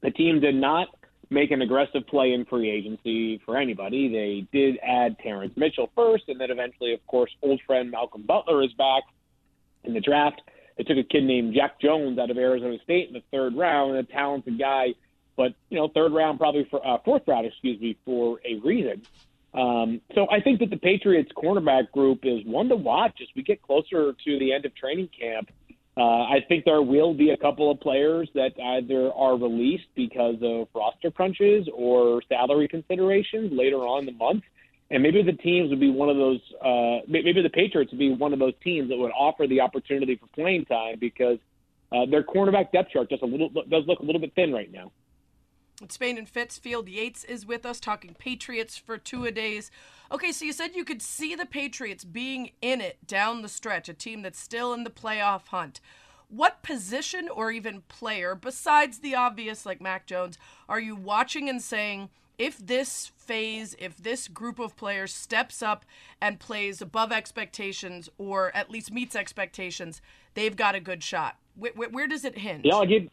the 0.03 0.11
team 0.11 0.41
did 0.41 0.55
not 0.55 0.89
make 1.31 1.51
an 1.51 1.63
aggressive 1.63 2.07
play 2.07 2.33
in 2.33 2.45
free 2.45 2.71
agency 2.71 3.39
for 3.45 3.57
anybody. 3.57 4.09
They 4.09 4.47
did 4.53 4.79
add 4.83 5.19
Terrance 5.19 5.57
Mitchell 5.57 5.91
first, 5.95 6.25
and 6.29 6.39
then 6.39 6.51
eventually, 6.51 6.93
of 6.93 7.07
course, 7.07 7.31
old 7.43 7.61
friend 7.67 7.91
Malcolm 7.91 8.23
Butler 8.23 8.63
is 8.63 8.73
back 8.75 9.05
in 9.85 9.95
the 9.95 10.01
draft. 10.01 10.43
They 10.77 10.85
took 10.85 10.97
a 10.97 11.03
kid 11.03 11.25
named 11.25 11.55
Jack 11.55 11.81
Jones 11.81 12.19
out 12.19 12.31
of 12.31 12.39
Arizona 12.39 12.77
State 12.85 13.09
in 13.09 13.15
the 13.15 13.23
third 13.31 13.55
round, 13.57 13.97
a 13.97 14.03
talented 14.03 14.59
guy, 14.59 14.95
but 15.37 15.55
you 15.69 15.79
know, 15.79 15.89
third 15.89 16.13
round 16.13 16.39
probably 16.39 16.67
for 16.71 16.87
uh, 16.87 16.99
fourth 17.05 17.23
round, 17.27 17.47
excuse 17.47 17.81
me, 17.81 17.97
for 18.05 18.41
a 18.45 18.57
reason. 18.57 19.03
Um, 19.55 20.01
so 20.15 20.27
I 20.31 20.41
think 20.41 20.61
that 20.61 20.71
the 20.71 20.79
Patriots 20.79 21.31
cornerback 21.37 21.91
group 21.93 22.21
is 22.23 22.45
one 22.47 22.69
to 22.71 22.77
watch 22.77 23.19
as 23.21 23.29
we 23.37 23.43
get 23.43 23.61
closer 23.61 24.13
to 24.13 24.39
the 24.39 24.53
end 24.53 24.65
of 24.65 24.75
training 24.75 25.11
camp. 25.19 25.51
Uh, 25.95 26.01
I 26.01 26.39
think 26.49 26.65
there 26.65 26.81
will 26.81 27.13
be 27.13 27.31
a 27.31 27.37
couple 27.37 27.71
of 27.71 27.79
players 27.81 28.31
that 28.35 28.53
either 28.59 29.13
are 29.13 29.37
released 29.37 29.89
because 29.95 30.37
of 30.41 30.69
roster 30.75 31.11
crunches 31.11 31.69
or 31.75 32.23
salary 32.31 32.67
considerations 32.67 33.53
later 33.53 33.79
on 33.79 34.01
in 34.01 34.07
the 34.07 34.13
month. 34.13 34.43
And 34.93 35.03
maybe 35.03 35.23
the 35.23 35.33
teams 35.33 35.71
would 35.71 35.81
be 35.81 35.91
one 35.91 36.11
of 36.11 36.17
those. 36.19 36.41
Uh, 36.61 36.99
maybe 37.09 37.41
the 37.43 37.49
Patriots 37.49 37.91
would 37.93 37.99
be 37.99 38.13
one 38.13 38.35
of 38.35 38.39
those 38.39 38.53
teams 38.63 38.91
that 38.91 38.99
would 38.99 39.11
offer 39.13 39.47
the 39.47 39.63
opportunity 39.63 40.17
for 40.17 40.27
playing 40.35 40.67
time 40.67 40.97
because 41.01 41.39
uh, 41.91 42.05
their 42.05 42.23
cornerback 42.23 42.73
depth 42.73 42.91
chart 42.93 43.09
just 43.09 43.23
a 43.23 43.27
little 43.27 43.49
does 43.49 43.85
look 43.87 44.01
a 44.01 44.05
little 44.05 44.21
bit 44.21 44.35
thin 44.35 44.53
right 44.53 44.71
now. 44.71 44.93
Spain 45.89 46.19
and 46.19 46.29
Fitz 46.29 46.59
Field 46.59 46.91
Yates 46.91 47.25
is 47.25 47.47
with 47.47 47.65
us 47.65 47.81
talking 47.81 48.15
Patriots 48.19 48.77
for 48.77 48.99
two 48.99 49.25
a 49.25 49.33
days. 49.33 49.71
Okay, 50.13 50.31
so 50.31 50.45
you 50.45 50.53
said 50.53 50.77
you 50.77 50.85
could 50.85 51.01
see 51.01 51.35
the 51.35 51.47
Patriots 51.47 52.05
being 52.05 52.51
in 52.61 52.83
it 52.83 52.99
down 53.07 53.41
the 53.41 53.49
stretch, 53.49 53.89
a 53.89 53.95
team 53.95 54.21
that's 54.21 54.39
still 54.39 54.75
in 54.75 54.85
the 54.85 54.91
playoff 54.91 55.47
hunt. 55.49 55.81
What 56.29 56.63
position 56.63 57.31
or 57.31 57.51
even 57.51 57.83
player, 57.89 58.35
besides 58.35 58.99
the 58.99 59.15
obvious 59.15 59.65
like 59.65 59.81
Mac 59.81 60.07
Jones, 60.07 60.37
are 60.69 60.81
you 60.81 60.95
watching 60.95 61.49
and 61.49 61.63
saying? 61.63 62.11
If 62.39 62.59
this 62.59 63.13
phase, 63.17 63.77
if 63.79 63.97
this 63.97 64.29
group 64.29 64.59
of 64.59 64.77
players 64.77 65.13
steps 65.15 65.63
up 65.63 65.85
and 66.21 66.41
plays 66.41 66.81
above 66.83 67.13
expectations 67.13 68.09
or 68.19 68.55
at 68.55 68.71
least 68.71 68.93
meets 68.93 69.15
expectations, 69.15 70.01
they've 70.35 70.57
got 70.57 70.75
a 70.75 70.81
good 70.81 71.03
shot. 71.03 71.37
Where, 71.55 71.73
where, 71.75 71.89
where 71.91 72.07
does 72.09 72.25
it 72.25 72.39
hinge? 72.39 72.63
Yeah, 72.65 72.77
I'll 72.77 72.87
give, 72.87 73.09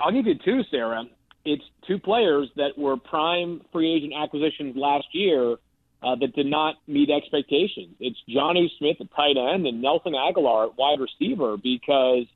I'll 0.00 0.12
give 0.12 0.26
you 0.26 0.34
two, 0.44 0.62
Sarah. 0.70 1.04
It's 1.44 1.64
two 1.86 1.98
players 1.98 2.50
that 2.56 2.76
were 2.76 2.96
prime 2.96 3.62
free 3.72 3.94
agent 3.94 4.12
acquisitions 4.16 4.76
last 4.76 5.06
year 5.12 5.56
uh, 6.02 6.14
that 6.16 6.34
did 6.34 6.46
not 6.46 6.76
meet 6.86 7.10
expectations. 7.10 7.96
It's 8.00 8.18
Jonnu 8.28 8.68
Smith 8.78 8.96
at 9.00 9.10
tight 9.14 9.36
end 9.36 9.66
and 9.66 9.82
Nelson 9.82 10.12
Agholor 10.12 10.70
at 10.70 10.78
wide 10.78 10.98
receiver 11.00 11.56
because 11.56 12.26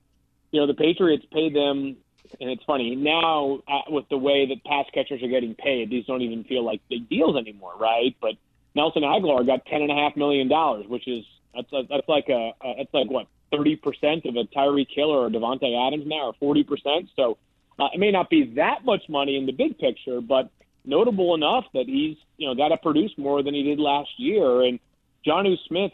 you 0.50 0.60
know 0.60 0.66
the 0.66 0.74
Patriots 0.74 1.24
paid 1.32 1.54
them 1.54 1.96
and 2.40 2.50
it's 2.50 2.64
funny 2.64 2.96
now 2.96 3.60
uh, 3.68 3.82
with 3.88 4.08
the 4.08 4.18
way 4.18 4.46
that 4.46 4.64
pass 4.64 4.86
catchers 4.94 5.22
are 5.22 5.28
getting 5.28 5.54
paid, 5.54 5.90
these 5.90 6.06
don't 6.06 6.22
even 6.22 6.44
feel 6.44 6.64
like 6.64 6.80
big 6.88 7.08
deals 7.08 7.36
anymore, 7.36 7.74
right? 7.78 8.16
But 8.20 8.32
Nelson 8.74 9.02
Agholor 9.02 9.46
got 9.46 9.66
ten 9.66 9.82
and 9.82 9.90
a 9.90 9.94
half 9.94 10.16
million 10.16 10.48
dollars, 10.48 10.86
which 10.88 11.06
is 11.06 11.24
that's 11.54 11.68
that's 11.88 12.08
like 12.08 12.28
a, 12.28 12.52
a 12.62 12.74
that's 12.78 12.94
like 12.94 13.10
what 13.10 13.26
thirty 13.50 13.76
percent 13.76 14.24
of 14.24 14.36
a 14.36 14.44
Tyreek 14.44 14.88
Hill 14.90 15.10
or 15.10 15.28
Davante 15.28 15.86
Adams 15.86 16.06
now, 16.06 16.28
or 16.28 16.32
forty 16.34 16.64
percent. 16.64 17.10
So 17.16 17.38
uh, 17.78 17.88
it 17.92 18.00
may 18.00 18.10
not 18.10 18.30
be 18.30 18.54
that 18.54 18.84
much 18.84 19.08
money 19.08 19.36
in 19.36 19.46
the 19.46 19.52
big 19.52 19.78
picture, 19.78 20.20
but 20.20 20.50
notable 20.84 21.34
enough 21.34 21.64
that 21.74 21.86
he's 21.86 22.16
you 22.36 22.46
know 22.46 22.54
got 22.54 22.68
to 22.68 22.76
produce 22.76 23.12
more 23.16 23.42
than 23.42 23.54
he 23.54 23.62
did 23.62 23.78
last 23.78 24.10
year. 24.16 24.62
And 24.62 24.80
Jonnu 25.26 25.56
Smith, 25.68 25.92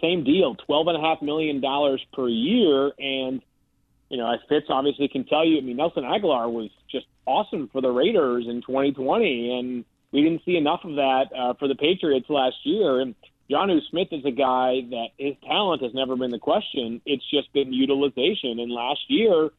same 0.00 0.24
deal, 0.24 0.54
twelve 0.54 0.88
and 0.88 0.96
a 0.96 1.00
half 1.00 1.20
million 1.20 1.60
dollars 1.60 2.04
per 2.12 2.28
year, 2.28 2.92
and 2.98 3.42
you 4.08 4.16
know, 4.16 4.32
as 4.32 4.40
Fitz 4.48 4.66
obviously 4.68 5.08
can 5.08 5.24
tell 5.24 5.44
you, 5.44 5.58
I 5.58 5.60
mean, 5.60 5.76
Nelson 5.76 6.04
Agholor 6.04 6.50
was 6.50 6.70
just 6.90 7.06
awesome 7.26 7.68
for 7.72 7.80
the 7.80 7.90
Raiders 7.90 8.46
in 8.48 8.60
2020, 8.62 9.58
and 9.58 9.84
we 10.12 10.22
didn't 10.22 10.42
see 10.44 10.56
enough 10.56 10.80
of 10.84 10.96
that 10.96 11.24
uh, 11.36 11.54
for 11.54 11.68
the 11.68 11.74
Patriots 11.74 12.26
last 12.28 12.56
year. 12.64 13.00
And 13.00 13.14
Jonnu 13.50 13.80
Smith 13.90 14.08
is 14.12 14.24
a 14.24 14.30
guy 14.30 14.82
that 14.90 15.08
his 15.18 15.34
talent 15.46 15.82
has 15.82 15.92
never 15.94 16.16
been 16.16 16.30
the 16.30 16.38
question. 16.38 17.00
It's 17.04 17.28
just 17.30 17.52
been 17.52 17.72
utilization. 17.72 18.60
And 18.60 18.70
last 18.70 19.00
year, 19.08 19.50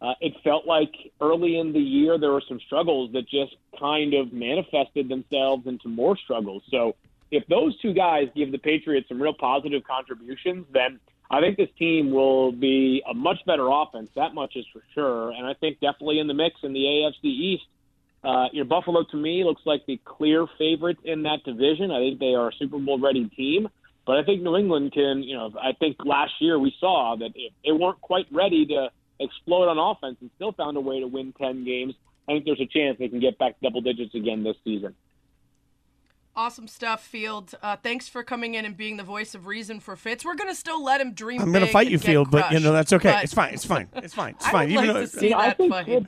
uh, 0.00 0.14
it 0.20 0.34
felt 0.42 0.66
like 0.66 0.92
early 1.20 1.58
in 1.58 1.72
the 1.72 1.80
year 1.80 2.18
there 2.18 2.32
were 2.32 2.42
some 2.46 2.60
struggles 2.66 3.12
that 3.12 3.28
just 3.28 3.54
kind 3.78 4.14
of 4.14 4.32
manifested 4.32 5.08
themselves 5.08 5.66
into 5.66 5.88
more 5.88 6.16
struggles. 6.16 6.62
So 6.70 6.96
if 7.30 7.46
those 7.46 7.78
two 7.80 7.94
guys 7.94 8.28
give 8.34 8.52
the 8.52 8.58
Patriots 8.58 9.08
some 9.08 9.22
real 9.22 9.32
positive 9.32 9.84
contributions, 9.84 10.66
then 10.72 11.00
I 11.32 11.40
think 11.40 11.56
this 11.56 11.70
team 11.78 12.10
will 12.10 12.52
be 12.52 13.02
a 13.10 13.14
much 13.14 13.38
better 13.46 13.66
offense. 13.70 14.10
That 14.14 14.34
much 14.34 14.52
is 14.54 14.66
for 14.70 14.82
sure. 14.94 15.30
And 15.30 15.46
I 15.46 15.54
think 15.54 15.80
definitely 15.80 16.18
in 16.18 16.26
the 16.26 16.34
mix 16.34 16.56
in 16.62 16.74
the 16.74 16.80
AFC 16.80 17.24
East. 17.24 17.62
Uh, 18.22 18.46
you 18.52 18.62
know, 18.62 18.68
Buffalo 18.68 19.02
to 19.10 19.16
me 19.16 19.42
looks 19.42 19.62
like 19.64 19.84
the 19.86 19.98
clear 20.04 20.46
favorite 20.58 20.98
in 21.04 21.22
that 21.22 21.38
division. 21.44 21.90
I 21.90 21.98
think 22.00 22.20
they 22.20 22.34
are 22.34 22.48
a 22.48 22.52
Super 22.58 22.78
Bowl 22.78 23.00
ready 23.00 23.28
team. 23.30 23.68
But 24.06 24.18
I 24.18 24.24
think 24.24 24.42
New 24.42 24.56
England 24.56 24.92
can, 24.92 25.22
you 25.22 25.34
know, 25.34 25.52
I 25.60 25.72
think 25.72 25.96
last 26.04 26.32
year 26.40 26.58
we 26.58 26.74
saw 26.78 27.16
that 27.18 27.30
if 27.34 27.52
they 27.64 27.72
weren't 27.72 28.00
quite 28.00 28.26
ready 28.30 28.66
to 28.66 28.90
explode 29.18 29.68
on 29.68 29.78
offense 29.78 30.18
and 30.20 30.30
still 30.36 30.52
found 30.52 30.76
a 30.76 30.80
way 30.80 31.00
to 31.00 31.06
win 31.06 31.32
10 31.38 31.64
games, 31.64 31.94
I 32.28 32.32
think 32.32 32.44
there's 32.44 32.60
a 32.60 32.66
chance 32.66 32.98
they 32.98 33.08
can 33.08 33.20
get 33.20 33.38
back 33.38 33.54
double 33.62 33.80
digits 33.80 34.14
again 34.14 34.44
this 34.44 34.56
season. 34.64 34.94
Awesome 36.34 36.66
stuff, 36.66 37.04
Field. 37.04 37.54
Uh, 37.62 37.76
thanks 37.76 38.08
for 38.08 38.22
coming 38.22 38.54
in 38.54 38.64
and 38.64 38.74
being 38.76 38.96
the 38.96 39.02
voice 39.02 39.34
of 39.34 39.46
reason 39.46 39.80
for 39.80 39.96
Fitz. 39.96 40.24
We're 40.24 40.34
gonna 40.34 40.54
still 40.54 40.82
let 40.82 40.98
him 41.00 41.12
dream. 41.12 41.42
I'm 41.42 41.52
going 41.52 41.60
to 41.60 41.66
big 41.66 41.72
fight 41.72 41.88
you, 41.90 41.98
get 41.98 42.06
Field, 42.06 42.30
but 42.30 42.50
you 42.52 42.58
know 42.60 42.72
that's 42.72 42.92
okay. 42.94 43.12
but 43.12 43.24
It's 43.24 43.34
fine. 43.34 43.52
It's 43.52 43.66
fine. 43.66 43.88
It's 43.94 44.14
fine. 44.14 44.34
It's 44.36 44.46
I 44.46 44.50
fine. 44.50 44.68
would 44.68 44.72
Even 44.72 44.86
like 44.86 44.94
though 44.94 45.00
to 45.02 45.06
see 45.08 45.28
You 45.28 45.36
I 45.36 45.46
that 45.48 45.56
think 45.58 45.72
fight. 45.72 45.86
Fitz- 45.86 46.06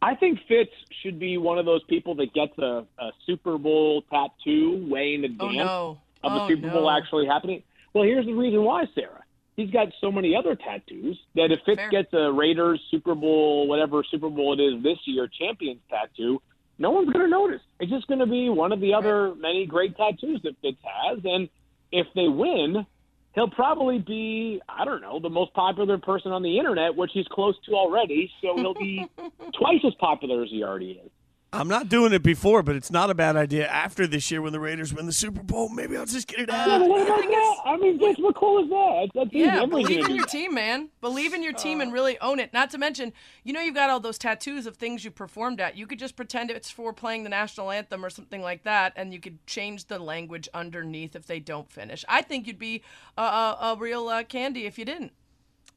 I 0.00 0.14
think 0.14 0.38
Fitz 0.46 0.70
should 1.02 1.18
be 1.18 1.38
one 1.38 1.58
of 1.58 1.64
those 1.64 1.82
people 1.84 2.14
that 2.16 2.32
gets 2.34 2.56
a, 2.58 2.84
a 2.98 3.10
Super 3.26 3.56
Bowl 3.58 4.02
tattoo 4.10 4.86
way 4.88 5.14
in 5.14 5.22
Oh 5.40 5.46
advance 5.48 5.56
no! 5.56 5.98
of 6.22 6.32
the 6.34 6.40
oh, 6.42 6.48
Super 6.48 6.70
Bowl 6.70 6.82
no. 6.82 6.90
actually 6.90 7.26
happening. 7.26 7.62
Well, 7.94 8.04
here's 8.04 8.26
the 8.26 8.32
reason 8.34 8.62
why, 8.64 8.84
Sarah. 8.94 9.22
He's 9.56 9.70
got 9.70 9.88
so 10.00 10.12
many 10.12 10.34
other 10.36 10.56
tattoos 10.56 11.18
that 11.36 11.50
if 11.52 11.60
Fitz 11.64 11.76
Fair. 11.78 11.88
gets 11.90 12.12
a 12.12 12.30
Raiders 12.30 12.80
Super 12.90 13.14
Bowl, 13.14 13.66
whatever 13.66 14.04
Super 14.10 14.28
Bowl 14.28 14.52
it 14.52 14.62
is 14.62 14.82
this 14.82 14.98
year, 15.06 15.26
champions 15.28 15.80
tattoo, 15.88 16.42
no 16.78 16.90
one's 16.90 17.10
going 17.12 17.24
to 17.24 17.30
notice. 17.30 17.60
It's 17.80 17.90
just 17.90 18.06
going 18.06 18.20
to 18.20 18.26
be 18.26 18.48
one 18.48 18.72
of 18.72 18.80
the 18.80 18.94
other 18.94 19.34
many 19.34 19.66
great 19.66 19.96
tattoos 19.96 20.40
that 20.42 20.56
Fitz 20.60 20.78
has. 20.82 21.18
And 21.24 21.48
if 21.92 22.06
they 22.14 22.28
win, 22.28 22.86
he'll 23.34 23.50
probably 23.50 23.98
be, 23.98 24.60
I 24.68 24.84
don't 24.84 25.00
know, 25.00 25.20
the 25.20 25.30
most 25.30 25.52
popular 25.54 25.98
person 25.98 26.32
on 26.32 26.42
the 26.42 26.58
internet, 26.58 26.96
which 26.96 27.10
he's 27.14 27.26
close 27.30 27.54
to 27.66 27.72
already. 27.72 28.30
So 28.42 28.56
he'll 28.56 28.74
be 28.74 29.06
twice 29.58 29.80
as 29.86 29.94
popular 29.94 30.42
as 30.42 30.50
he 30.50 30.64
already 30.64 30.92
is. 31.04 31.10
I'm 31.54 31.68
not 31.68 31.88
doing 31.88 32.12
it 32.12 32.22
before, 32.22 32.62
but 32.62 32.74
it's 32.76 32.90
not 32.90 33.10
a 33.10 33.14
bad 33.14 33.36
idea 33.36 33.66
after 33.68 34.06
this 34.06 34.30
year 34.30 34.42
when 34.42 34.52
the 34.52 34.60
Raiders 34.60 34.92
win 34.92 35.06
the 35.06 35.12
Super 35.12 35.42
Bowl. 35.42 35.68
Maybe 35.68 35.96
I'll 35.96 36.04
just 36.04 36.26
get 36.26 36.40
it 36.40 36.48
Yeah, 36.48 36.64
out. 36.64 36.80
but 36.80 36.88
what 36.88 37.02
about 37.02 37.22
that? 37.22 37.56
I 37.64 37.76
mean, 37.76 37.98
just 37.98 38.20
what 38.20 38.34
cool 38.34 38.62
is 38.64 38.70
that? 38.70 39.10
That's. 39.14 39.32
Yeah, 39.32 39.64
believe 39.66 40.00
gonna 40.00 40.10
in 40.10 40.16
your 40.16 40.26
team, 40.26 40.54
man. 40.54 40.90
Believe 41.00 41.32
in 41.32 41.42
your 41.42 41.52
team 41.52 41.80
and 41.80 41.90
uh. 41.90 41.94
really 41.94 42.18
own 42.20 42.40
it. 42.40 42.52
Not 42.52 42.70
to 42.70 42.78
mention, 42.78 43.12
you 43.44 43.52
know, 43.52 43.60
you've 43.60 43.74
got 43.74 43.90
all 43.90 44.00
those 44.00 44.18
tattoos 44.18 44.66
of 44.66 44.76
things 44.76 45.04
you 45.04 45.10
performed 45.10 45.60
at. 45.60 45.76
You 45.76 45.86
could 45.86 45.98
just 45.98 46.16
pretend 46.16 46.50
it's 46.50 46.70
for 46.70 46.92
playing 46.92 47.22
the 47.22 47.30
national 47.30 47.70
anthem 47.70 48.04
or 48.04 48.10
something 48.10 48.42
like 48.42 48.64
that, 48.64 48.92
and 48.96 49.12
you 49.12 49.20
could 49.20 49.44
change 49.46 49.86
the 49.86 49.98
language 49.98 50.48
underneath 50.52 51.14
if 51.14 51.26
they 51.26 51.40
don't 51.40 51.70
finish. 51.70 52.04
I 52.08 52.22
think 52.22 52.46
you'd 52.46 52.58
be 52.58 52.82
a, 53.16 53.22
a, 53.22 53.58
a 53.60 53.76
real 53.78 54.08
uh, 54.08 54.24
candy 54.24 54.66
if 54.66 54.78
you 54.78 54.84
didn't. 54.84 55.12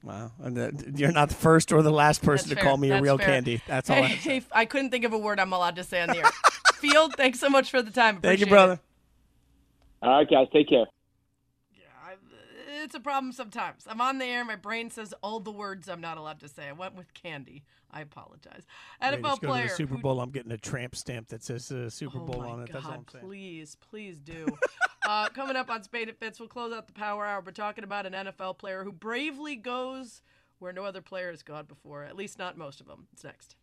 Wow, 0.08 0.32
and 0.42 0.56
that, 0.56 0.98
you're 0.98 1.12
not 1.12 1.28
the 1.28 1.36
first 1.36 1.74
or 1.74 1.82
the 1.82 1.92
last 1.92 2.24
person 2.24 2.48
That's 2.48 2.62
to 2.62 2.66
call 2.66 2.78
fair. 2.78 2.82
me 2.82 2.92
a 2.92 3.02
real 3.02 3.18
fair. 3.18 3.28
candy. 3.28 3.62
That's 3.68 3.90
all. 3.90 3.98
I 3.98 4.02
have 4.04 4.18
to 4.18 4.24
say. 4.24 4.40
Hey, 4.40 4.46
I 4.54 4.64
couldn't 4.64 4.90
think 4.90 5.04
of 5.04 5.12
a 5.12 5.18
word 5.18 5.38
I'm 5.38 5.52
allowed 5.52 5.76
to 5.76 5.84
say 5.84 6.02
on 6.02 6.08
the 6.08 6.20
air. 6.20 6.32
Field, 6.76 7.16
thanks 7.18 7.40
so 7.42 7.50
much 7.50 7.70
for 7.70 7.82
the 7.82 7.92
time. 7.92 8.22
Thank 8.22 8.40
you, 8.40 8.46
brother. 8.46 8.74
it. 8.74 8.80
All 10.02 10.12
right, 10.12 10.30
guys, 10.30 10.48
take 10.54 10.70
care. 10.70 10.86
It's 12.84 12.96
a 12.96 13.00
problem 13.02 13.34
sometimes. 13.34 13.84
I'm 13.86 14.00
on 14.00 14.18
the 14.18 14.24
air. 14.26 14.46
My 14.46 14.56
brain 14.56 14.90
says 14.90 15.14
all 15.22 15.42
the 15.42 15.52
words 15.52 15.90
I'm 15.90 16.00
not 16.00 16.18
allowed 16.18 16.40
to 16.40 16.48
say. 16.48 16.70
I 16.70 16.72
went 16.72 16.96
with 16.96 17.14
candy. 17.14 17.64
I 17.92 18.00
apologize. 18.00 18.64
Raiders 19.02 19.20
NFL 19.20 19.22
go 19.24 19.36
to 19.36 19.42
the 19.42 19.48
player. 19.48 19.68
Super 19.68 19.96
who- 19.96 20.02
Bowl. 20.02 20.22
I'm 20.22 20.30
getting 20.30 20.52
a 20.54 20.58
tramp 20.58 20.96
stamp 20.96 21.28
that 21.30 21.44
says 21.44 21.70
uh, 21.70 21.90
Super 21.90 22.20
Oh 22.20 22.26
Bowl 22.26 22.42
on 22.42 22.62
it. 22.62 22.72
That's 22.72 22.86
all 22.86 22.92
I'm 22.94 23.06
saying. 23.12 23.26
Please, 23.26 23.76
please 23.90 24.20
do. 24.20 24.46
uh, 25.08 25.30
coming 25.30 25.56
up 25.56 25.70
on 25.70 25.84
Spain 25.84 26.10
and 26.10 26.18
Fitz, 26.18 26.40
we'll 26.40 26.50
close 26.50 26.74
out 26.74 26.88
the 26.88 26.94
Power 26.94 27.26
Hour. 27.26 27.42
We're 27.46 27.52
talking 27.54 27.84
about 27.84 28.06
an 28.06 28.14
NFL 28.14 28.58
player 28.58 28.84
who 28.84 28.92
bravely 28.92 29.56
goes 29.56 30.22
where 30.60 30.74
no 30.74 30.84
other 30.84 31.02
player 31.02 31.32
has 31.32 31.44
gone 31.44 31.66
before. 31.66 32.04
At 32.04 32.16
least 32.16 32.38
not 32.38 32.58
most 32.58 32.82
of 32.82 32.88
them. 32.88 33.08
It's 33.14 33.24
next. 33.24 33.56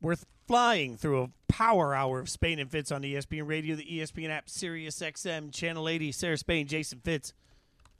We're 0.00 0.16
flying 0.46 0.96
through 0.96 1.22
a 1.22 1.30
power 1.48 1.94
hour 1.94 2.20
of 2.20 2.28
Spain 2.28 2.58
and 2.58 2.70
Fitz 2.70 2.92
on 2.92 3.02
ESPN 3.02 3.48
Radio, 3.48 3.74
the 3.74 3.84
ESPN 3.84 4.30
app, 4.30 4.48
Sirius 4.48 5.00
XM, 5.00 5.52
Channel 5.52 5.88
80. 5.88 6.12
Sarah 6.12 6.36
Spain, 6.36 6.66
Jason 6.66 7.00
Fitz. 7.04 7.32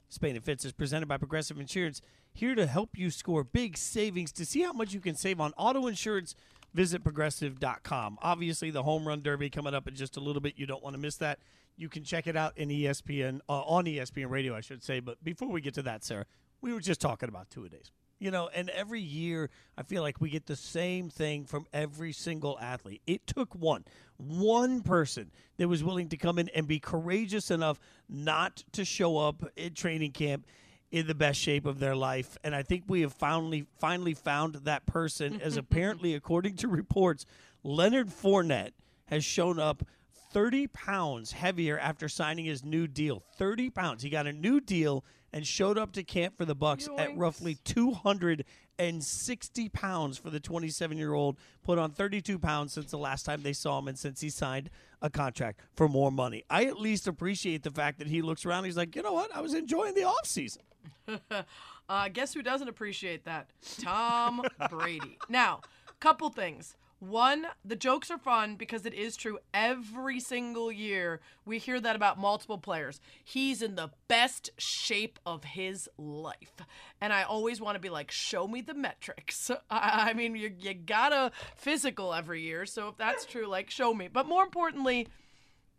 Spain 0.09 0.35
and 0.35 0.43
Fitz 0.43 0.65
is 0.65 0.71
presented 0.71 1.07
by 1.07 1.17
Progressive 1.17 1.59
Insurance, 1.59 2.01
here 2.33 2.55
to 2.55 2.65
help 2.65 2.97
you 2.97 3.11
score 3.11 3.43
big 3.43 3.77
savings. 3.77 4.31
To 4.33 4.45
see 4.45 4.61
how 4.61 4.73
much 4.73 4.93
you 4.93 4.99
can 4.99 5.15
save 5.15 5.39
on 5.39 5.53
auto 5.57 5.87
insurance, 5.87 6.35
visit 6.73 7.03
progressive.com. 7.03 8.17
Obviously, 8.21 8.71
the 8.71 8.83
home 8.83 9.07
run 9.07 9.21
derby 9.21 9.49
coming 9.49 9.73
up 9.73 9.87
in 9.87 9.95
just 9.95 10.17
a 10.17 10.19
little 10.19 10.41
bit. 10.41 10.53
You 10.57 10.65
don't 10.65 10.83
want 10.83 10.95
to 10.95 11.01
miss 11.01 11.17
that. 11.17 11.39
You 11.77 11.89
can 11.89 12.03
check 12.03 12.27
it 12.27 12.35
out 12.35 12.57
in 12.57 12.69
ESPN 12.69 13.39
uh, 13.47 13.61
on 13.61 13.85
ESPN 13.85 14.29
Radio, 14.29 14.55
I 14.55 14.61
should 14.61 14.83
say. 14.83 14.99
But 14.99 15.23
before 15.23 15.49
we 15.49 15.61
get 15.61 15.75
to 15.75 15.81
that, 15.83 16.03
Sarah, 16.03 16.25
we 16.61 16.73
were 16.73 16.81
just 16.81 17.01
talking 17.01 17.29
about 17.29 17.49
two 17.49 17.65
a 17.65 17.69
days. 17.69 17.91
You 18.19 18.31
know, 18.31 18.49
and 18.53 18.69
every 18.69 18.99
year 18.99 19.49
I 19.77 19.83
feel 19.83 20.01
like 20.01 20.19
we 20.19 20.29
get 20.29 20.45
the 20.45 20.55
same 20.55 21.09
thing 21.09 21.45
from 21.45 21.65
every 21.71 22.11
single 22.11 22.59
athlete. 22.59 23.01
It 23.07 23.25
took 23.25 23.55
one, 23.55 23.85
one 24.17 24.81
person 24.81 25.31
that 25.57 25.69
was 25.69 25.83
willing 25.83 26.09
to 26.09 26.17
come 26.17 26.37
in 26.37 26.49
and 26.49 26.67
be 26.67 26.79
courageous 26.79 27.49
enough 27.49 27.79
not 28.09 28.63
to 28.73 28.83
show 28.83 29.17
up 29.17 29.43
at 29.57 29.73
training 29.73 30.11
camp 30.11 30.45
in 30.91 31.07
the 31.07 31.15
best 31.15 31.39
shape 31.39 31.65
of 31.65 31.79
their 31.79 31.95
life. 31.95 32.37
And 32.43 32.55
I 32.55 32.63
think 32.63 32.83
we 32.87 33.01
have 33.01 33.13
finally 33.13 33.67
finally 33.79 34.13
found 34.13 34.55
that 34.55 34.85
person 34.85 35.39
as 35.41 35.57
apparently 35.57 36.13
according 36.13 36.55
to 36.57 36.67
reports, 36.67 37.25
Leonard 37.63 38.09
Fournette 38.09 38.71
has 39.05 39.23
shown 39.23 39.59
up 39.59 39.83
30 40.31 40.67
pounds 40.67 41.31
heavier 41.31 41.79
after 41.79 42.07
signing 42.07 42.45
his 42.45 42.63
new 42.63 42.87
deal. 42.87 43.23
30 43.37 43.69
pounds. 43.69 44.03
He 44.03 44.09
got 44.09 44.27
a 44.27 44.33
new 44.33 44.59
deal 44.59 45.03
and 45.33 45.45
showed 45.45 45.77
up 45.77 45.91
to 45.93 46.03
camp 46.03 46.37
for 46.37 46.45
the 46.45 46.55
Bucs 46.55 46.87
at 46.97 47.15
roughly 47.17 47.57
260 47.63 49.69
pounds 49.69 50.17
for 50.17 50.29
the 50.29 50.39
27-year-old. 50.39 51.37
Put 51.63 51.77
on 51.77 51.91
32 51.91 52.39
pounds 52.39 52.73
since 52.73 52.91
the 52.91 52.97
last 52.97 53.25
time 53.25 53.43
they 53.43 53.53
saw 53.53 53.79
him 53.79 53.87
and 53.87 53.97
since 53.97 54.21
he 54.21 54.29
signed 54.29 54.69
a 55.01 55.09
contract 55.09 55.61
for 55.75 55.87
more 55.87 56.11
money. 56.11 56.43
I 56.49 56.65
at 56.65 56.79
least 56.79 57.07
appreciate 57.07 57.63
the 57.63 57.71
fact 57.71 57.99
that 57.99 58.07
he 58.07 58.21
looks 58.21 58.45
around. 58.45 58.65
He's 58.65 58.77
like, 58.77 58.95
you 58.95 59.01
know 59.01 59.13
what? 59.13 59.35
I 59.35 59.41
was 59.41 59.53
enjoying 59.53 59.95
the 59.95 60.01
offseason. 60.01 60.59
uh, 61.89 62.09
guess 62.09 62.33
who 62.33 62.41
doesn't 62.41 62.67
appreciate 62.67 63.25
that? 63.25 63.49
Tom 63.79 64.43
Brady. 64.69 65.17
Now, 65.27 65.61
couple 65.99 66.29
things. 66.29 66.75
One, 66.99 67.47
the 67.63 67.77
jokes 67.77 68.11
are 68.11 68.17
fun 68.17 68.55
because 68.55 68.85
it 68.85 68.93
is 68.93 69.15
true. 69.15 69.39
Every 69.53 70.19
single 70.19 70.69
year, 70.69 71.21
we 71.45 71.57
hear 71.57 71.79
that 71.79 71.95
about 71.95 72.19
multiple 72.19 72.57
players. 72.57 72.99
He's 73.23 73.61
in 73.61 73.75
the 73.75 73.91
best 74.09 74.49
shape 74.57 75.17
of 75.25 75.45
his 75.45 75.87
life. 75.97 76.61
And 76.99 77.13
I 77.13 77.23
always 77.23 77.61
want 77.61 77.75
to 77.75 77.79
be 77.79 77.89
like, 77.89 78.11
show 78.11 78.49
me 78.49 78.59
the 78.59 78.73
metrics. 78.73 79.49
I, 79.69 80.11
mean, 80.13 80.35
you, 80.35 80.51
you 80.59 80.73
gotta 80.73 81.31
physical 81.55 82.13
every 82.13 82.41
year. 82.41 82.65
So 82.65 82.89
if 82.89 82.97
that's 82.97 83.25
true, 83.25 83.47
like, 83.47 83.69
show 83.69 83.93
me. 83.93 84.09
But 84.09 84.27
more 84.27 84.43
importantly, 84.43 85.07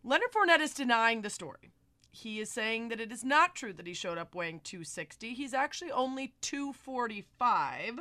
Leonard 0.03 0.31
Fournette 0.31 0.61
is 0.61 0.73
denying 0.73 1.21
the 1.21 1.29
story. 1.29 1.71
He 2.09 2.39
is 2.39 2.49
saying 2.49 2.89
that 2.89 2.99
it 2.99 3.11
is 3.11 3.23
not 3.23 3.55
true 3.55 3.73
that 3.73 3.85
he 3.85 3.93
showed 3.93 4.17
up 4.17 4.33
weighing 4.33 4.59
260. 4.63 5.35
He's 5.35 5.53
actually 5.53 5.91
only 5.91 6.33
245. 6.41 7.99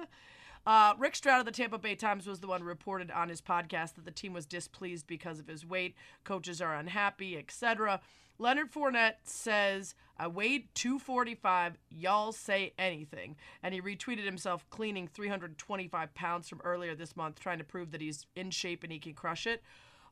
Uh, 0.67 0.95
Rick 0.99 1.17
Stroud 1.17 1.41
of 1.41 1.47
the 1.47 1.53
Tampa 1.53 1.79
Bay 1.79 1.95
Times 1.95 2.27
was 2.27 2.41
the 2.41 2.47
one 2.47 2.63
reported 2.63 3.11
on 3.11 3.29
his 3.29 3.41
podcast 3.41 3.95
that 3.95 4.05
the 4.05 4.11
team 4.11 4.33
was 4.33 4.47
displeased 4.47 5.07
because 5.07 5.39
of 5.39 5.47
his 5.47 5.65
weight. 5.65 5.95
Coaches 6.25 6.61
are 6.61 6.75
unhappy, 6.75 7.37
etc. 7.39 8.01
Leonard 8.39 8.73
Fournette 8.73 9.17
says, 9.23 9.95
I 10.19 10.27
weighed 10.27 10.69
245. 10.75 11.79
Y'all 11.91 12.33
say 12.33 12.73
anything. 12.79 13.37
And 13.63 13.75
he 13.75 13.81
retweeted 13.81 14.25
himself 14.25 14.69
cleaning 14.71 15.09
325 15.09 16.15
pounds 16.15 16.49
from 16.49 16.61
earlier 16.63 16.95
this 16.95 17.17
month, 17.17 17.41
trying 17.41 17.59
to 17.59 17.65
prove 17.65 17.91
that 17.93 18.01
he's 18.01 18.27
in 18.37 18.51
shape 18.51 18.83
and 18.83 18.93
he 18.93 18.99
can 18.99 19.15
crush 19.15 19.47
it. 19.47 19.63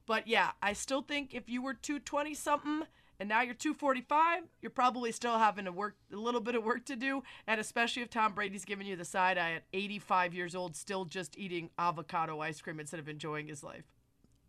But 0.06 0.26
yeah, 0.26 0.52
I 0.62 0.72
still 0.72 1.02
think 1.02 1.34
if 1.34 1.48
you 1.48 1.62
were 1.62 1.74
220 1.74 2.34
something 2.34 2.82
and 3.20 3.28
now 3.28 3.42
you're 3.42 3.54
245, 3.54 4.44
you're 4.62 4.70
probably 4.70 5.10
still 5.12 5.38
having 5.38 5.66
a 5.66 5.72
work 5.72 5.96
a 6.12 6.16
little 6.16 6.40
bit 6.40 6.54
of 6.54 6.64
work 6.64 6.84
to 6.86 6.96
do, 6.96 7.22
and 7.46 7.60
especially 7.60 8.02
if 8.02 8.10
Tom 8.10 8.32
Brady's 8.32 8.64
giving 8.64 8.86
you 8.86 8.96
the 8.96 9.04
side 9.04 9.38
eye 9.38 9.52
at 9.52 9.64
85 9.72 10.34
years 10.34 10.54
old, 10.54 10.76
still 10.76 11.04
just 11.04 11.36
eating 11.36 11.70
avocado 11.78 12.40
ice 12.40 12.60
cream 12.60 12.78
instead 12.78 13.00
of 13.00 13.08
enjoying 13.08 13.48
his 13.48 13.64
life. 13.64 13.84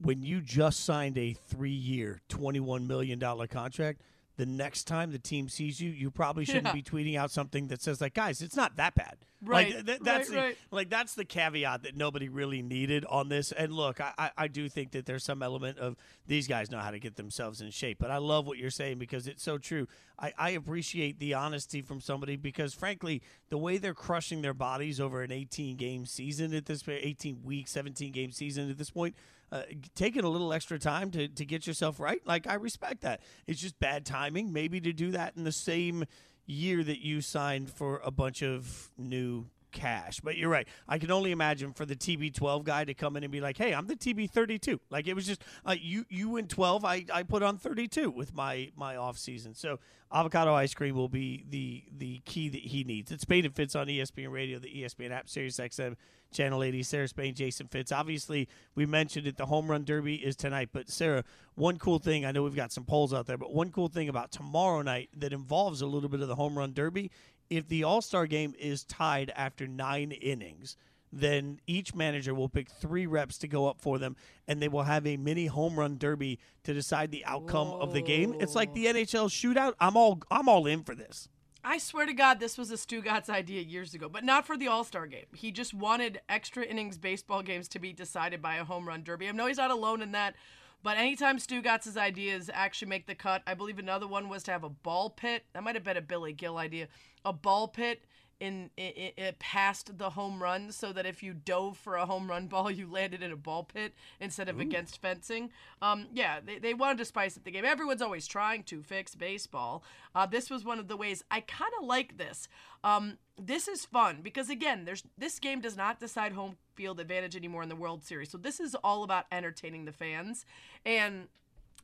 When 0.01 0.22
you 0.24 0.39
just 0.39 0.86
signed 0.86 1.17
a 1.17 1.34
three-year, 1.34 2.22
$21 2.30 2.88
million 2.88 3.20
contract, 3.20 4.01
the 4.40 4.46
next 4.46 4.86
time 4.86 5.12
the 5.12 5.20
team 5.20 5.50
sees 5.50 5.82
you, 5.82 5.92
you 5.92 6.10
probably 6.10 6.46
shouldn't 6.46 6.68
Yeah. 6.68 6.72
be 6.72 6.82
tweeting 6.82 7.18
out 7.18 7.30
something 7.30 7.68
that 7.68 7.82
says 7.82 8.00
like, 8.00 8.14
"Guys, 8.14 8.42
it's 8.42 8.56
not 8.56 8.78
that 8.78 8.96
bad." 8.96 9.18
Right, 9.42 9.74
Like, 9.76 9.86
th- 9.86 10.00
that's 10.02 10.30
right, 10.30 10.36
the, 10.36 10.42
right. 10.42 10.58
like 10.72 10.90
that's 10.90 11.14
the 11.16 11.26
caveat 11.26 11.84
that 11.84 11.96
nobody 11.96 12.30
really 12.30 12.62
needed 12.62 13.04
on 13.06 13.28
this. 13.30 13.52
And 13.54 13.74
look, 13.74 14.02
I, 14.02 14.32
I, 14.38 14.48
do 14.50 14.68
think 14.68 14.92
that 14.92 15.06
there's 15.06 15.24
some 15.24 15.42
element 15.42 15.78
of 15.78 15.96
these 16.28 16.46
guys 16.46 16.70
know 16.70 16.80
how 16.80 16.92
to 16.92 17.00
get 17.00 17.16
themselves 17.16 17.62
in 17.62 17.72
shape. 17.72 18.00
But 18.00 18.12
I 18.12 18.18
love 18.18 18.48
what 18.48 18.58
you're 18.58 18.70
saying 18.70 18.98
because 18.98 19.28
it's 19.28 19.42
so 19.42 19.58
true. 19.58 19.88
I, 20.18 20.34
I 20.38 20.50
appreciate 20.52 21.20
the 21.20 21.36
honesty 21.36 21.82
from 21.82 22.02
somebody 22.02 22.36
because 22.36 22.74
frankly, 22.74 23.22
the 23.48 23.58
way 23.58 23.78
they're 23.78 23.94
crushing 23.94 24.42
their 24.42 24.54
bodies 24.54 25.00
over 25.00 25.22
an 25.22 25.32
18 25.32 25.78
game 25.78 26.06
season 26.06 26.54
at 26.54 26.66
this 26.66 26.84
18 26.88 27.42
week, 27.44 27.70
17 27.70 28.12
game 28.12 28.32
season 28.32 28.70
at 28.70 28.78
this 28.78 28.90
point, 28.90 29.16
uh, 29.52 29.64
taking 29.95 30.24
a 30.24 30.30
little 30.30 30.54
extra 30.54 30.80
time 30.80 31.12
to, 31.12 31.28
to 31.28 31.45
get 31.45 31.68
yourself 31.68 32.00
right, 32.00 32.22
like 32.26 32.47
I 32.47 32.56
respect 32.56 33.02
that. 33.02 33.22
It's 33.47 33.60
just 33.60 33.80
bad 33.80 34.06
timing, 34.06 34.54
maybe 34.54 34.80
to 34.82 34.93
do 34.93 35.12
that 35.12 35.36
in 35.36 35.43
the 35.43 35.52
same 35.52 36.06
year 36.45 36.84
that 36.84 37.04
you 37.04 37.22
signed 37.22 37.70
for 37.70 38.02
a 38.04 38.12
bunch 38.12 38.41
of 38.41 38.91
new 38.97 39.45
cash. 39.72 40.20
But 40.20 40.38
you're 40.38 40.50
right. 40.50 40.68
I 40.88 40.97
can 40.97 41.12
only 41.12 41.32
imagine 41.32 41.74
for 41.74 41.86
the 41.86 41.95
TB12 41.95 42.64
guy 42.64 42.84
to 42.86 42.93
come 42.93 43.16
in 43.18 43.24
and 43.24 43.32
be 43.32 43.41
like, 43.41 43.58
"Hey, 43.58 43.74
I'm 43.74 43.88
the 43.88 43.95
TB32." 43.95 44.80
Like 44.89 45.08
it 45.08 45.14
was 45.14 45.26
just 45.26 45.43
uh, 45.66 45.76
you 45.80 46.06
you 46.10 46.38
in 46.38 46.47
12, 46.47 46.86
I, 46.86 47.06
I 47.14 47.24
put 47.24 47.43
on 47.43 47.58
32 47.58 48.10
with 48.10 48.34
my 48.34 48.72
my 48.76 48.95
off 48.95 49.18
season. 49.18 49.54
So 49.54 49.80
avocado 50.12 50.54
ice 50.54 50.74
cream 50.74 50.95
will 50.95 51.10
be 51.10 51.45
the 51.50 51.84
the 51.95 52.22
key 52.26 52.50
that 52.50 52.62
he 52.62 52.84
needs. 52.84 53.12
It's 53.12 53.24
Spain 53.24 53.45
and 53.45 53.56
Fitz 53.56 53.76
on 53.76 53.88
ESPN 53.88 54.32
Radio, 54.32 54.60
the 54.60 54.70
ESPN 54.70 55.12
app, 55.12 55.30
Sirius 55.30 55.58
XM, 55.58 55.95
Channel 56.32 56.64
80. 56.64 56.84
Sarah 56.84 57.08
Spain, 57.08 57.34
Jason 57.34 57.68
Fitz. 57.68 57.92
Obviously, 57.92 58.48
we 58.76 58.86
mentioned 58.86 59.28
it. 59.28 59.38
The 59.38 59.46
home 59.46 59.70
run 59.70 59.84
derby 59.84 60.16
is 60.16 60.36
tonight. 60.36 60.70
But 60.72 60.90
Sarah, 60.90 61.24
one 61.56 61.78
cool 61.78 62.00
thing 62.00 62.26
I 62.26 62.32
know 62.32 62.44
we've 62.44 62.56
got 62.56 62.72
some 62.72 62.86
polls 62.86 63.14
out 63.14 63.26
there, 63.26 63.38
but 63.38 63.54
one 63.54 63.72
cool 63.72 63.88
thing 63.88 64.10
about 64.10 64.32
tomorrow 64.32 64.82
night 64.82 65.10
that 65.18 65.34
involves 65.34 65.82
a 65.82 65.88
little 65.88 66.10
bit 66.10 66.22
of 66.22 66.28
the 66.28 66.36
home 66.36 66.58
run 66.58 66.74
derby. 66.74 67.12
If 67.50 67.68
the 67.68 67.84
All 67.84 68.02
Star 68.02 68.28
game 68.28 68.54
is 68.60 68.84
tied 68.84 69.32
after 69.36 69.68
nine 69.68 70.12
innings, 70.12 70.78
then 71.12 71.60
each 71.66 71.96
manager 71.96 72.34
will 72.34 72.50
pick 72.50 72.70
three 72.70 73.06
reps 73.08 73.38
to 73.40 73.48
go 73.48 73.68
up 73.68 73.82
for 73.82 73.98
them, 73.98 74.16
and 74.48 74.62
they 74.62 74.68
will 74.68 74.84
have 74.84 75.08
a 75.08 75.18
mini 75.18 75.48
home 75.48 75.78
run 75.78 75.98
derby 75.98 76.40
to 76.64 76.74
decide 76.74 77.12
the 77.12 77.26
outcome 77.26 77.68
of 77.68 77.94
the 77.94 78.02
game. 78.02 78.36
It's 78.40 78.56
like 78.56 78.74
the 78.74 78.86
NHL 78.86 79.30
shootout. 79.30 79.74
I'm 79.80 79.98
all 79.98 80.20
I'm 80.30 80.48
all 80.48 80.68
in 80.68 80.84
for 80.84 80.96
this. 80.96 81.28
I 81.64 81.78
swear 81.78 82.05
to 82.05 82.14
God, 82.14 82.39
this 82.39 82.57
was 82.57 82.72
a 82.72 82.76
Stugatz 82.76 83.30
idea 83.30 83.62
years 83.62 83.93
ago, 83.93 84.07
but 84.07 84.24
not 84.24 84.47
for 84.47 84.55
the 84.55 84.68
All 84.68 84.86
Star 84.86 85.07
game. 85.07 85.26
He 85.34 85.51
just 85.51 85.74
wanted 85.74 86.22
extra 86.30 86.64
innings 86.64 86.97
baseball 86.97 87.43
games 87.43 87.68
to 87.70 87.80
be 87.80 87.91
decided 87.91 88.41
by 88.41 88.55
a 88.55 88.64
home 88.64 88.88
run 88.88 89.03
derby. 89.03 89.28
I 89.28 89.32
know 89.32 89.47
he's 89.47 89.57
not 89.57 89.70
alone 89.70 90.01
in 90.01 90.14
that, 90.14 90.36
but 90.84 90.97
anytime 90.97 91.38
Stugatz's 91.38 91.97
ideas 91.97 92.49
actually 92.53 92.88
make 92.88 93.07
the 93.07 93.16
cut, 93.16 93.43
I 93.45 93.55
believe 93.55 93.78
another 93.78 94.07
one 94.07 94.30
was 94.30 94.43
to 94.43 94.51
have 94.51 94.64
a 94.64 94.70
ball 94.70 95.10
pit. 95.10 95.43
That 95.53 95.64
might 95.64 95.76
have 95.76 95.84
been 95.84 95.97
a 95.97 96.01
Billy 96.01 96.32
Gil 96.32 96.57
idea. 96.57 96.88
A 97.26 97.34
ball 97.34 97.68
pit 97.68 98.03
in 98.40 98.70
it, 98.78 99.14
it 99.18 99.40
past 99.40 99.98
the 99.98 100.12
home 100.12 100.42
run 100.42 100.72
so 100.72 100.94
that 100.94 101.06
if 101.06 101.22
you 101.22 101.34
dove 101.34 101.78
for 101.78 101.96
a 101.96 102.06
home 102.06 102.30
run 102.30 102.48
ball 102.48 102.72
you 102.80 102.90
landed 102.90 103.22
in 103.22 103.32
a 103.32 103.36
ball 103.36 103.64
pit 103.64 103.94
instead 104.20 104.50
of 104.50 104.60
against 104.60 105.02
fencing. 105.02 105.50
Um, 105.82 106.08
yeah 106.14 106.40
they, 106.46 106.60
they 106.60 106.74
wanted 106.74 107.00
to 107.00 107.06
spice 107.06 107.38
up 107.38 107.44
the 107.44 107.52
game. 107.52 107.66
Everyone's 107.66 108.02
always 108.02 108.28
trying 108.28 108.64
to 108.64 108.82
fix 108.82 109.16
baseball. 109.16 109.84
Uh, 110.16 110.26
this 110.26 110.50
was 110.50 110.64
one 110.64 110.80
of 110.80 110.88
the 110.88 110.98
ways 110.98 111.24
i 111.30 111.42
kind 111.42 111.72
of 111.80 111.86
like 111.86 112.18
this. 112.18 112.48
Um, 112.84 113.18
this 113.38 113.68
is 113.68 113.86
fun 113.86 114.20
because 114.22 114.50
again 114.50 114.86
there's 114.86 115.04
this 115.18 115.40
game 115.40 115.62
does 115.62 115.76
not 115.78 116.00
decide 116.00 116.34
home 116.34 116.58
field 116.76 117.00
advantage 117.00 117.36
anymore 117.36 117.64
in 117.64 117.70
the 117.70 117.76
world 117.76 118.04
series. 118.04 118.30
So 118.30 118.38
this 118.38 118.60
is 118.60 118.76
all 118.76 119.04
about 119.04 119.26
entertaining 119.32 119.86
the 119.86 119.92
fans. 119.92 120.46
And 120.86 121.28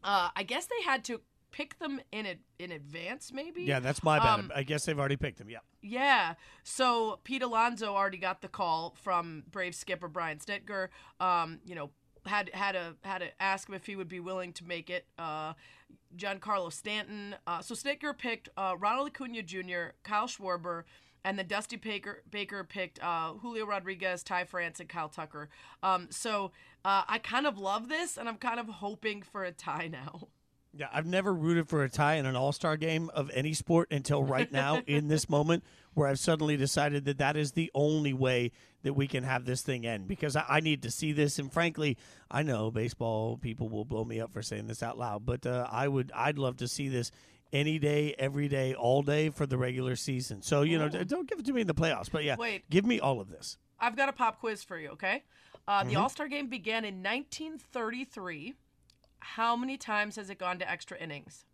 uh, 0.03 0.29
i 0.35 0.43
guess 0.43 0.67
they 0.67 0.83
had 0.85 1.03
to 1.05 1.21
pick 1.55 1.79
them 1.79 2.01
in 2.11 2.25
ad- 2.25 2.39
in 2.59 2.71
advance 2.71 3.31
maybe? 3.33 3.63
Yeah, 3.63 3.79
that's 3.79 4.03
my 4.03 4.19
bad. 4.19 4.39
Um, 4.39 4.51
I 4.53 4.63
guess 4.63 4.85
they've 4.85 4.99
already 4.99 5.15
picked 5.15 5.37
them. 5.37 5.49
Yeah. 5.49 5.59
Yeah. 5.85 6.33
So 6.63 7.19
Pete 7.23 7.41
Alonso 7.41 7.95
already 7.95 8.17
got 8.17 8.41
the 8.41 8.47
call 8.47 8.95
from 9.01 9.43
Brave 9.51 9.75
skipper 9.75 10.07
Brian 10.07 10.39
Snitker. 10.39 10.89
Um, 11.19 11.59
you 11.65 11.75
know, 11.75 11.91
had 12.25 12.49
had 12.53 12.73
to 12.73 12.95
had 13.03 13.19
to 13.19 13.29
ask 13.41 13.69
him 13.69 13.75
if 13.75 13.85
he 13.85 13.95
would 13.95 14.09
be 14.09 14.19
willing 14.19 14.53
to 14.53 14.63
make 14.65 14.89
it. 14.89 15.05
Uh, 15.17 15.53
Giancarlo 16.15 16.71
Stanton. 16.71 17.35
Uh, 17.45 17.61
so 17.61 17.75
Snitker 17.75 18.17
picked 18.17 18.49
uh, 18.57 18.75
Ronald 18.79 19.09
Acuna 19.09 19.43
Jr., 19.43 19.95
Kyle 20.03 20.27
Schwarber, 20.27 20.83
and 21.23 21.37
then 21.37 21.47
Dusty 21.47 21.75
Baker 21.75 22.23
Baker 22.29 22.63
picked 22.63 23.03
uh, 23.03 23.33
Julio 23.33 23.65
Rodriguez, 23.65 24.23
Ty 24.23 24.45
France, 24.45 24.79
and 24.79 24.89
Kyle 24.89 25.09
Tucker. 25.09 25.49
Um, 25.83 26.07
so 26.09 26.51
uh, 26.83 27.03
I 27.07 27.19
kind 27.19 27.45
of 27.45 27.57
love 27.57 27.89
this, 27.89 28.17
and 28.17 28.29
I'm 28.29 28.37
kind 28.37 28.59
of 28.59 28.67
hoping 28.67 29.21
for 29.21 29.43
a 29.43 29.51
tie 29.51 29.87
now. 29.91 30.29
Yeah, 30.77 30.87
I've 30.91 31.05
never 31.05 31.33
rooted 31.33 31.69
for 31.69 31.83
a 31.83 31.89
tie 31.89 32.15
in 32.15 32.25
an 32.25 32.35
All 32.35 32.51
Star 32.51 32.75
game 32.75 33.09
of 33.13 33.31
any 33.33 33.53
sport 33.53 33.87
until 33.91 34.23
right 34.23 34.51
now 34.51 34.81
in 34.87 35.07
this 35.07 35.29
moment 35.29 35.63
where 35.93 36.07
I've 36.07 36.19
suddenly 36.19 36.57
decided 36.57 37.05
that 37.05 37.17
that 37.19 37.37
is 37.37 37.53
the 37.53 37.71
only 37.73 38.11
way 38.13 38.51
that 38.83 38.93
we 38.93 39.07
can 39.07 39.23
have 39.23 39.45
this 39.45 39.61
thing 39.61 39.85
end 39.85 40.07
because 40.07 40.35
I, 40.35 40.43
I 40.49 40.59
need 40.59 40.81
to 40.83 40.91
see 40.91 41.13
this. 41.13 41.39
And 41.39 41.51
frankly, 41.51 41.97
I 42.29 42.43
know 42.43 42.71
baseball 42.71 43.37
people 43.37 43.69
will 43.69 43.85
blow 43.85 44.03
me 44.03 44.19
up 44.19 44.33
for 44.33 44.41
saying 44.41 44.67
this 44.67 44.83
out 44.83 44.97
loud, 44.97 45.25
but 45.25 45.45
uh, 45.45 45.65
I 45.71 45.87
would, 45.87 46.11
I'd 46.13 46.37
love 46.37 46.57
to 46.57 46.67
see 46.67 46.89
this 46.89 47.09
any 47.53 47.79
day, 47.79 48.13
every 48.19 48.49
day, 48.49 48.73
all 48.73 49.01
day 49.01 49.29
for 49.29 49.45
the 49.45 49.57
regular 49.57 49.95
season. 49.95 50.41
So 50.41 50.63
you 50.63 50.77
know, 50.77 50.89
d- 50.89 51.05
don't 51.05 51.29
give 51.29 51.39
it 51.39 51.45
to 51.45 51.53
me 51.53 51.61
in 51.61 51.67
the 51.67 51.73
playoffs, 51.73 52.11
but 52.11 52.25
yeah, 52.25 52.35
Wait. 52.37 52.69
give 52.69 52.85
me 52.85 52.99
all 52.99 53.21
of 53.21 53.29
this. 53.29 53.57
I've 53.79 53.95
got 53.95 54.09
a 54.09 54.13
pop 54.13 54.39
quiz 54.41 54.61
for 54.63 54.77
you, 54.77 54.89
okay? 54.89 55.23
Uh, 55.67 55.83
The 55.85 55.91
Mhm. 55.91 55.99
All 56.01 56.09
Star 56.09 56.27
game 56.27 56.47
began 56.47 56.83
in 56.83 57.01
1933. 57.01 58.53
How 59.33 59.55
many 59.55 59.75
times 59.75 60.15
has 60.17 60.29
it 60.29 60.37
gone 60.37 60.59
to 60.59 60.69
extra 60.69 60.97
innings? 60.97 61.45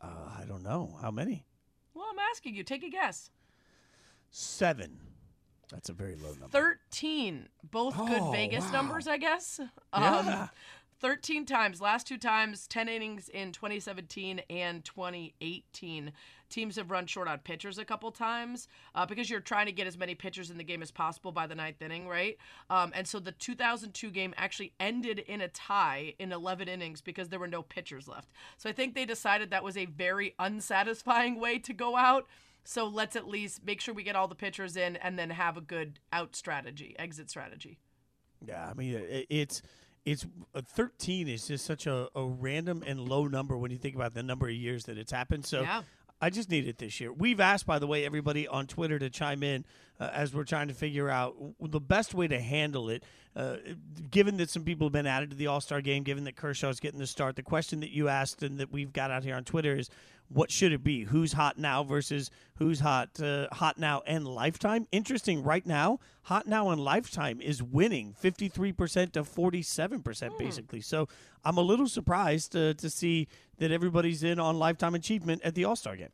Uh, 0.00 0.06
I 0.40 0.44
don't 0.46 0.62
know 0.62 0.96
how 1.02 1.10
many. 1.10 1.44
Well, 1.92 2.06
I'm 2.10 2.18
asking 2.30 2.54
you. 2.54 2.62
Take 2.62 2.84
a 2.84 2.88
guess. 2.88 3.30
Seven. 4.30 4.98
That's 5.72 5.88
a 5.88 5.92
very 5.92 6.14
low 6.14 6.30
number. 6.30 6.48
13. 6.50 7.48
Both 7.70 7.96
good 7.96 8.20
Oh, 8.22 8.30
Vegas 8.30 8.64
wow. 8.66 8.70
numbers, 8.72 9.08
I 9.08 9.18
guess. 9.18 9.60
Yeah. 9.92 10.48
13 11.00 11.46
times. 11.46 11.80
Last 11.80 12.06
two 12.06 12.18
times, 12.18 12.66
10 12.66 12.88
innings 12.88 13.28
in 13.28 13.52
2017 13.52 14.40
and 14.50 14.84
2018. 14.84 16.12
Teams 16.50 16.76
have 16.76 16.90
run 16.90 17.06
short 17.06 17.28
on 17.28 17.38
pitchers 17.38 17.78
a 17.78 17.84
couple 17.84 18.10
times 18.10 18.68
uh, 18.94 19.04
because 19.04 19.28
you're 19.28 19.40
trying 19.40 19.66
to 19.66 19.72
get 19.72 19.86
as 19.86 19.98
many 19.98 20.14
pitchers 20.14 20.50
in 20.50 20.58
the 20.58 20.64
game 20.64 20.82
as 20.82 20.90
possible 20.90 21.30
by 21.30 21.46
the 21.46 21.54
ninth 21.54 21.80
inning, 21.82 22.08
right? 22.08 22.36
Um, 22.70 22.90
and 22.94 23.06
so 23.06 23.20
the 23.20 23.32
2002 23.32 24.10
game 24.10 24.34
actually 24.36 24.72
ended 24.80 25.18
in 25.20 25.40
a 25.40 25.48
tie 25.48 26.14
in 26.18 26.32
11 26.32 26.68
innings 26.68 27.00
because 27.00 27.28
there 27.28 27.38
were 27.38 27.46
no 27.46 27.62
pitchers 27.62 28.08
left. 28.08 28.30
So 28.56 28.68
I 28.68 28.72
think 28.72 28.94
they 28.94 29.04
decided 29.04 29.50
that 29.50 29.64
was 29.64 29.76
a 29.76 29.84
very 29.86 30.34
unsatisfying 30.38 31.38
way 31.38 31.58
to 31.60 31.72
go 31.72 31.96
out. 31.96 32.26
So 32.64 32.86
let's 32.86 33.16
at 33.16 33.28
least 33.28 33.64
make 33.64 33.80
sure 33.80 33.94
we 33.94 34.02
get 34.02 34.16
all 34.16 34.28
the 34.28 34.34
pitchers 34.34 34.76
in 34.76 34.96
and 34.96 35.18
then 35.18 35.30
have 35.30 35.56
a 35.56 35.62
good 35.62 36.00
out 36.12 36.34
strategy, 36.34 36.96
exit 36.98 37.30
strategy. 37.30 37.78
Yeah, 38.46 38.68
I 38.68 38.74
mean 38.74 38.94
it, 38.94 39.26
it's 39.30 39.62
it's 40.04 40.26
uh, 40.54 40.60
13 40.62 41.28
is 41.28 41.46
just 41.48 41.64
such 41.64 41.86
a, 41.86 42.08
a 42.14 42.24
random 42.24 42.82
and 42.86 43.00
low 43.00 43.26
number 43.26 43.56
when 43.56 43.70
you 43.70 43.78
think 43.78 43.94
about 43.94 44.14
the 44.14 44.22
number 44.22 44.46
of 44.48 44.54
years 44.54 44.84
that 44.84 44.98
it's 44.98 45.12
happened. 45.12 45.44
So 45.46 45.62
Yeah. 45.62 45.82
I 46.20 46.30
just 46.30 46.50
need 46.50 46.66
it 46.66 46.78
this 46.78 46.98
year. 47.00 47.12
We've 47.12 47.38
asked, 47.38 47.64
by 47.64 47.78
the 47.78 47.86
way, 47.86 48.04
everybody 48.04 48.48
on 48.48 48.66
Twitter 48.66 48.98
to 48.98 49.08
chime 49.08 49.44
in 49.44 49.64
uh, 50.00 50.10
as 50.12 50.34
we're 50.34 50.42
trying 50.44 50.66
to 50.66 50.74
figure 50.74 51.08
out 51.08 51.34
w- 51.38 51.54
the 51.60 51.78
best 51.80 52.12
way 52.12 52.26
to 52.26 52.40
handle 52.40 52.90
it. 52.90 53.04
Uh, 53.38 53.56
given 54.10 54.36
that 54.38 54.50
some 54.50 54.64
people 54.64 54.88
have 54.88 54.92
been 54.92 55.06
added 55.06 55.30
to 55.30 55.36
the 55.36 55.46
All 55.46 55.60
Star 55.60 55.80
game, 55.80 56.02
given 56.02 56.24
that 56.24 56.36
Kershaw 56.36 56.68
is 56.68 56.80
getting 56.80 56.98
the 56.98 57.06
start, 57.06 57.36
the 57.36 57.42
question 57.42 57.80
that 57.80 57.90
you 57.90 58.08
asked 58.08 58.42
and 58.42 58.58
that 58.58 58.72
we've 58.72 58.92
got 58.92 59.12
out 59.12 59.22
here 59.22 59.36
on 59.36 59.44
Twitter 59.44 59.76
is, 59.76 59.88
what 60.28 60.50
should 60.50 60.72
it 60.72 60.82
be? 60.84 61.04
Who's 61.04 61.32
hot 61.32 61.56
now 61.56 61.82
versus 61.84 62.30
who's 62.56 62.80
hot 62.80 63.18
uh, 63.20 63.46
hot 63.52 63.78
now 63.78 64.02
and 64.06 64.26
lifetime? 64.26 64.86
Interesting. 64.92 65.42
Right 65.42 65.64
now, 65.64 66.00
hot 66.22 66.46
now 66.46 66.68
and 66.70 66.80
lifetime 66.80 67.40
is 67.40 67.62
winning 67.62 68.12
fifty 68.18 68.48
three 68.48 68.72
percent 68.72 69.14
to 69.14 69.24
forty 69.24 69.62
seven 69.62 70.02
percent 70.02 70.36
basically. 70.36 70.82
So 70.82 71.08
I'm 71.44 71.56
a 71.56 71.62
little 71.62 71.88
surprised 71.88 72.54
uh, 72.54 72.74
to 72.74 72.90
see 72.90 73.28
that 73.58 73.70
everybody's 73.70 74.22
in 74.22 74.38
on 74.38 74.58
lifetime 74.58 74.94
achievement 74.94 75.40
at 75.44 75.54
the 75.54 75.64
All 75.64 75.76
Star 75.76 75.96
game. 75.96 76.12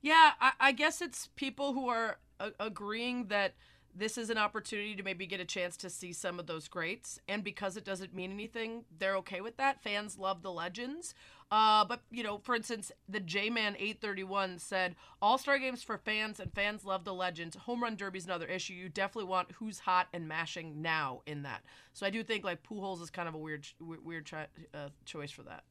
Yeah, 0.00 0.30
I, 0.40 0.52
I 0.60 0.72
guess 0.72 1.02
it's 1.02 1.28
people 1.36 1.72
who 1.72 1.88
are 1.88 2.18
a- 2.38 2.52
agreeing 2.60 3.26
that 3.26 3.54
this 3.96 4.18
is 4.18 4.30
an 4.30 4.38
opportunity 4.38 4.94
to 4.94 5.02
maybe 5.02 5.26
get 5.26 5.40
a 5.40 5.44
chance 5.44 5.76
to 5.78 5.90
see 5.90 6.12
some 6.12 6.38
of 6.38 6.46
those 6.46 6.68
greats, 6.68 7.20
and 7.28 7.42
because 7.42 7.76
it 7.76 7.84
doesn't 7.84 8.14
mean 8.14 8.32
anything, 8.32 8.84
they're 8.98 9.16
okay 9.16 9.40
with 9.40 9.56
that. 9.56 9.82
Fans 9.82 10.18
love 10.18 10.42
the 10.42 10.52
legends. 10.52 11.14
Uh, 11.50 11.84
but 11.84 12.02
you 12.10 12.24
know, 12.24 12.38
for 12.38 12.56
instance, 12.56 12.90
the 13.08 13.20
J 13.20 13.50
Man 13.50 13.76
eight 13.78 14.00
thirty 14.00 14.24
one 14.24 14.58
said 14.58 14.96
All 15.22 15.38
Star 15.38 15.58
games 15.58 15.82
for 15.82 15.96
fans, 15.96 16.40
and 16.40 16.52
fans 16.52 16.84
love 16.84 17.04
the 17.04 17.14
legends. 17.14 17.56
Home 17.56 17.82
run 17.82 17.94
derby 17.96 18.18
is 18.18 18.24
another 18.24 18.46
issue. 18.46 18.74
You 18.74 18.88
definitely 18.88 19.30
want 19.30 19.52
who's 19.52 19.78
hot 19.78 20.08
and 20.12 20.26
mashing 20.26 20.82
now 20.82 21.22
in 21.24 21.42
that. 21.42 21.62
So 21.92 22.04
I 22.04 22.10
do 22.10 22.24
think 22.24 22.44
like 22.44 22.64
Pujols 22.64 23.00
is 23.00 23.10
kind 23.10 23.28
of 23.28 23.34
a 23.34 23.38
weird, 23.38 23.66
weird 23.80 24.28
uh, 24.74 24.88
choice 25.04 25.30
for 25.30 25.44
that. 25.44 25.62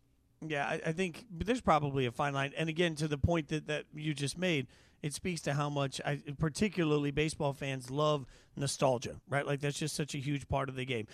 Yeah, 0.45 0.65
I, 0.65 0.81
I 0.87 0.91
think 0.91 1.25
there's 1.31 1.61
probably 1.61 2.05
a 2.05 2.11
fine 2.11 2.33
line. 2.33 2.53
And 2.57 2.69
again, 2.69 2.95
to 2.95 3.07
the 3.07 3.17
point 3.17 3.49
that, 3.49 3.67
that 3.67 3.85
you 3.93 4.13
just 4.13 4.37
made, 4.37 4.67
it 5.05 5.13
speaks 5.13 5.41
to 5.41 5.53
how 5.53 5.69
much, 5.69 6.01
I, 6.03 6.19
particularly 6.39 7.11
baseball 7.11 7.53
fans, 7.53 7.91
love 7.91 8.25
nostalgia, 8.55 9.21
right? 9.29 9.45
Like 9.45 9.61
that's 9.61 9.77
just 9.77 9.95
such 9.95 10.15
a 10.15 10.17
huge 10.17 10.47
part 10.47 10.67
of 10.67 10.75
the 10.75 10.83
game. 10.83 11.05